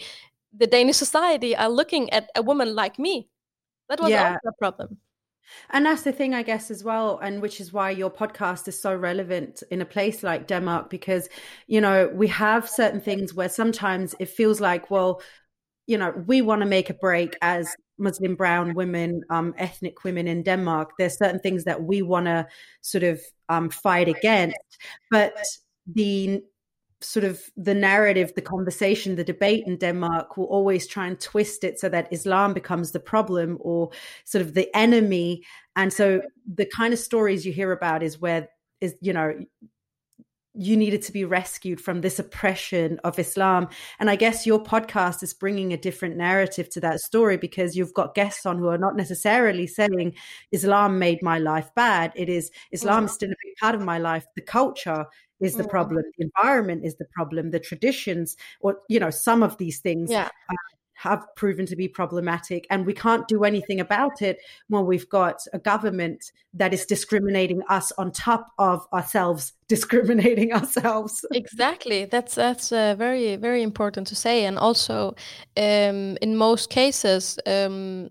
the 0.53 0.67
Danish 0.67 0.97
society 0.97 1.57
are 1.57 1.69
looking 1.69 2.11
at 2.11 2.31
a 2.37 2.43
woman 2.43 2.75
like 2.75 2.99
me. 2.99 3.29
That 3.89 4.01
was 4.01 4.11
yeah. 4.11 4.33
also 4.33 4.49
a 4.49 4.59
problem. 4.59 4.99
And 5.71 5.85
that's 5.87 6.03
the 6.03 6.13
thing, 6.13 6.35
I 6.35 6.43
guess, 6.43 6.71
as 6.71 6.85
well, 6.85 7.19
and 7.19 7.43
which 7.43 7.61
is 7.61 7.73
why 7.73 7.91
your 7.91 8.11
podcast 8.11 8.69
is 8.69 8.81
so 8.81 8.95
relevant 8.95 9.63
in 9.71 9.83
a 9.83 9.87
place 9.87 10.23
like 10.23 10.47
Denmark, 10.47 10.91
because, 10.91 11.29
you 11.67 11.81
know, 11.81 12.11
we 12.15 12.29
have 12.29 12.69
certain 12.69 13.01
things 13.01 13.35
where 13.35 13.49
sometimes 13.49 14.15
it 14.19 14.29
feels 14.29 14.61
like, 14.61 14.91
well, 14.91 15.21
you 15.87 15.99
know, 15.99 16.13
we 16.27 16.43
want 16.43 16.61
to 16.63 16.67
make 16.67 16.91
a 16.91 16.95
break 16.95 17.37
as 17.43 17.75
Muslim 17.99 18.35
brown 18.35 18.75
women, 18.75 19.23
um, 19.31 19.55
ethnic 19.59 20.05
women 20.05 20.27
in 20.27 20.43
Denmark. 20.43 20.93
There's 20.99 21.19
certain 21.19 21.41
things 21.41 21.65
that 21.65 21.83
we 21.83 22.03
want 22.03 22.27
to 22.27 22.47
sort 22.81 23.05
of 23.05 23.21
um, 23.49 23.69
fight 23.69 24.09
against, 24.09 24.57
but 25.11 25.35
the 25.87 26.43
sort 27.03 27.25
of 27.25 27.41
the 27.57 27.75
narrative, 27.75 28.33
the 28.35 28.43
conversation, 28.43 29.17
the 29.17 29.25
debate 29.25 29.65
in 29.67 29.77
Denmark 29.77 30.37
will 30.37 30.47
always 30.47 30.87
try 30.87 31.07
and 31.07 31.19
twist 31.21 31.65
it 31.65 31.81
so 31.81 31.89
that 31.89 32.13
Islam 32.13 32.55
becomes 32.55 32.93
the 32.93 33.01
problem 33.01 33.59
or 33.61 33.91
sort 34.25 34.43
of 34.43 34.55
the 34.55 34.75
enemy. 34.77 35.43
And 35.77 35.93
so 35.93 36.23
the 36.47 36.67
kind 36.67 36.93
of 36.93 36.99
stories 36.99 37.45
you 37.45 37.53
hear 37.53 37.73
about 37.73 38.03
is 38.03 38.21
where 38.21 38.49
is 38.81 38.95
you 39.01 39.13
know 39.13 39.33
you 40.55 40.77
needed 40.77 41.03
to 41.03 41.13
be 41.13 41.25
rescued 41.25 41.81
from 41.81 42.01
this 42.01 42.19
oppression 42.19 43.01
of 43.05 43.19
Islam. 43.19 43.69
And 43.99 44.11
I 44.11 44.17
guess 44.17 44.47
your 44.47 44.63
podcast 44.63 45.23
is 45.23 45.33
bringing 45.33 45.73
a 45.73 45.79
different 45.79 46.17
narrative 46.17 46.69
to 46.71 46.81
that 46.81 47.01
story 47.01 47.37
because 47.37 47.75
you've 47.75 47.95
got 47.95 48.15
guests 48.15 48.45
on 48.45 48.59
who 48.59 48.69
are 48.69 48.79
not 48.79 48.97
necessarily 48.97 49.67
saying 49.67 50.15
Islam 50.51 50.99
made 50.99 51.23
my 51.23 51.39
life 51.39 51.71
bad. 51.75 52.13
It 52.15 52.29
is 52.29 52.51
Islam 52.71 53.07
is 53.07 53.13
still 53.13 53.31
a 53.31 53.43
big 53.45 53.57
part 53.61 53.75
of 53.75 53.81
my 53.81 53.99
life. 53.99 54.27
The 54.37 54.43
culture 54.43 55.07
is 55.41 55.57
the 55.57 55.65
mm. 55.65 55.71
problem 55.71 56.05
the 56.17 56.25
environment 56.25 56.85
is 56.85 56.97
the 56.97 57.07
problem 57.17 57.51
the 57.51 57.59
traditions 57.59 58.37
or 58.61 58.79
you 58.89 59.01
know 59.01 59.11
some 59.11 59.43
of 59.43 59.59
these 59.59 59.81
things 59.81 60.09
yeah. 60.09 60.29
Have 61.03 61.27
proven 61.35 61.67
to 61.67 61.75
be 61.75 61.89
problematic 61.89 62.65
and 62.71 62.87
we 62.87 62.95
can't 62.95 63.27
do 63.27 63.43
anything 63.43 63.81
about 63.81 64.23
it 64.23 64.39
when 64.69 64.87
we've 64.87 65.09
got 65.09 65.45
a 65.53 65.59
government 65.59 66.31
that 66.55 66.73
is 66.73 66.87
discriminating 66.87 67.61
us 67.69 67.91
on 67.99 68.13
top 68.13 68.47
of 68.59 68.87
ourselves 68.93 69.53
discriminating 69.69 70.53
ourselves. 70.53 71.25
Exactly. 71.33 72.05
That's 72.05 72.35
that's 72.35 72.71
uh, 72.73 72.95
very 72.97 73.37
very 73.37 73.63
important 73.63 74.07
to 74.09 74.15
say. 74.15 74.45
And 74.45 74.59
also 74.59 75.15
um, 75.57 76.17
in 76.21 76.37
most 76.37 76.71
cases 76.71 77.39
um, 77.47 78.11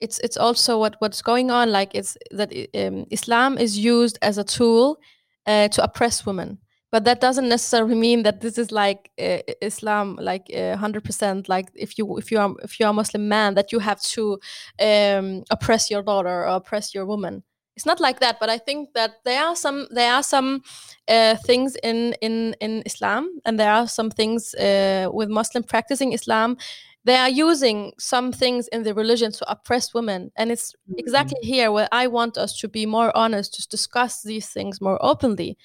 it's 0.00 0.18
it's 0.18 0.36
also 0.36 0.78
what 0.78 0.96
what's 0.98 1.22
going 1.22 1.50
on 1.50 1.70
like 1.70 1.94
it's 1.94 2.16
that 2.32 2.52
um, 2.74 3.06
islam 3.10 3.56
is 3.56 3.78
used 3.78 4.18
as 4.20 4.36
a 4.36 4.44
tool 4.44 4.98
uh, 5.46 5.68
to 5.68 5.82
oppress 5.84 6.26
women 6.26 6.58
but 6.92 7.04
that 7.04 7.22
doesn't 7.22 7.48
necessarily 7.48 7.94
mean 7.94 8.22
that 8.22 8.42
this 8.42 8.58
is 8.58 8.70
like 8.70 9.10
uh, 9.18 9.38
Islam, 9.62 10.18
like 10.20 10.50
uh, 10.54 10.76
hundred 10.76 11.02
uh, 11.02 11.06
percent. 11.06 11.48
Like 11.48 11.70
if 11.74 11.96
you 11.98 12.18
if 12.18 12.30
you 12.30 12.38
are 12.38 12.54
if 12.62 12.78
you 12.78 12.86
are 12.86 12.90
a 12.90 12.92
Muslim 12.92 13.28
man, 13.28 13.54
that 13.54 13.72
you 13.72 13.78
have 13.80 14.00
to 14.14 14.38
um, 14.78 15.42
oppress 15.50 15.90
your 15.90 16.02
daughter 16.02 16.28
or 16.28 16.44
oppress 16.44 16.94
your 16.94 17.06
woman. 17.06 17.42
It's 17.74 17.86
not 17.86 17.98
like 18.00 18.20
that. 18.20 18.38
But 18.38 18.50
I 18.50 18.58
think 18.58 18.92
that 18.92 19.12
there 19.24 19.42
are 19.42 19.56
some 19.56 19.88
there 19.90 20.12
are 20.12 20.22
some 20.22 20.60
uh, 21.08 21.36
things 21.36 21.76
in 21.82 22.14
in 22.20 22.54
in 22.60 22.82
Islam, 22.84 23.40
and 23.46 23.58
there 23.58 23.72
are 23.72 23.88
some 23.88 24.10
things 24.10 24.54
uh, 24.54 25.08
with 25.10 25.30
Muslim 25.30 25.64
practicing 25.64 26.12
Islam 26.12 26.58
they 27.04 27.16
are 27.16 27.28
using 27.28 27.92
some 27.98 28.32
things 28.32 28.68
in 28.68 28.84
the 28.84 28.94
religion 28.94 29.32
to 29.32 29.50
oppress 29.50 29.92
women 29.92 30.30
and 30.36 30.52
it's 30.52 30.72
mm-hmm. 30.72 30.94
exactly 30.98 31.38
here 31.42 31.72
where 31.72 31.88
i 31.92 32.06
want 32.06 32.38
us 32.38 32.58
to 32.58 32.68
be 32.68 32.86
more 32.86 33.14
honest 33.16 33.54
to 33.54 33.68
discuss 33.68 34.22
these 34.22 34.48
things 34.48 34.80
more 34.80 34.98
openly 35.04 35.56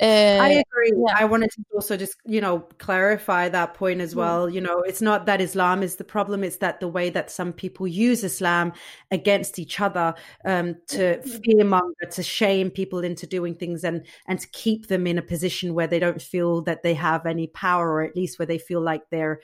uh, 0.00 0.04
i 0.04 0.48
agree 0.48 0.92
yeah. 1.06 1.14
i 1.16 1.24
wanted 1.24 1.50
to 1.50 1.62
also 1.74 1.96
just 1.96 2.16
you 2.24 2.40
know 2.40 2.60
clarify 2.78 3.48
that 3.48 3.74
point 3.74 4.00
as 4.00 4.14
well 4.14 4.46
mm. 4.46 4.54
you 4.54 4.60
know 4.60 4.80
it's 4.80 5.02
not 5.02 5.26
that 5.26 5.40
islam 5.40 5.82
is 5.82 5.96
the 5.96 6.04
problem 6.04 6.42
it's 6.42 6.58
that 6.58 6.80
the 6.80 6.88
way 6.88 7.10
that 7.10 7.30
some 7.30 7.52
people 7.52 7.86
use 7.86 8.24
islam 8.24 8.72
against 9.10 9.58
each 9.58 9.80
other 9.80 10.14
um, 10.44 10.74
to 10.86 11.18
fearmonger 11.18 12.08
to 12.10 12.22
shame 12.22 12.70
people 12.70 13.00
into 13.00 13.26
doing 13.26 13.54
things 13.54 13.84
and 13.84 14.06
and 14.26 14.40
to 14.40 14.48
keep 14.48 14.88
them 14.88 15.06
in 15.06 15.18
a 15.18 15.22
position 15.22 15.74
where 15.74 15.86
they 15.86 15.98
don't 15.98 16.22
feel 16.22 16.62
that 16.62 16.82
they 16.82 16.94
have 16.94 17.26
any 17.26 17.46
power 17.48 17.92
or 17.92 18.02
at 18.02 18.16
least 18.16 18.38
where 18.38 18.46
they 18.46 18.58
feel 18.58 18.80
like 18.80 19.02
they're 19.10 19.40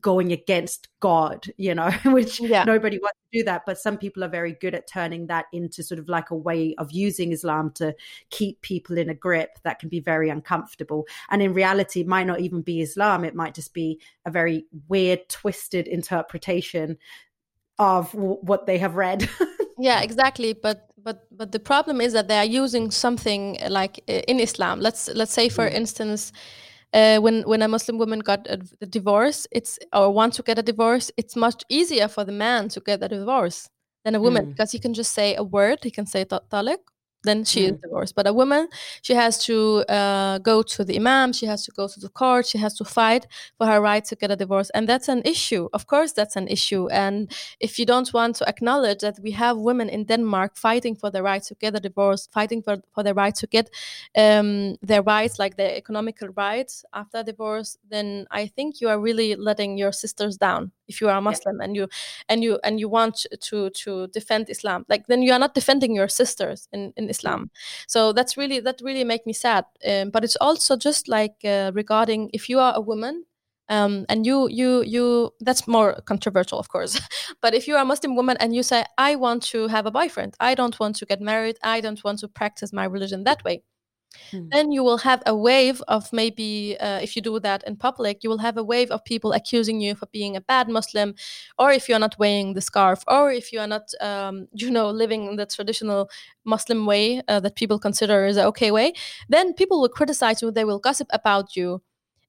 going 0.00 0.32
against 0.32 0.88
God, 1.00 1.46
you 1.56 1.74
know, 1.74 1.90
which 2.06 2.40
Yeah. 2.40 2.64
nobody 2.64 2.98
wants 2.98 3.18
to 3.32 3.38
do 3.38 3.44
that. 3.44 3.62
But 3.66 3.78
some 3.78 3.96
people 3.98 4.24
are 4.24 4.28
very 4.28 4.52
good 4.60 4.74
at 4.74 4.88
turning 4.88 5.26
that 5.28 5.46
into 5.52 5.82
sort 5.82 5.98
of 6.00 6.08
like 6.08 6.30
a 6.30 6.36
way 6.36 6.74
of 6.78 6.90
using 6.92 7.32
Islam 7.32 7.70
to 7.76 7.94
keep 8.30 8.60
people 8.62 8.98
in 8.98 9.08
a 9.10 9.14
grip 9.14 9.50
that 9.62 9.78
can 9.78 9.88
be 9.88 10.00
very 10.00 10.28
uncomfortable. 10.28 11.06
And 11.30 11.40
in 11.42 11.52
reality, 11.54 12.00
it 12.00 12.06
might 12.06 12.26
not 12.26 12.40
even 12.40 12.62
be 12.62 12.80
Islam, 12.80 13.24
it 13.24 13.34
might 13.34 13.54
just 13.54 13.72
be 13.74 14.00
a 14.24 14.30
very 14.30 14.66
weird, 14.88 15.28
twisted 15.28 15.86
interpretation 15.86 16.98
of 17.78 18.10
w- 18.12 18.38
what 18.42 18.66
they 18.66 18.78
have 18.78 18.96
read. 18.96 19.28
yeah 19.78 20.00
exactly 20.00 20.54
but 20.54 20.88
but 20.96 21.26
but 21.30 21.52
the 21.52 21.58
problem 21.60 22.00
is 22.00 22.14
that 22.14 22.28
they 22.28 22.38
are 22.38 22.44
using 22.46 22.90
something 22.90 23.58
like 23.68 24.02
uh, 24.08 24.22
in 24.26 24.40
islam 24.40 24.80
let's 24.80 25.08
let's 25.08 25.34
say 25.34 25.50
for 25.50 25.68
Mm. 25.68 25.74
instance 25.74 26.32
uh, 26.94 27.18
when 27.18 27.42
when 27.42 27.62
a 27.62 27.68
muslim 27.68 27.98
woman 27.98 28.20
got 28.20 28.46
a, 28.48 28.58
a 28.80 28.86
divorce 28.86 29.46
it's 29.52 29.78
or 29.92 30.10
want 30.12 30.32
to 30.34 30.42
get 30.42 30.58
a 30.58 30.62
divorce 30.62 31.10
it's 31.16 31.36
much 31.36 31.62
easier 31.68 32.08
for 32.08 32.24
the 32.24 32.32
man 32.32 32.68
to 32.68 32.80
get 32.80 33.02
a 33.02 33.08
divorce 33.08 33.68
than 34.04 34.14
a 34.14 34.20
woman 34.20 34.46
Mm. 34.46 34.48
because 34.50 34.72
he 34.72 34.78
can 34.78 34.94
just 34.94 35.12
say 35.12 35.34
a 35.34 35.42
word 35.42 35.78
he 35.82 35.90
can 35.90 36.06
say 36.06 36.24
ta- 36.24 36.40
talaq 36.50 36.78
then 37.26 37.44
she 37.44 37.60
is 37.66 37.72
Mm. 37.72 37.82
divorced 37.82 38.14
but 38.14 38.26
a 38.26 38.32
woman 38.32 38.68
she 39.02 39.14
has 39.14 39.34
to 39.46 39.84
uh, 39.98 40.38
go 40.38 40.62
to 40.62 40.84
the 40.84 40.96
imam 40.96 41.32
she 41.32 41.46
has 41.46 41.60
to 41.66 41.72
go 41.72 41.86
to 41.88 42.00
the 42.00 42.08
court 42.20 42.46
she 42.46 42.58
has 42.58 42.74
to 42.74 42.84
fight 42.84 43.26
for 43.58 43.66
her 43.66 43.80
right 43.80 44.04
to 44.10 44.14
get 44.16 44.30
a 44.30 44.36
divorce 44.36 44.70
and 44.74 44.88
that's 44.88 45.08
an 45.08 45.22
issue 45.24 45.68
of 45.72 45.86
course 45.86 46.12
that's 46.12 46.36
an 46.36 46.48
issue 46.48 46.88
and 46.90 47.32
if 47.60 47.78
you 47.78 47.86
don't 47.86 48.12
want 48.12 48.36
to 48.36 48.44
acknowledge 48.48 49.00
that 49.00 49.18
we 49.22 49.32
have 49.32 49.56
women 49.58 49.88
in 49.88 50.04
Denmark 50.04 50.56
fighting 50.56 50.94
for 50.96 51.10
the 51.10 51.22
right 51.22 51.42
to 51.42 51.54
get 51.54 51.74
a 51.74 51.80
divorce, 51.80 52.28
fighting 52.32 52.62
for, 52.62 52.76
for 52.94 53.02
the 53.02 53.14
right 53.14 53.34
to 53.34 53.46
get 53.46 53.70
um, 54.16 54.76
their 54.82 55.02
rights, 55.02 55.38
like 55.38 55.56
their 55.56 55.74
economical 55.76 56.28
rights 56.36 56.84
after 56.92 57.22
divorce, 57.22 57.76
then 57.90 58.26
I 58.30 58.46
think 58.46 58.80
you 58.80 58.88
are 58.88 59.00
really 59.00 59.34
letting 59.36 59.78
your 59.78 59.92
sisters 59.92 60.36
down. 60.36 60.72
If 60.88 61.00
you 61.00 61.08
are 61.08 61.18
a 61.18 61.20
Muslim 61.20 61.60
and 61.60 61.76
you 61.76 61.88
and 62.28 62.42
you 62.42 62.58
and 62.64 62.80
you 62.80 62.88
want 62.88 63.26
to 63.40 63.70
to 63.70 64.06
defend 64.08 64.50
Islam, 64.50 64.84
like 64.88 65.06
then 65.06 65.22
you 65.22 65.32
are 65.32 65.38
not 65.38 65.54
defending 65.54 65.94
your 65.94 66.08
sisters 66.08 66.68
in, 66.72 66.92
in 66.96 67.08
Islam. 67.08 67.50
So 67.86 68.12
that's 68.12 68.36
really 68.36 68.60
that 68.60 68.80
really 68.82 69.04
make 69.04 69.26
me 69.26 69.32
sad. 69.32 69.64
Um, 69.86 70.10
but 70.10 70.24
it's 70.24 70.36
also 70.36 70.76
just 70.76 71.08
like 71.08 71.36
uh, 71.44 71.72
regarding 71.74 72.30
if 72.32 72.48
you 72.48 72.58
are 72.58 72.74
a 72.76 72.80
woman 72.80 73.24
um, 73.68 74.06
and 74.08 74.26
you 74.26 74.48
you 74.48 74.82
you 74.82 75.32
that's 75.40 75.66
more 75.66 76.00
controversial 76.06 76.58
of 76.58 76.68
course 76.68 77.00
but 77.42 77.54
if 77.54 77.66
you 77.66 77.74
are 77.74 77.82
a 77.82 77.84
muslim 77.84 78.14
woman 78.14 78.36
and 78.38 78.54
you 78.54 78.62
say 78.62 78.84
i 78.98 79.16
want 79.16 79.42
to 79.42 79.66
have 79.68 79.86
a 79.86 79.90
boyfriend 79.90 80.36
i 80.40 80.54
don't 80.54 80.78
want 80.78 80.96
to 80.96 81.06
get 81.06 81.20
married 81.20 81.56
i 81.62 81.80
don't 81.80 82.04
want 82.04 82.18
to 82.20 82.28
practice 82.28 82.72
my 82.72 82.84
religion 82.84 83.24
that 83.24 83.42
way 83.44 83.62
Hmm. 84.30 84.48
then 84.52 84.72
you 84.72 84.82
will 84.84 84.98
have 84.98 85.22
a 85.26 85.34
wave 85.36 85.82
of 85.88 86.12
maybe 86.12 86.76
uh, 86.80 86.98
if 87.02 87.16
you 87.16 87.22
do 87.22 87.38
that 87.40 87.62
in 87.66 87.76
public 87.76 88.22
you 88.22 88.30
will 88.30 88.38
have 88.38 88.56
a 88.56 88.62
wave 88.64 88.90
of 88.90 89.04
people 89.04 89.32
accusing 89.32 89.80
you 89.80 89.94
for 89.94 90.06
being 90.06 90.36
a 90.36 90.40
bad 90.40 90.68
muslim 90.68 91.14
or 91.58 91.72
if 91.72 91.88
you're 91.88 91.98
not 91.98 92.18
wearing 92.18 92.54
the 92.54 92.60
scarf 92.60 93.02
or 93.08 93.30
if 93.32 93.52
you 93.52 93.60
are 93.60 93.66
not 93.66 93.82
um, 94.00 94.46
you 94.52 94.70
know 94.70 94.90
living 94.90 95.26
in 95.26 95.36
the 95.36 95.46
traditional 95.46 96.08
muslim 96.44 96.86
way 96.86 97.20
uh, 97.28 97.40
that 97.40 97.56
people 97.56 97.78
consider 97.78 98.26
is 98.26 98.36
a 98.36 98.44
okay 98.46 98.70
way 98.70 98.92
then 99.28 99.52
people 99.54 99.80
will 99.80 99.88
criticize 99.88 100.42
you 100.42 100.50
they 100.50 100.64
will 100.64 100.78
gossip 100.78 101.08
about 101.12 101.56
you 101.56 101.80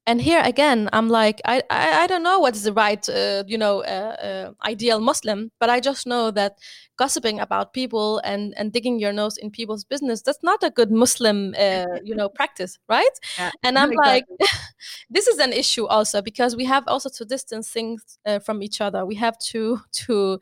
and 0.07 0.21
here 0.21 0.41
again 0.43 0.89
i'm 0.93 1.09
like 1.09 1.41
i 1.45 1.61
i, 1.69 2.03
I 2.03 2.07
don't 2.07 2.23
know 2.23 2.39
what 2.39 2.55
is 2.55 2.63
the 2.63 2.73
right 2.73 3.07
uh, 3.09 3.43
you 3.45 3.57
know 3.57 3.83
uh, 3.83 4.15
uh, 4.27 4.51
ideal 4.67 4.99
muslim 4.99 5.51
but 5.59 5.69
i 5.69 5.79
just 5.79 6.07
know 6.07 6.31
that 6.31 6.57
gossiping 6.97 7.39
about 7.39 7.73
people 7.73 8.19
and 8.23 8.53
and 8.57 8.71
digging 8.73 8.99
your 8.99 9.13
nose 9.13 9.37
in 9.37 9.51
people's 9.51 9.83
business 9.83 10.21
that's 10.21 10.41
not 10.41 10.63
a 10.63 10.71
good 10.71 10.91
muslim 10.91 11.53
uh, 11.59 11.85
you 12.03 12.15
know 12.15 12.29
practice 12.39 12.79
right? 12.89 13.19
Yeah, 13.37 13.51
and 13.63 13.77
i'm 13.77 13.91
like 13.91 14.25
this 15.09 15.27
is 15.27 15.39
an 15.39 15.53
issue 15.53 15.85
also 15.85 16.21
because 16.21 16.55
we 16.55 16.65
have 16.65 16.83
also 16.87 17.09
to 17.09 17.25
distance 17.25 17.69
things 17.69 18.17
uh, 18.25 18.39
from 18.39 18.61
each 18.63 18.81
other. 18.81 19.05
We 19.05 19.15
have 19.15 19.37
to 19.51 19.79
to 20.07 20.39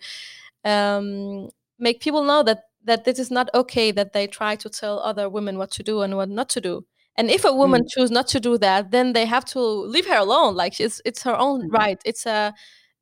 um, 0.63 1.49
make 1.79 1.99
people 2.01 2.23
know 2.23 2.43
that 2.43 2.63
that 2.83 3.03
this 3.05 3.19
is 3.19 3.31
not 3.31 3.49
okay 3.53 3.91
that 3.91 4.13
they 4.13 4.27
try 4.27 4.55
to 4.55 4.69
tell 4.69 4.99
other 4.99 5.29
women 5.29 5.57
what 5.57 5.71
to 5.71 5.83
do 5.83 6.01
and 6.01 6.15
what 6.15 6.29
not 6.29 6.49
to 6.49 6.61
do 6.61 6.85
and 7.17 7.29
if 7.31 7.45
a 7.45 7.53
woman 7.53 7.83
Mm. 7.83 7.87
choose 7.89 8.11
not 8.11 8.27
to 8.29 8.39
do 8.39 8.57
that 8.57 8.91
then 8.91 9.13
they 9.13 9.25
have 9.25 9.45
to 9.45 9.59
leave 9.59 10.07
her 10.07 10.17
alone 10.17 10.55
like 10.55 10.79
it's 10.79 11.01
it's 11.05 11.23
her 11.23 11.35
own 11.37 11.69
Mhm. 11.69 11.71
right 11.79 12.01
it's 12.05 12.25
a 12.25 12.53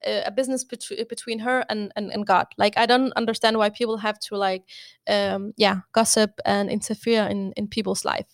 a 0.06 0.32
business 0.32 0.66
between 0.66 1.06
between 1.08 1.40
her 1.40 1.64
and, 1.70 1.92
and 1.96 2.12
and 2.12 2.26
god 2.28 2.48
like 2.58 2.78
i 2.78 2.86
don't 2.86 3.14
understand 3.16 3.58
why 3.58 3.70
people 3.70 3.98
have 3.98 4.20
to 4.20 4.36
like 4.36 4.64
um 5.08 5.54
yeah 5.58 5.78
gossip 5.94 6.32
and 6.46 6.70
interfere 6.70 7.24
in 7.30 7.54
in 7.56 7.68
people's 7.68 8.04
life 8.06 8.28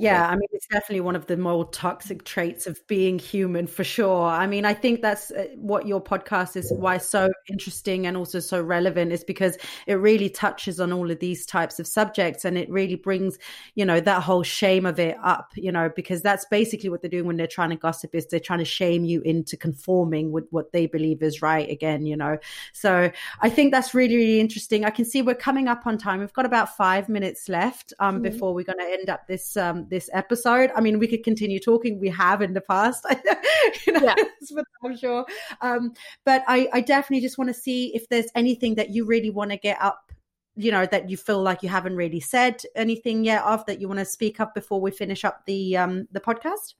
yeah 0.00 0.28
way 0.28 0.32
i 0.32 0.36
mean 0.36 0.48
it's 0.52 0.66
definitely 0.66 1.00
one 1.00 1.16
of 1.16 1.26
the 1.26 1.36
more 1.36 1.64
toxic 1.70 2.24
traits 2.24 2.66
of 2.66 2.84
being 2.86 3.18
human 3.18 3.66
for 3.66 3.84
sure. 3.84 4.26
I 4.28 4.46
mean 4.46 4.64
i 4.64 4.74
think 4.74 5.02
that's 5.02 5.30
uh, 5.30 5.46
what 5.56 5.86
your 5.86 6.02
podcast 6.02 6.56
is 6.56 6.72
why 6.76 6.96
it's 6.96 7.06
so 7.06 7.30
interesting 7.48 8.06
and 8.06 8.16
also 8.16 8.40
so 8.40 8.60
relevant 8.62 9.12
is 9.12 9.24
because 9.24 9.56
it 9.86 9.94
really 9.94 10.28
touches 10.30 10.80
on 10.80 10.92
all 10.92 11.10
of 11.10 11.18
these 11.20 11.46
types 11.46 11.78
of 11.78 11.86
subjects 11.86 12.44
and 12.44 12.56
it 12.58 12.68
really 12.70 12.94
brings 12.96 13.38
you 13.74 13.84
know 13.84 14.00
that 14.00 14.22
whole 14.22 14.42
shame 14.42 14.86
of 14.86 14.98
it 14.98 15.16
up 15.22 15.52
you 15.56 15.70
know 15.72 15.90
because 15.94 16.22
that's 16.22 16.44
basically 16.46 16.88
what 16.88 17.00
they're 17.02 17.10
doing 17.10 17.26
when 17.26 17.36
they're 17.36 17.46
trying 17.46 17.70
to 17.70 17.76
gossip 17.76 18.14
is 18.14 18.26
they're 18.26 18.40
trying 18.40 18.58
to 18.58 18.64
shame 18.64 19.04
you 19.04 19.20
into 19.22 19.56
conforming 19.56 20.32
with 20.32 20.46
what 20.50 20.72
they 20.72 20.86
believe 20.86 21.22
is 21.22 21.42
right 21.42 21.70
again 21.70 22.04
you 22.06 22.16
know. 22.16 22.36
So 22.72 23.10
i 23.40 23.48
think 23.50 23.72
that's 23.72 23.94
really 23.94 24.16
really 24.16 24.40
interesting. 24.40 24.84
I 24.84 24.90
can 24.90 25.04
see 25.04 25.22
we're 25.22 25.34
coming 25.34 25.68
up 25.68 25.86
on 25.86 25.98
time. 25.98 26.20
We've 26.20 26.32
got 26.32 26.46
about 26.46 26.76
five 26.76 27.08
minutes 27.08 27.48
left 27.48 27.92
um, 28.00 28.18
Mhm. 28.18 28.22
before 28.22 28.54
we're 28.54 28.64
going 28.64 28.78
to 28.78 28.84
end 28.92 29.08
up 29.08 29.26
this 29.26 29.56
um, 29.68 29.86
this 29.88 30.08
episode. 30.12 30.70
I 30.74 30.80
mean, 30.80 30.98
we 30.98 31.06
could 31.06 31.24
continue 31.24 31.58
talking. 31.58 32.00
We 32.00 32.08
have 32.10 32.42
in 32.42 32.54
the 32.54 32.60
past, 32.60 33.04
you 33.86 33.92
know, 33.92 34.00
Yeah. 34.00 34.14
but 34.54 34.64
I'm 34.84 34.96
sure. 34.96 35.26
Um, 35.60 35.92
but 36.24 36.42
I, 36.48 36.68
I 36.72 36.80
definitely 36.80 37.20
just 37.20 37.38
want 37.38 37.48
to 37.48 37.54
see 37.54 37.94
if 37.94 38.08
there's 38.08 38.30
anything 38.34 38.74
that 38.76 38.90
you 38.90 39.04
really 39.04 39.30
want 39.30 39.50
to 39.50 39.56
get 39.56 39.80
up. 39.80 40.12
You 40.60 40.72
know 40.72 40.86
that 40.86 41.08
you 41.08 41.16
feel 41.16 41.40
like 41.40 41.62
you 41.62 41.68
haven't 41.68 41.94
really 41.94 42.18
said 42.18 42.64
anything 42.74 43.24
yet 43.24 43.44
of 43.44 43.64
that 43.66 43.80
you 43.80 43.86
want 43.86 44.00
to 44.00 44.04
speak 44.04 44.40
up 44.40 44.56
before 44.56 44.80
we 44.80 44.90
finish 44.90 45.24
up 45.24 45.46
the 45.46 45.76
um, 45.76 46.08
the 46.10 46.18
podcast. 46.18 46.74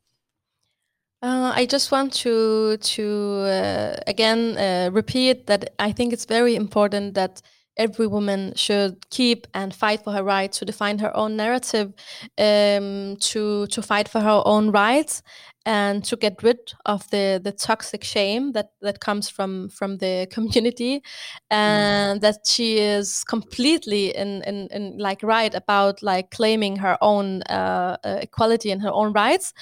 Uh, 1.22 1.53
I 1.55 1.64
just 1.64 1.93
want 1.93 2.12
to 2.14 2.76
to 2.76 3.34
uh, 3.43 3.97
again 4.09 4.59
uh, 4.59 4.91
repeat 4.93 5.47
that 5.47 5.74
I 5.78 5.93
think 5.93 6.12
it's 6.12 6.24
very 6.24 6.57
important 6.57 7.14
that 7.14 7.41
every 7.79 8.07
woman 8.07 8.53
should 8.57 9.09
keep 9.11 9.47
and 9.55 9.74
fight 9.74 10.03
for 10.03 10.12
her 10.12 10.22
right 10.22 10.51
to 10.53 10.64
define 10.64 10.99
her 10.99 11.16
own 11.16 11.37
narrative, 11.37 11.95
um, 12.37 13.16
to 13.20 13.66
to 13.68 13.83
fight 13.83 14.09
for 14.09 14.20
her 14.20 14.43
own 14.45 14.70
rights, 14.70 15.22
and 15.64 16.03
to 16.05 16.16
get 16.16 16.43
rid 16.43 16.59
of 16.87 17.09
the 17.11 17.41
the 17.43 17.53
toxic 17.53 18.03
shame 18.03 18.53
that 18.53 18.70
that 18.81 19.01
comes 19.01 19.29
from 19.29 19.68
from 19.68 19.99
the 19.99 20.26
community, 20.33 21.03
and 21.51 22.20
that 22.20 22.47
she 22.47 22.79
is 22.79 23.22
completely 23.24 24.16
in 24.16 24.43
in, 24.43 24.68
in 24.70 24.99
like 24.99 25.22
right 25.22 25.55
about 25.55 26.03
like 26.03 26.31
claiming 26.31 26.76
her 26.76 26.99
own 27.01 27.43
uh, 27.43 27.97
uh, 28.05 28.18
equality 28.22 28.70
and 28.70 28.83
her 28.83 28.93
own 28.93 29.12
rights. 29.12 29.53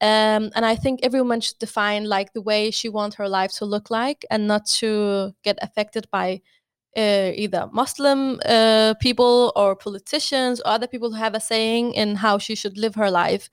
Um, 0.00 0.50
and 0.54 0.66
I 0.66 0.76
think 0.76 1.00
every 1.02 1.20
woman 1.20 1.40
should 1.40 1.58
define 1.58 2.04
like 2.04 2.32
the 2.32 2.42
way 2.42 2.70
she 2.70 2.88
wants 2.88 3.16
her 3.16 3.28
life 3.28 3.52
to 3.58 3.64
look 3.64 3.90
like, 3.90 4.24
and 4.30 4.46
not 4.46 4.66
to 4.80 5.32
get 5.42 5.58
affected 5.62 6.06
by 6.10 6.40
uh, 6.96 7.30
either 7.34 7.68
Muslim 7.72 8.40
uh, 8.44 8.94
people 9.00 9.52
or 9.56 9.74
politicians 9.74 10.60
or 10.60 10.68
other 10.68 10.86
people 10.86 11.10
who 11.10 11.16
have 11.16 11.34
a 11.34 11.40
saying 11.40 11.94
in 11.94 12.16
how 12.16 12.38
she 12.38 12.54
should 12.54 12.76
live 12.76 12.94
her 12.94 13.10
life. 13.10 13.48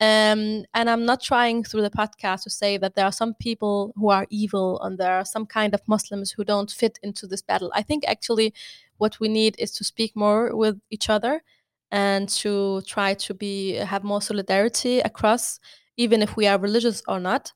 Um, 0.00 0.64
and 0.74 0.88
I'm 0.88 1.04
not 1.04 1.20
trying 1.20 1.64
through 1.64 1.82
the 1.82 1.90
podcast 1.90 2.42
to 2.44 2.50
say 2.50 2.76
that 2.78 2.94
there 2.94 3.04
are 3.04 3.12
some 3.12 3.34
people 3.34 3.92
who 3.96 4.10
are 4.10 4.26
evil 4.30 4.80
and 4.82 4.98
there 4.98 5.14
are 5.14 5.24
some 5.24 5.46
kind 5.46 5.74
of 5.74 5.80
Muslims 5.88 6.30
who 6.30 6.44
don't 6.44 6.70
fit 6.70 6.98
into 7.02 7.26
this 7.26 7.42
battle. 7.42 7.72
I 7.74 7.82
think 7.82 8.04
actually 8.06 8.54
what 8.98 9.18
we 9.20 9.28
need 9.28 9.56
is 9.58 9.72
to 9.72 9.84
speak 9.84 10.14
more 10.14 10.54
with 10.56 10.80
each 10.90 11.10
other 11.10 11.42
and 11.90 12.28
to 12.28 12.80
try 12.82 13.14
to 13.14 13.34
be 13.34 13.74
have 13.74 14.02
more 14.02 14.20
solidarity 14.20 15.00
across 15.00 15.60
even 15.96 16.22
if 16.22 16.36
we 16.36 16.46
are 16.46 16.58
religious 16.58 17.02
or 17.06 17.20
not 17.20 17.52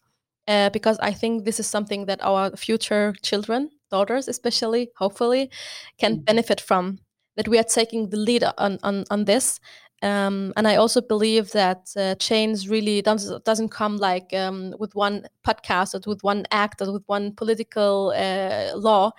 uh, 0.46 0.70
because 0.70 0.98
i 1.00 1.12
think 1.12 1.44
this 1.44 1.58
is 1.58 1.66
something 1.66 2.06
that 2.06 2.22
our 2.22 2.54
future 2.56 3.12
children 3.22 3.70
daughters 3.90 4.28
especially 4.28 4.90
hopefully 4.96 5.50
can 5.98 6.16
Mm. 6.16 6.24
benefit 6.24 6.60
from 6.60 6.98
that 7.36 7.48
we 7.48 7.58
are 7.58 7.64
taking 7.64 8.10
the 8.10 8.16
lead 8.16 8.44
on 8.58 8.78
on, 8.82 9.04
on 9.10 9.24
this 9.24 9.60
um, 10.02 10.52
and 10.56 10.66
I 10.66 10.76
also 10.76 11.02
believe 11.02 11.52
that 11.52 11.90
uh, 11.96 12.14
change 12.14 12.68
really 12.70 13.02
doesn't 13.02 13.44
doesn't 13.44 13.68
come 13.68 13.98
like 13.98 14.32
um, 14.32 14.74
with 14.78 14.94
one 14.94 15.26
podcast 15.46 15.94
or 15.94 16.00
with 16.10 16.22
one 16.24 16.46
act 16.50 16.80
or 16.80 16.90
with 16.92 17.02
one 17.06 17.34
political 17.34 18.14
uh, 18.16 18.72
law. 18.76 19.12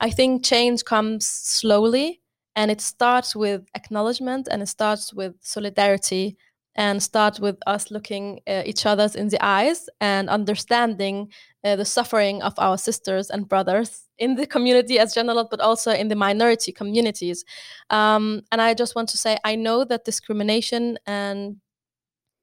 I 0.00 0.10
think 0.10 0.44
change 0.44 0.84
comes 0.84 1.26
slowly, 1.26 2.20
and 2.56 2.70
it 2.70 2.80
starts 2.80 3.36
with 3.36 3.62
acknowledgement, 3.74 4.48
and 4.50 4.62
it 4.62 4.68
starts 4.68 5.12
with 5.12 5.34
solidarity, 5.42 6.36
and 6.76 7.02
start 7.02 7.40
with 7.40 7.56
us 7.66 7.90
looking 7.90 8.40
uh, 8.46 8.62
each 8.64 8.86
others 8.86 9.14
in 9.14 9.28
the 9.28 9.44
eyes 9.44 9.88
and 10.00 10.28
understanding 10.28 11.30
uh, 11.64 11.76
the 11.76 11.84
suffering 11.84 12.42
of 12.42 12.54
our 12.58 12.76
sisters 12.76 13.30
and 13.30 13.48
brothers 13.48 14.08
in 14.18 14.34
the 14.34 14.46
community 14.46 14.98
as 14.98 15.14
general, 15.14 15.46
but 15.50 15.60
also 15.60 15.92
in 15.92 16.08
the 16.08 16.16
minority 16.16 16.72
communities. 16.72 17.44
Um, 17.90 18.42
and 18.52 18.60
I 18.60 18.74
just 18.74 18.94
want 18.94 19.08
to 19.10 19.18
say, 19.18 19.38
I 19.44 19.56
know 19.56 19.84
that 19.84 20.04
discrimination 20.04 20.98
and 21.06 21.56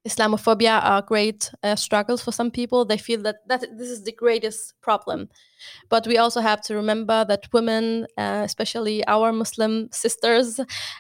Islamophobia 0.08 0.84
are 0.84 1.04
great 1.04 1.52
uh, 1.62 1.76
struggles 1.76 2.24
for 2.24 2.32
some 2.32 2.50
people. 2.50 2.86
They 2.86 2.98
feel 2.98 3.22
that, 3.22 3.48
that 3.48 3.62
this 3.78 3.90
is 3.90 4.04
the 4.04 4.12
greatest 4.12 4.74
problem. 4.82 5.30
But 5.90 6.08
we 6.08 6.18
also 6.18 6.42
have 6.42 6.62
to 6.62 6.76
remember 6.76 7.24
that 7.26 7.48
women, 7.54 8.08
uh, 8.18 8.42
especially 8.44 9.06
our 9.06 9.32
Muslim 9.32 9.90
sisters, 9.92 10.60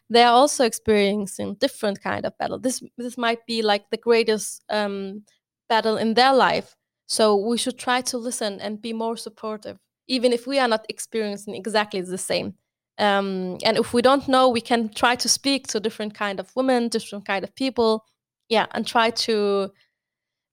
they 0.09 0.21
are 0.21 0.33
also 0.33 0.65
experiencing 0.65 1.55
different 1.55 2.01
kind 2.01 2.25
of 2.25 2.37
battle. 2.37 2.59
This 2.59 2.83
this 2.97 3.17
might 3.17 3.43
be 3.47 3.63
like 3.63 3.89
the 3.89 3.97
greatest 3.97 4.63
um, 4.69 5.23
battle 5.67 5.97
in 5.97 6.13
their 6.13 6.33
life. 6.33 6.75
So 7.07 7.35
we 7.35 7.57
should 7.57 7.79
try 7.79 8.01
to 8.01 8.17
listen 8.19 8.61
and 8.61 8.81
be 8.81 8.93
more 8.93 9.17
supportive, 9.17 9.79
even 10.07 10.31
if 10.31 10.45
we 10.45 10.59
are 10.59 10.67
not 10.67 10.85
experiencing 10.89 11.55
exactly 11.55 12.01
the 12.01 12.17
same. 12.19 12.53
Um, 12.99 13.57
and 13.63 13.77
if 13.77 13.93
we 13.93 14.03
don't 14.03 14.27
know, 14.27 14.47
we 14.47 14.61
can 14.61 14.89
try 14.89 15.15
to 15.15 15.27
speak 15.27 15.67
to 15.67 15.79
different 15.79 16.13
kind 16.13 16.39
of 16.39 16.55
women, 16.55 16.87
different 16.87 17.25
kind 17.25 17.43
of 17.43 17.55
people 17.55 18.05
yeah 18.51 18.67
and 18.71 18.85
try 18.85 19.09
to 19.09 19.71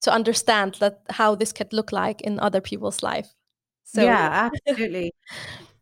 to 0.00 0.12
understand 0.12 0.76
that 0.78 1.02
how 1.10 1.34
this 1.34 1.52
could 1.52 1.72
look 1.72 1.90
like 1.92 2.20
in 2.20 2.38
other 2.38 2.60
people's 2.60 3.02
life. 3.02 3.28
So 3.84 4.02
yeah 4.02 4.50
absolutely. 4.68 5.12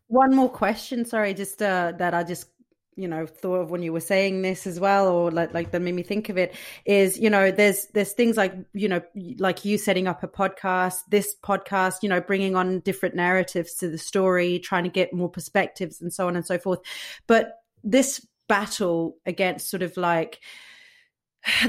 One 0.07 0.35
more 0.35 0.49
question 0.49 1.05
sorry 1.05 1.33
just 1.33 1.61
uh, 1.61 1.93
that 1.97 2.13
i 2.13 2.23
just 2.23 2.47
you 2.95 3.07
know 3.07 3.25
thought 3.27 3.57
of 3.57 3.69
when 3.69 3.83
you 3.83 3.93
were 3.93 3.99
saying 3.99 4.41
this 4.41 4.65
as 4.65 4.79
well 4.79 5.07
or 5.07 5.29
like 5.29 5.53
like 5.53 5.71
that 5.71 5.81
made 5.81 5.93
me 5.93 6.01
think 6.01 6.29
of 6.29 6.37
it 6.37 6.55
is 6.85 7.19
you 7.19 7.29
know 7.29 7.51
there's 7.51 7.87
there's 7.93 8.13
things 8.13 8.37
like 8.37 8.53
you 8.73 8.87
know 8.87 9.01
like 9.37 9.63
you 9.65 9.77
setting 9.77 10.07
up 10.07 10.23
a 10.23 10.27
podcast 10.27 10.95
this 11.11 11.35
podcast 11.43 11.97
you 12.01 12.09
know 12.09 12.19
bringing 12.19 12.55
on 12.55 12.79
different 12.79 13.15
narratives 13.15 13.75
to 13.75 13.89
the 13.89 13.97
story 13.97 14.59
trying 14.59 14.83
to 14.83 14.89
get 14.89 15.13
more 15.13 15.29
perspectives 15.29 16.01
and 16.01 16.11
so 16.11 16.27
on 16.27 16.35
and 16.35 16.45
so 16.45 16.57
forth. 16.57 16.79
But 17.27 17.59
this 17.83 18.25
battle 18.47 19.17
against 19.25 19.69
sort 19.69 19.83
of 19.83 19.95
like 19.97 20.39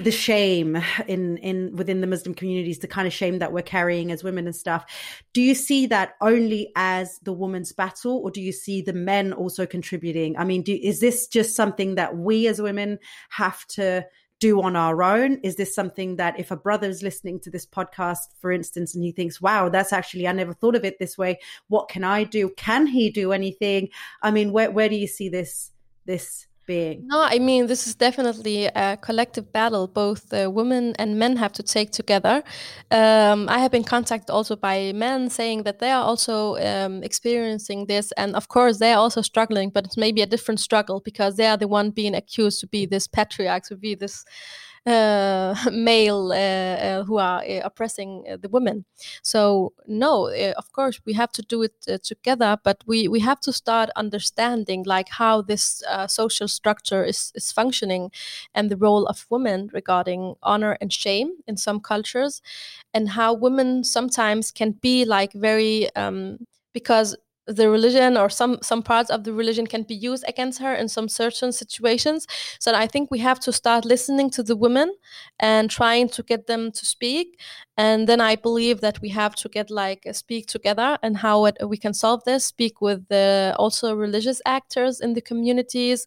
the 0.00 0.10
shame 0.10 0.82
in 1.06 1.36
in 1.38 1.74
within 1.76 2.00
the 2.00 2.06
muslim 2.06 2.34
communities 2.34 2.78
the 2.80 2.88
kind 2.88 3.06
of 3.06 3.12
shame 3.12 3.38
that 3.38 3.52
we're 3.52 3.62
carrying 3.62 4.10
as 4.10 4.24
women 4.24 4.46
and 4.46 4.56
stuff. 4.56 4.84
Do 5.32 5.40
you 5.40 5.54
see 5.54 5.86
that 5.86 6.14
only 6.20 6.72
as 6.76 7.18
the 7.22 7.32
woman's 7.32 7.72
battle 7.72 8.18
or 8.18 8.30
do 8.30 8.40
you 8.40 8.52
see 8.52 8.82
the 8.82 8.92
men 8.92 9.32
also 9.32 9.66
contributing? 9.66 10.36
I 10.36 10.44
mean 10.44 10.62
do, 10.62 10.78
is 10.82 11.00
this 11.00 11.26
just 11.26 11.54
something 11.54 11.94
that 11.94 12.16
we 12.16 12.46
as 12.48 12.60
women 12.60 12.98
have 13.30 13.66
to 13.68 14.06
do 14.40 14.62
on 14.62 14.76
our 14.76 15.02
own? 15.02 15.40
Is 15.42 15.56
this 15.56 15.74
something 15.74 16.16
that 16.16 16.38
if 16.38 16.50
a 16.50 16.56
brother 16.56 16.88
is 16.88 17.02
listening 17.02 17.40
to 17.40 17.50
this 17.50 17.66
podcast 17.66 18.34
for 18.40 18.50
instance 18.50 18.94
and 18.94 19.04
he 19.04 19.12
thinks 19.12 19.40
wow 19.40 19.68
that's 19.68 19.92
actually 19.92 20.26
i 20.26 20.32
never 20.32 20.52
thought 20.52 20.76
of 20.76 20.84
it 20.84 20.98
this 20.98 21.16
way. 21.16 21.38
What 21.68 21.88
can 21.88 22.02
i 22.02 22.24
do? 22.24 22.50
Can 22.56 22.86
he 22.86 23.10
do 23.10 23.32
anything? 23.32 23.90
I 24.22 24.32
mean 24.32 24.50
where, 24.52 24.70
where 24.70 24.88
do 24.88 24.96
you 24.96 25.06
see 25.06 25.28
this 25.28 25.70
this 26.04 26.47
being? 26.68 27.08
No, 27.08 27.20
I 27.20 27.40
mean, 27.40 27.66
this 27.66 27.88
is 27.88 27.96
definitely 27.96 28.66
a 28.66 28.96
collective 28.96 29.52
battle 29.52 29.88
both 29.88 30.32
uh, 30.32 30.48
women 30.48 30.94
and 31.00 31.18
men 31.18 31.36
have 31.36 31.52
to 31.54 31.62
take 31.64 31.90
together. 31.90 32.44
Um, 32.92 33.48
I 33.48 33.58
have 33.58 33.72
been 33.72 33.82
contacted 33.82 34.30
also 34.30 34.54
by 34.54 34.92
men 34.94 35.30
saying 35.30 35.64
that 35.64 35.80
they 35.80 35.90
are 35.90 36.04
also 36.04 36.56
um, 36.58 37.02
experiencing 37.02 37.86
this. 37.86 38.12
And 38.12 38.36
of 38.36 38.46
course, 38.46 38.78
they 38.78 38.92
are 38.92 39.00
also 39.00 39.22
struggling, 39.22 39.70
but 39.70 39.84
it's 39.86 39.96
maybe 39.96 40.22
a 40.22 40.26
different 40.26 40.60
struggle 40.60 41.00
because 41.00 41.36
they 41.36 41.48
are 41.48 41.56
the 41.56 41.66
one 41.66 41.90
being 41.90 42.14
accused 42.14 42.60
to 42.60 42.68
be 42.68 42.86
this 42.86 43.08
patriarch, 43.08 43.64
to 43.64 43.76
be 43.76 43.96
this 43.96 44.24
male 45.72 46.32
uh, 46.32 46.36
uh, 46.36 47.04
who 47.04 47.18
are 47.18 47.42
oppressing 47.64 48.24
the 48.40 48.48
women. 48.48 48.84
So 49.22 49.72
no, 49.86 50.28
of 50.56 50.72
course 50.72 51.00
we 51.04 51.12
have 51.14 51.32
to 51.32 51.42
do 51.42 51.62
it 51.62 52.02
together, 52.04 52.58
but 52.64 52.82
we 52.86 53.08
we 53.08 53.20
have 53.20 53.40
to 53.40 53.52
start 53.52 53.90
understanding 53.96 54.84
like 54.84 55.08
how 55.10 55.42
this 55.42 55.82
social 56.08 56.48
structure 56.48 57.04
is 57.04 57.32
is 57.34 57.52
functioning, 57.52 58.10
and 58.54 58.70
the 58.70 58.76
role 58.76 59.06
of 59.06 59.26
women 59.30 59.70
regarding 59.72 60.34
honor 60.42 60.76
and 60.80 60.92
shame 60.92 61.32
in 61.46 61.56
some 61.56 61.80
cultures, 61.80 62.42
and 62.94 63.10
how 63.10 63.34
women 63.34 63.84
sometimes 63.84 64.50
can 64.50 64.72
be 64.72 65.04
like 65.04 65.32
very 65.32 65.94
um, 65.96 66.38
because 66.72 67.16
the 67.48 67.68
religion 67.70 68.16
or 68.16 68.28
some 68.30 68.58
some 68.62 68.82
parts 68.82 69.10
of 69.10 69.24
the 69.24 69.32
religion 69.32 69.66
can 69.66 69.82
be 69.82 69.94
used 69.94 70.24
against 70.28 70.60
her 70.60 70.74
in 70.74 70.88
some 70.88 71.08
certain 71.08 71.52
situations. 71.52 72.26
So 72.60 72.74
i 72.74 72.86
think 72.86 73.10
we 73.10 73.18
have 73.20 73.40
to 73.40 73.52
start 73.52 73.84
listening 73.84 74.30
to 74.30 74.42
the 74.42 74.56
women 74.56 74.94
and 75.40 75.70
trying 75.70 76.08
to 76.10 76.22
get 76.22 76.46
them 76.46 76.72
to 76.72 76.84
speak 76.86 77.40
and 77.78 78.08
then 78.08 78.20
i 78.20 78.36
believe 78.36 78.80
that 78.80 79.00
we 79.00 79.08
have 79.08 79.34
to 79.34 79.48
get 79.48 79.70
like 79.70 80.06
speak 80.12 80.46
together 80.46 80.98
and 81.02 81.16
how 81.16 81.46
it, 81.46 81.56
we 81.66 81.76
can 81.76 81.94
solve 81.94 82.22
this. 82.24 82.44
Speak 82.44 82.80
with 82.80 83.06
the 83.08 83.54
also 83.58 83.94
religious 83.94 84.42
actors 84.44 85.00
in 85.00 85.14
the 85.14 85.20
communities 85.20 86.06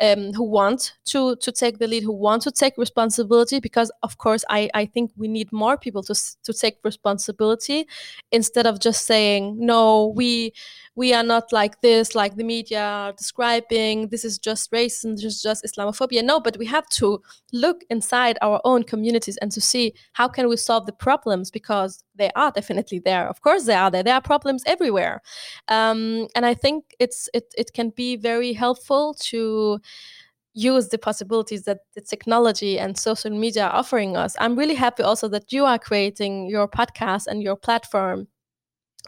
um, 0.00 0.32
who 0.32 0.44
want 0.44 0.94
to 1.06 1.36
to 1.36 1.52
take 1.52 1.78
the 1.78 1.86
lead 1.86 2.02
who 2.02 2.12
want 2.12 2.42
to 2.42 2.50
take 2.50 2.76
responsibility 2.78 3.60
because 3.60 3.90
of 4.02 4.16
course 4.18 4.44
i 4.48 4.70
i 4.74 4.86
think 4.86 5.10
we 5.16 5.28
need 5.28 5.52
more 5.52 5.76
people 5.76 6.02
to 6.02 6.14
to 6.42 6.52
take 6.52 6.78
responsibility 6.84 7.86
instead 8.32 8.66
of 8.66 8.80
just 8.80 9.06
saying 9.06 9.54
no 9.58 10.12
we 10.16 10.52
we 11.00 11.14
are 11.14 11.22
not 11.22 11.50
like 11.50 11.80
this, 11.80 12.14
like 12.14 12.36
the 12.36 12.44
media 12.44 12.82
are 12.82 13.12
describing. 13.12 14.08
This 14.08 14.22
is 14.22 14.38
just 14.38 14.70
racism, 14.70 15.16
this 15.16 15.24
is 15.24 15.40
just 15.40 15.64
Islamophobia. 15.64 16.22
No, 16.22 16.40
but 16.40 16.58
we 16.58 16.66
have 16.66 16.86
to 17.00 17.22
look 17.54 17.78
inside 17.88 18.36
our 18.42 18.60
own 18.64 18.82
communities 18.82 19.38
and 19.38 19.50
to 19.52 19.62
see 19.62 19.94
how 20.12 20.28
can 20.28 20.46
we 20.46 20.58
solve 20.58 20.84
the 20.84 20.92
problems 20.92 21.50
because 21.50 22.04
they 22.16 22.30
are 22.36 22.52
definitely 22.52 22.98
there. 22.98 23.26
Of 23.26 23.40
course, 23.40 23.64
they 23.64 23.78
are 23.82 23.90
there. 23.90 24.02
There 24.02 24.14
are 24.14 24.20
problems 24.20 24.62
everywhere, 24.66 25.22
um, 25.68 26.28
and 26.34 26.44
I 26.44 26.52
think 26.52 26.84
it's 26.98 27.30
it 27.32 27.46
it 27.56 27.72
can 27.72 27.88
be 27.96 28.16
very 28.16 28.52
helpful 28.52 29.14
to 29.30 29.78
use 30.52 30.88
the 30.88 30.98
possibilities 30.98 31.62
that 31.62 31.78
the 31.94 32.02
technology 32.02 32.78
and 32.78 32.98
social 32.98 33.30
media 33.30 33.64
are 33.68 33.76
offering 33.80 34.18
us. 34.18 34.36
I'm 34.38 34.54
really 34.54 34.74
happy 34.74 35.02
also 35.02 35.28
that 35.28 35.50
you 35.50 35.64
are 35.64 35.78
creating 35.78 36.50
your 36.50 36.68
podcast 36.68 37.26
and 37.26 37.42
your 37.42 37.56
platform 37.56 38.28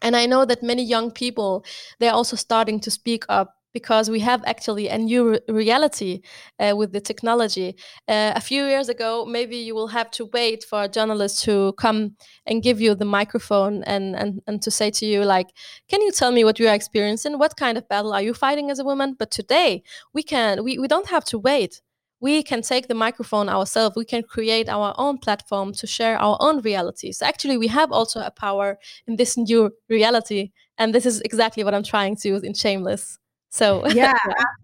and 0.00 0.16
i 0.16 0.26
know 0.26 0.44
that 0.44 0.62
many 0.62 0.82
young 0.82 1.10
people 1.10 1.64
they're 1.98 2.12
also 2.12 2.36
starting 2.36 2.80
to 2.80 2.90
speak 2.90 3.24
up 3.28 3.56
because 3.72 4.10
we 4.10 4.20
have 4.20 4.42
actually 4.46 4.88
a 4.88 4.98
new 4.98 5.30
re- 5.30 5.40
reality 5.48 6.20
uh, 6.58 6.74
with 6.76 6.92
the 6.92 7.00
technology. 7.00 7.74
Uh, 8.08 8.32
a 8.34 8.40
few 8.40 8.64
years 8.64 8.88
ago, 8.88 9.24
maybe 9.24 9.56
you 9.56 9.74
will 9.74 9.88
have 9.88 10.10
to 10.12 10.26
wait 10.32 10.64
for 10.64 10.82
a 10.82 10.88
journalist 10.88 11.42
to 11.44 11.72
come 11.78 12.16
and 12.46 12.62
give 12.62 12.80
you 12.80 12.94
the 12.94 13.04
microphone 13.04 13.82
and, 13.84 14.14
and, 14.14 14.40
and 14.46 14.62
to 14.62 14.70
say 14.70 14.90
to 14.90 15.06
you, 15.06 15.24
like, 15.24 15.48
can 15.88 16.02
you 16.02 16.12
tell 16.12 16.32
me 16.32 16.44
what 16.44 16.58
you 16.58 16.68
are 16.68 16.74
experiencing? 16.74 17.38
What 17.38 17.56
kind 17.56 17.78
of 17.78 17.88
battle 17.88 18.12
are 18.12 18.22
you 18.22 18.34
fighting 18.34 18.70
as 18.70 18.78
a 18.78 18.84
woman? 18.84 19.16
But 19.18 19.30
today, 19.30 19.82
we 20.12 20.22
can, 20.22 20.64
we, 20.64 20.78
we 20.78 20.88
don't 20.88 21.08
have 21.08 21.24
to 21.26 21.38
wait 21.38 21.80
we 22.22 22.42
can 22.42 22.62
take 22.62 22.86
the 22.86 22.94
microphone 22.94 23.48
ourselves. 23.48 23.96
We 23.96 24.04
can 24.04 24.22
create 24.22 24.68
our 24.68 24.94
own 24.96 25.18
platform 25.18 25.72
to 25.74 25.86
share 25.86 26.16
our 26.18 26.38
own 26.40 26.60
realities 26.60 27.20
actually 27.22 27.56
we 27.58 27.68
have 27.68 27.90
also 27.92 28.20
a 28.20 28.30
power 28.30 28.78
in 29.06 29.16
this 29.16 29.36
new 29.36 29.70
reality 29.88 30.50
and 30.78 30.94
this 30.94 31.06
is 31.06 31.20
exactly 31.22 31.64
what 31.64 31.74
i'm 31.74 31.82
trying 31.82 32.16
to 32.16 32.28
use 32.28 32.42
in 32.42 32.54
shameless 32.54 33.18
so 33.52 33.86
yeah. 33.94 34.16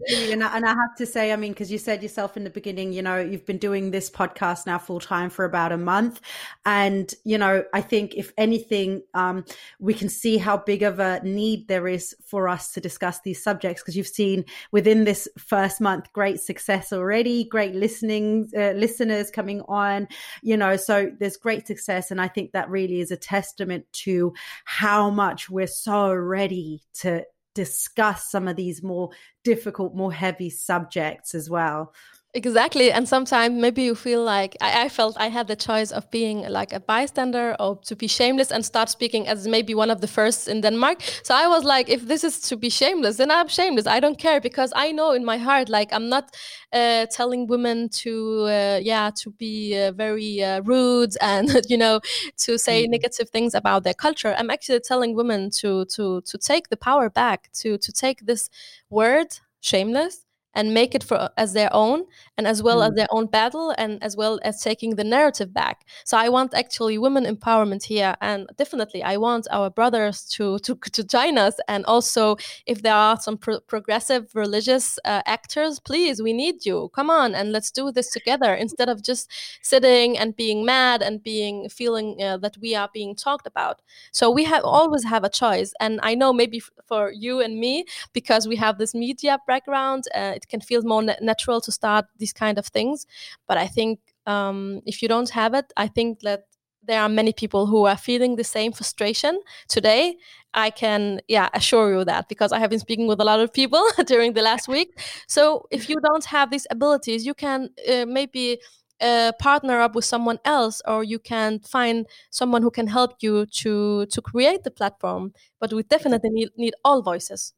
And, 0.08 0.42
I, 0.42 0.56
and 0.56 0.64
I 0.64 0.70
have 0.70 0.96
to 0.96 1.04
say, 1.04 1.30
I 1.30 1.36
mean, 1.36 1.52
because 1.52 1.70
you 1.70 1.76
said 1.76 2.02
yourself 2.02 2.38
in 2.38 2.44
the 2.44 2.50
beginning, 2.50 2.94
you 2.94 3.02
know, 3.02 3.20
you've 3.20 3.44
been 3.44 3.58
doing 3.58 3.90
this 3.90 4.08
podcast 4.08 4.64
now 4.64 4.78
full 4.78 4.98
time 4.98 5.28
for 5.28 5.44
about 5.44 5.72
a 5.72 5.76
month, 5.76 6.22
and 6.64 7.14
you 7.24 7.36
know, 7.36 7.64
I 7.74 7.82
think 7.82 8.14
if 8.14 8.32
anything, 8.38 9.02
um, 9.12 9.44
we 9.78 9.92
can 9.92 10.08
see 10.08 10.38
how 10.38 10.56
big 10.56 10.82
of 10.82 11.00
a 11.00 11.20
need 11.22 11.68
there 11.68 11.86
is 11.86 12.16
for 12.24 12.48
us 12.48 12.72
to 12.72 12.80
discuss 12.80 13.20
these 13.20 13.42
subjects 13.42 13.82
because 13.82 13.94
you've 13.94 14.08
seen 14.08 14.46
within 14.72 15.04
this 15.04 15.28
first 15.36 15.82
month 15.82 16.10
great 16.14 16.40
success 16.40 16.90
already, 16.90 17.44
great 17.44 17.74
listening 17.74 18.48
uh, 18.56 18.70
listeners 18.70 19.30
coming 19.30 19.60
on, 19.68 20.08
you 20.42 20.56
know, 20.56 20.76
so 20.76 21.10
there's 21.20 21.36
great 21.36 21.66
success, 21.66 22.10
and 22.10 22.22
I 22.22 22.28
think 22.28 22.52
that 22.52 22.70
really 22.70 23.00
is 23.00 23.10
a 23.10 23.18
testament 23.18 23.84
to 24.04 24.32
how 24.64 25.10
much 25.10 25.50
we're 25.50 25.66
so 25.66 26.14
ready 26.14 26.80
to 27.00 27.24
discuss 27.58 28.30
some 28.30 28.46
of 28.46 28.54
these 28.54 28.84
more 28.84 29.10
difficult, 29.42 29.92
more 29.92 30.12
heavy 30.12 30.48
subjects 30.48 31.34
as 31.34 31.50
well. 31.50 31.92
Exactly. 32.34 32.92
And 32.92 33.08
sometimes 33.08 33.58
maybe 33.58 33.82
you 33.82 33.94
feel 33.94 34.22
like 34.22 34.54
I, 34.60 34.82
I, 34.84 34.88
felt 34.90 35.16
I 35.18 35.28
had 35.28 35.48
the 35.48 35.56
choice 35.56 35.90
of 35.90 36.10
being 36.10 36.46
like 36.46 36.74
a 36.74 36.80
bystander 36.80 37.56
or 37.58 37.76
to 37.86 37.96
be 37.96 38.06
shameless 38.06 38.52
and 38.52 38.62
start 38.62 38.90
speaking 38.90 39.26
as 39.26 39.48
maybe 39.48 39.74
one 39.74 39.90
of 39.90 40.02
the 40.02 40.06
first 40.06 40.46
in 40.46 40.60
Denmark. 40.60 41.00
So 41.22 41.34
I 41.34 41.46
was 41.46 41.64
like, 41.64 41.88
if 41.88 42.06
this 42.06 42.24
is 42.24 42.38
to 42.42 42.56
be 42.58 42.68
shameless, 42.68 43.16
then 43.16 43.30
I'm 43.30 43.48
shameless. 43.48 43.86
I 43.86 43.98
don't 43.98 44.18
care 44.18 44.42
because 44.42 44.74
I 44.76 44.92
know 44.92 45.12
in 45.12 45.24
my 45.24 45.38
heart, 45.38 45.70
like 45.70 45.90
I'm 45.90 46.10
not 46.10 46.36
uh, 46.70 47.06
telling 47.06 47.46
women 47.46 47.88
to, 48.04 48.42
uh, 48.42 48.80
yeah, 48.82 49.10
to 49.22 49.30
be 49.30 49.78
uh, 49.78 49.92
very 49.92 50.44
uh, 50.44 50.60
rude 50.60 51.14
and, 51.22 51.48
you 51.66 51.78
know, 51.78 52.00
to 52.44 52.58
say 52.58 52.84
mm. 52.84 52.90
negative 52.90 53.30
things 53.30 53.54
about 53.54 53.84
their 53.84 53.94
culture. 53.94 54.34
I'm 54.36 54.50
actually 54.50 54.80
telling 54.80 55.14
women 55.14 55.48
to, 55.60 55.86
to, 55.86 56.20
to 56.20 56.36
take 56.36 56.68
the 56.68 56.76
power 56.76 57.08
back, 57.08 57.48
to, 57.60 57.78
to 57.78 57.90
take 57.90 58.26
this 58.26 58.50
word 58.90 59.28
shameless 59.60 60.27
and 60.54 60.74
make 60.74 60.94
it 60.94 61.04
for 61.04 61.30
as 61.36 61.52
their 61.52 61.70
own 61.72 62.04
and 62.36 62.46
as 62.46 62.62
well 62.62 62.80
mm. 62.80 62.88
as 62.88 62.94
their 62.94 63.06
own 63.10 63.26
battle 63.26 63.74
and 63.78 64.02
as 64.02 64.16
well 64.16 64.38
as 64.42 64.60
taking 64.62 64.96
the 64.96 65.04
narrative 65.04 65.52
back. 65.52 65.86
So 66.04 66.16
i 66.16 66.28
want 66.28 66.54
actually 66.54 66.98
women 66.98 67.24
empowerment 67.24 67.84
here 67.84 68.14
and 68.20 68.48
definitely 68.56 69.02
i 69.02 69.16
want 69.16 69.46
our 69.50 69.70
brothers 69.70 70.24
to 70.34 70.58
to, 70.60 70.74
to 70.92 71.04
join 71.04 71.38
us. 71.38 71.54
And 71.68 71.84
also 71.86 72.36
if 72.66 72.82
there 72.82 72.94
are 72.94 73.18
some 73.20 73.38
pro- 73.38 73.60
progressive 73.60 74.34
religious 74.34 74.98
uh, 75.04 75.22
actors 75.26 75.78
please 75.80 76.22
we 76.22 76.32
need 76.32 76.66
you. 76.66 76.90
Come 76.94 77.10
on 77.10 77.34
and 77.34 77.52
let's 77.52 77.70
do 77.70 77.92
this 77.92 78.10
together. 78.10 78.54
Instead 78.54 78.88
of 78.88 79.02
just 79.02 79.30
sitting 79.62 80.18
and 80.18 80.36
being 80.36 80.64
mad 80.64 81.02
and 81.02 81.22
being 81.22 81.68
feeling 81.68 82.22
uh, 82.22 82.36
that 82.38 82.56
we 82.60 82.74
are 82.74 82.88
being 82.92 83.14
talked 83.14 83.46
about. 83.46 83.80
So 84.12 84.30
we 84.30 84.44
have 84.44 84.64
always 84.64 85.04
have 85.04 85.24
a 85.24 85.28
choice 85.28 85.72
and 85.80 86.00
i 86.02 86.14
know 86.14 86.32
maybe 86.32 86.58
f- 86.58 86.70
for 86.86 87.12
you 87.12 87.40
and 87.40 87.58
me 87.58 87.84
because 88.12 88.46
we 88.48 88.56
have 88.56 88.78
this 88.78 88.94
media 88.94 89.38
background 89.46 90.04
uh, 90.14 90.32
it 90.36 90.47
can 90.48 90.60
feel 90.60 90.82
more 90.82 91.02
na- 91.02 91.14
natural 91.20 91.60
to 91.62 91.72
start 91.72 92.06
these 92.18 92.32
kind 92.32 92.58
of 92.58 92.66
things. 92.66 93.06
But 93.46 93.58
I 93.58 93.66
think 93.66 94.00
um, 94.26 94.80
if 94.86 95.02
you 95.02 95.08
don't 95.08 95.30
have 95.30 95.54
it, 95.54 95.72
I 95.76 95.88
think 95.88 96.20
that 96.20 96.44
there 96.82 97.00
are 97.00 97.08
many 97.08 97.32
people 97.32 97.66
who 97.66 97.84
are 97.86 97.96
feeling 97.96 98.36
the 98.36 98.44
same 98.44 98.72
frustration 98.72 99.40
today. 99.68 100.16
I 100.54 100.70
can, 100.70 101.20
yeah, 101.28 101.48
assure 101.52 101.92
you 101.98 102.04
that 102.04 102.28
because 102.28 102.50
I 102.52 102.58
have 102.58 102.70
been 102.70 102.78
speaking 102.78 103.06
with 103.06 103.20
a 103.20 103.24
lot 103.24 103.40
of 103.40 103.52
people 103.52 103.84
during 104.06 104.32
the 104.32 104.42
last 104.42 104.68
week. 104.68 104.98
So 105.26 105.66
if 105.70 105.88
you 105.90 105.96
don't 106.02 106.24
have 106.24 106.50
these 106.50 106.66
abilities, 106.70 107.26
you 107.26 107.34
can 107.34 107.68
uh, 107.92 108.06
maybe 108.06 108.58
uh, 109.00 109.32
partner 109.38 109.80
up 109.80 109.94
with 109.94 110.04
someone 110.04 110.38
else, 110.44 110.82
or 110.86 111.04
you 111.04 111.18
can 111.18 111.60
find 111.60 112.06
someone 112.30 112.62
who 112.62 112.70
can 112.70 112.86
help 112.88 113.16
you 113.20 113.46
to 113.46 114.06
to 114.06 114.20
create 114.22 114.64
the 114.64 114.70
platform. 114.70 115.32
But 115.60 115.72
we 115.72 115.82
definitely 115.84 116.30
need, 116.30 116.48
need 116.56 116.74
all 116.84 117.02
voices. 117.02 117.52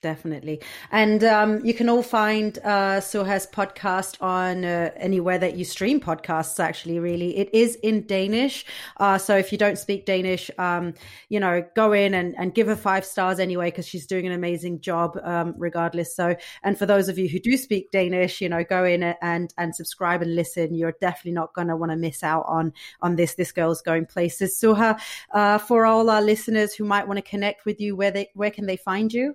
Definitely. 0.00 0.62
And 0.92 1.24
um, 1.24 1.64
you 1.64 1.74
can 1.74 1.88
all 1.88 2.04
find 2.04 2.56
uh, 2.62 3.00
Souha's 3.00 3.48
podcast 3.48 4.22
on 4.22 4.64
uh, 4.64 4.92
anywhere 4.94 5.38
that 5.38 5.56
you 5.56 5.64
stream 5.64 5.98
podcasts, 5.98 6.60
actually, 6.60 7.00
really. 7.00 7.36
It 7.36 7.50
is 7.52 7.74
in 7.82 8.06
Danish. 8.06 8.64
Uh, 8.98 9.18
so 9.18 9.36
if 9.36 9.50
you 9.50 9.58
don't 9.58 9.76
speak 9.76 10.06
Danish, 10.06 10.52
um, 10.56 10.94
you 11.28 11.40
know, 11.40 11.64
go 11.74 11.90
in 11.90 12.14
and, 12.14 12.36
and 12.38 12.54
give 12.54 12.68
her 12.68 12.76
five 12.76 13.04
stars 13.04 13.40
anyway, 13.40 13.72
because 13.72 13.88
she's 13.88 14.06
doing 14.06 14.24
an 14.24 14.30
amazing 14.30 14.80
job 14.80 15.18
um, 15.24 15.52
regardless. 15.58 16.14
So, 16.14 16.36
and 16.62 16.78
for 16.78 16.86
those 16.86 17.08
of 17.08 17.18
you 17.18 17.28
who 17.28 17.40
do 17.40 17.56
speak 17.56 17.90
Danish, 17.90 18.40
you 18.40 18.48
know, 18.48 18.62
go 18.62 18.84
in 18.84 19.02
and, 19.02 19.52
and 19.58 19.74
subscribe 19.74 20.22
and 20.22 20.36
listen. 20.36 20.74
You're 20.74 20.94
definitely 21.00 21.32
not 21.32 21.54
going 21.54 21.68
to 21.68 21.76
want 21.76 21.90
to 21.90 21.96
miss 21.96 22.22
out 22.22 22.44
on, 22.46 22.72
on 23.00 23.16
this. 23.16 23.34
This 23.34 23.50
girl's 23.50 23.82
going 23.82 24.06
places. 24.06 24.60
Souha, 24.62 25.00
uh, 25.34 25.58
for 25.58 25.86
all 25.86 26.08
our 26.08 26.22
listeners 26.22 26.72
who 26.72 26.84
might 26.84 27.08
want 27.08 27.18
to 27.18 27.22
connect 27.28 27.64
with 27.64 27.80
you, 27.80 27.96
where 27.96 28.12
they, 28.12 28.28
where 28.34 28.52
can 28.52 28.66
they 28.66 28.76
find 28.76 29.12
you? 29.12 29.34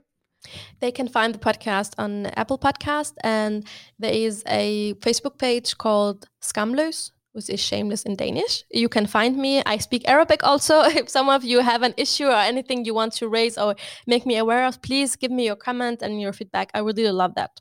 They 0.80 0.92
can 0.92 1.08
find 1.08 1.34
the 1.34 1.40
podcast 1.40 1.94
on 1.98 2.28
Apple 2.28 2.58
Podcast, 2.58 3.14
and 3.24 3.66
there 4.00 4.14
is 4.14 4.44
a 4.48 4.94
Facebook 4.96 5.38
page 5.38 5.78
called 5.78 6.28
Skamløs, 6.42 7.12
which 7.34 7.50
is 7.50 7.60
shameless 7.60 8.04
in 8.04 8.16
Danish. 8.16 8.64
You 8.72 8.90
can 8.90 9.06
find 9.06 9.38
me. 9.38 9.62
I 9.66 9.78
speak 9.78 10.08
Arabic 10.08 10.44
also. 10.44 10.82
If 11.02 11.10
some 11.10 11.30
of 11.30 11.44
you 11.44 11.60
have 11.60 11.82
an 11.82 11.94
issue 11.98 12.28
or 12.28 12.36
anything 12.36 12.86
you 12.86 12.94
want 12.94 13.14
to 13.14 13.28
raise 13.28 13.58
or 13.58 13.76
make 14.08 14.26
me 14.26 14.38
aware 14.38 14.66
of, 14.66 14.82
please 14.82 15.16
give 15.16 15.32
me 15.32 15.46
your 15.46 15.56
comment 15.56 16.02
and 16.02 16.22
your 16.22 16.34
feedback. 16.34 16.70
I 16.74 16.80
really 16.80 17.10
love 17.12 17.36
that. 17.36 17.60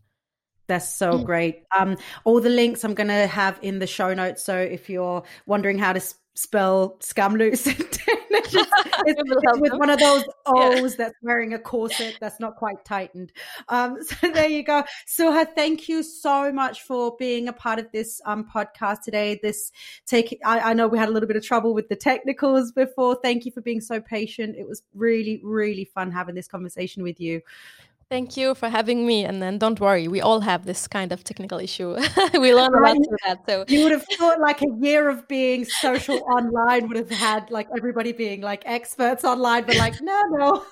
That's 0.69 0.95
so 0.95 1.13
mm. 1.13 1.25
great. 1.25 1.65
Um, 1.77 1.97
all 2.25 2.41
the 2.41 2.49
links 2.49 2.85
I'm 2.85 2.95
going 2.95 3.09
to 3.09 3.27
have 3.27 3.59
in 3.63 3.79
the 3.79 3.87
show 3.87 4.15
notes. 4.15 4.45
So 4.45 4.57
if 4.57 4.89
you're 4.89 5.23
wondering 5.47 5.79
how 5.79 5.93
to 5.93 6.01
spell 6.35 6.99
skamløs 8.53 8.93
it's, 9.07 9.23
it's 9.35 9.61
with 9.61 9.73
one 9.75 9.91
of 9.91 9.99
those 9.99 10.25
O's 10.47 10.93
yeah. 10.93 10.97
that's 10.99 11.15
wearing 11.23 11.55
a 11.55 11.59
corset 11.59 12.19
that's 12.21 12.41
not 12.41 12.57
quite 12.57 12.85
tightened. 12.85 13.33
Um, 13.69 14.03
so 14.03 14.31
there 14.31 14.49
you 14.49 14.63
go. 14.63 14.85
Souha, 15.07 15.47
thank 15.55 15.89
you 15.89 16.03
so 16.03 16.53
much 16.53 16.83
for 16.83 17.17
being 17.19 17.49
a 17.49 17.53
part 17.53 17.79
of 17.79 17.91
this 17.93 18.21
um, 18.27 18.49
podcast 18.53 19.03
today. 19.03 19.39
This 19.43 19.73
take, 20.07 20.39
I, 20.45 20.71
I 20.71 20.75
know 20.75 20.89
we 20.89 20.99
had 20.99 21.09
a 21.09 21.13
little 21.13 21.27
bit 21.27 21.37
of 21.37 21.45
trouble 21.45 21.75
with 21.75 21.89
the 21.89 21.97
technicals 21.97 22.73
before. 22.73 23.17
Thank 23.23 23.45
you 23.45 23.53
for 23.53 23.61
being 23.61 23.81
so 23.81 24.01
patient. 24.01 24.57
It 24.57 24.69
was 24.69 24.83
really, 24.95 25.41
really 25.43 25.85
fun 25.85 26.11
having 26.11 26.35
this 26.35 26.49
conversation 26.49 27.03
with 27.03 27.21
you. 27.21 27.43
Thank 28.13 28.37
you 28.37 28.55
for 28.55 28.69
having 28.69 29.07
me. 29.07 29.25
And 29.25 29.41
then 29.41 29.57
don't 29.57 29.81
worry, 29.81 30.07
we 30.07 30.21
all 30.21 30.41
have 30.41 30.67
this 30.67 30.87
kind 30.87 31.13
of 31.13 31.25
technical 31.25 31.59
issue. 31.59 31.97
we 32.35 32.55
learn 32.55 32.75
a 32.75 32.81
lot 32.81 32.97
through 32.97 33.17
that. 33.27 33.39
So 33.49 33.65
you 33.69 33.85
would 33.85 33.93
have 33.93 34.05
thought 34.19 34.39
like 34.39 34.61
a 34.61 34.71
year 34.79 35.09
of 35.09 35.27
being 35.29 35.65
social 35.65 36.19
online 36.25 36.89
would 36.89 36.99
have 36.99 37.11
had 37.11 37.51
like 37.51 37.69
everybody 37.75 38.13
being 38.13 38.43
like 38.43 38.65
experts 38.67 39.25
online, 39.25 39.65
but 39.65 39.77
like 39.77 39.99
no, 40.03 40.21
no. 40.29 40.63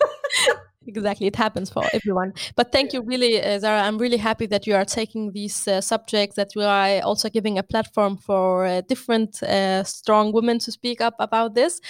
exactly 0.87 1.27
it 1.27 1.37
happens 1.37 1.71
for 1.71 1.85
everyone 1.93 2.33
but 2.57 2.73
thank 2.73 2.93
you 2.93 3.03
really 3.03 3.43
uh, 3.43 3.59
Zahra 3.59 3.83
i'm 3.83 3.99
really 3.99 4.17
happy 4.17 4.47
that 4.47 4.67
you 4.67 4.75
are 4.75 4.85
taking 4.85 5.33
these 5.33 5.69
uh, 5.69 5.81
subjects 5.81 6.37
that 6.37 6.55
you 6.55 6.63
are 6.63 7.01
also 7.03 7.29
giving 7.29 7.59
a 7.59 7.63
platform 7.63 8.17
for 8.17 8.65
uh, 8.65 8.81
different 8.83 9.43
uh, 9.43 9.85
strong 9.85 10.33
women 10.33 10.59
to 10.59 10.73
speak 10.73 11.01
up 11.01 11.15
about 11.19 11.55
this 11.55 11.81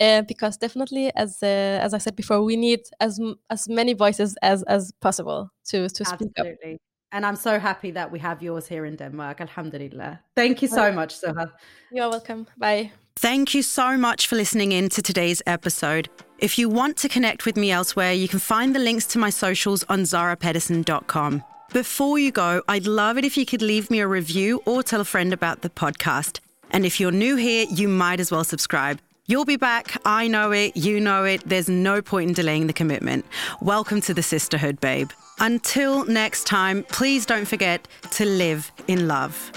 uh, 0.00 0.22
because 0.22 0.56
definitely 0.56 1.10
as 1.16 1.38
uh, 1.42 1.46
as 1.82 1.92
i 1.92 1.98
said 1.98 2.14
before 2.14 2.42
we 2.42 2.56
need 2.56 2.80
as 3.00 3.20
as 3.50 3.68
many 3.68 3.94
voices 3.94 4.36
as 4.42 4.62
as 4.64 4.92
possible 5.00 5.50
to 5.64 5.88
to 5.88 6.04
speak 6.04 6.30
Absolutely. 6.36 6.74
up 6.74 6.80
and 7.12 7.24
I'm 7.24 7.36
so 7.36 7.58
happy 7.58 7.92
that 7.92 8.10
we 8.10 8.18
have 8.18 8.42
yours 8.42 8.66
here 8.66 8.84
in 8.84 8.96
Denmark. 8.96 9.40
Alhamdulillah. 9.40 10.20
Thank 10.34 10.60
you 10.60 10.68
so 10.68 10.92
much, 10.92 11.18
Souha. 11.18 11.50
You're 11.90 12.10
welcome. 12.10 12.46
Bye. 12.58 12.90
Thank 13.18 13.54
you 13.54 13.62
so 13.62 13.96
much 13.96 14.26
for 14.26 14.36
listening 14.36 14.72
in 14.72 14.90
to 14.90 15.00
today's 15.00 15.40
episode. 15.46 16.10
If 16.38 16.58
you 16.58 16.68
want 16.68 16.98
to 16.98 17.08
connect 17.08 17.46
with 17.46 17.56
me 17.56 17.70
elsewhere, 17.70 18.12
you 18.12 18.28
can 18.28 18.38
find 18.38 18.74
the 18.74 18.78
links 18.78 19.06
to 19.06 19.18
my 19.18 19.30
socials 19.30 19.84
on 19.88 20.00
zahrapedersen.com. 20.00 21.42
Before 21.72 22.18
you 22.18 22.30
go, 22.30 22.60
I'd 22.68 22.86
love 22.86 23.16
it 23.16 23.24
if 23.24 23.38
you 23.38 23.46
could 23.46 23.62
leave 23.62 23.90
me 23.90 24.00
a 24.00 24.06
review 24.06 24.60
or 24.66 24.82
tell 24.82 25.00
a 25.00 25.04
friend 25.04 25.32
about 25.32 25.62
the 25.62 25.70
podcast. 25.70 26.40
And 26.70 26.84
if 26.84 27.00
you're 27.00 27.10
new 27.10 27.36
here, 27.36 27.64
you 27.70 27.88
might 27.88 28.20
as 28.20 28.30
well 28.30 28.44
subscribe. 28.44 29.00
You'll 29.24 29.46
be 29.46 29.56
back. 29.56 29.98
I 30.04 30.28
know 30.28 30.52
it. 30.52 30.76
You 30.76 31.00
know 31.00 31.24
it. 31.24 31.42
There's 31.48 31.70
no 31.70 32.02
point 32.02 32.28
in 32.28 32.34
delaying 32.34 32.66
the 32.66 32.74
commitment. 32.74 33.24
Welcome 33.62 34.02
to 34.02 34.12
the 34.12 34.22
sisterhood, 34.22 34.78
babe. 34.78 35.10
Until 35.38 36.04
next 36.04 36.46
time, 36.46 36.82
please 36.82 37.24
don't 37.24 37.46
forget 37.46 37.88
to 38.10 38.26
live 38.26 38.70
in 38.88 39.08
love. 39.08 39.52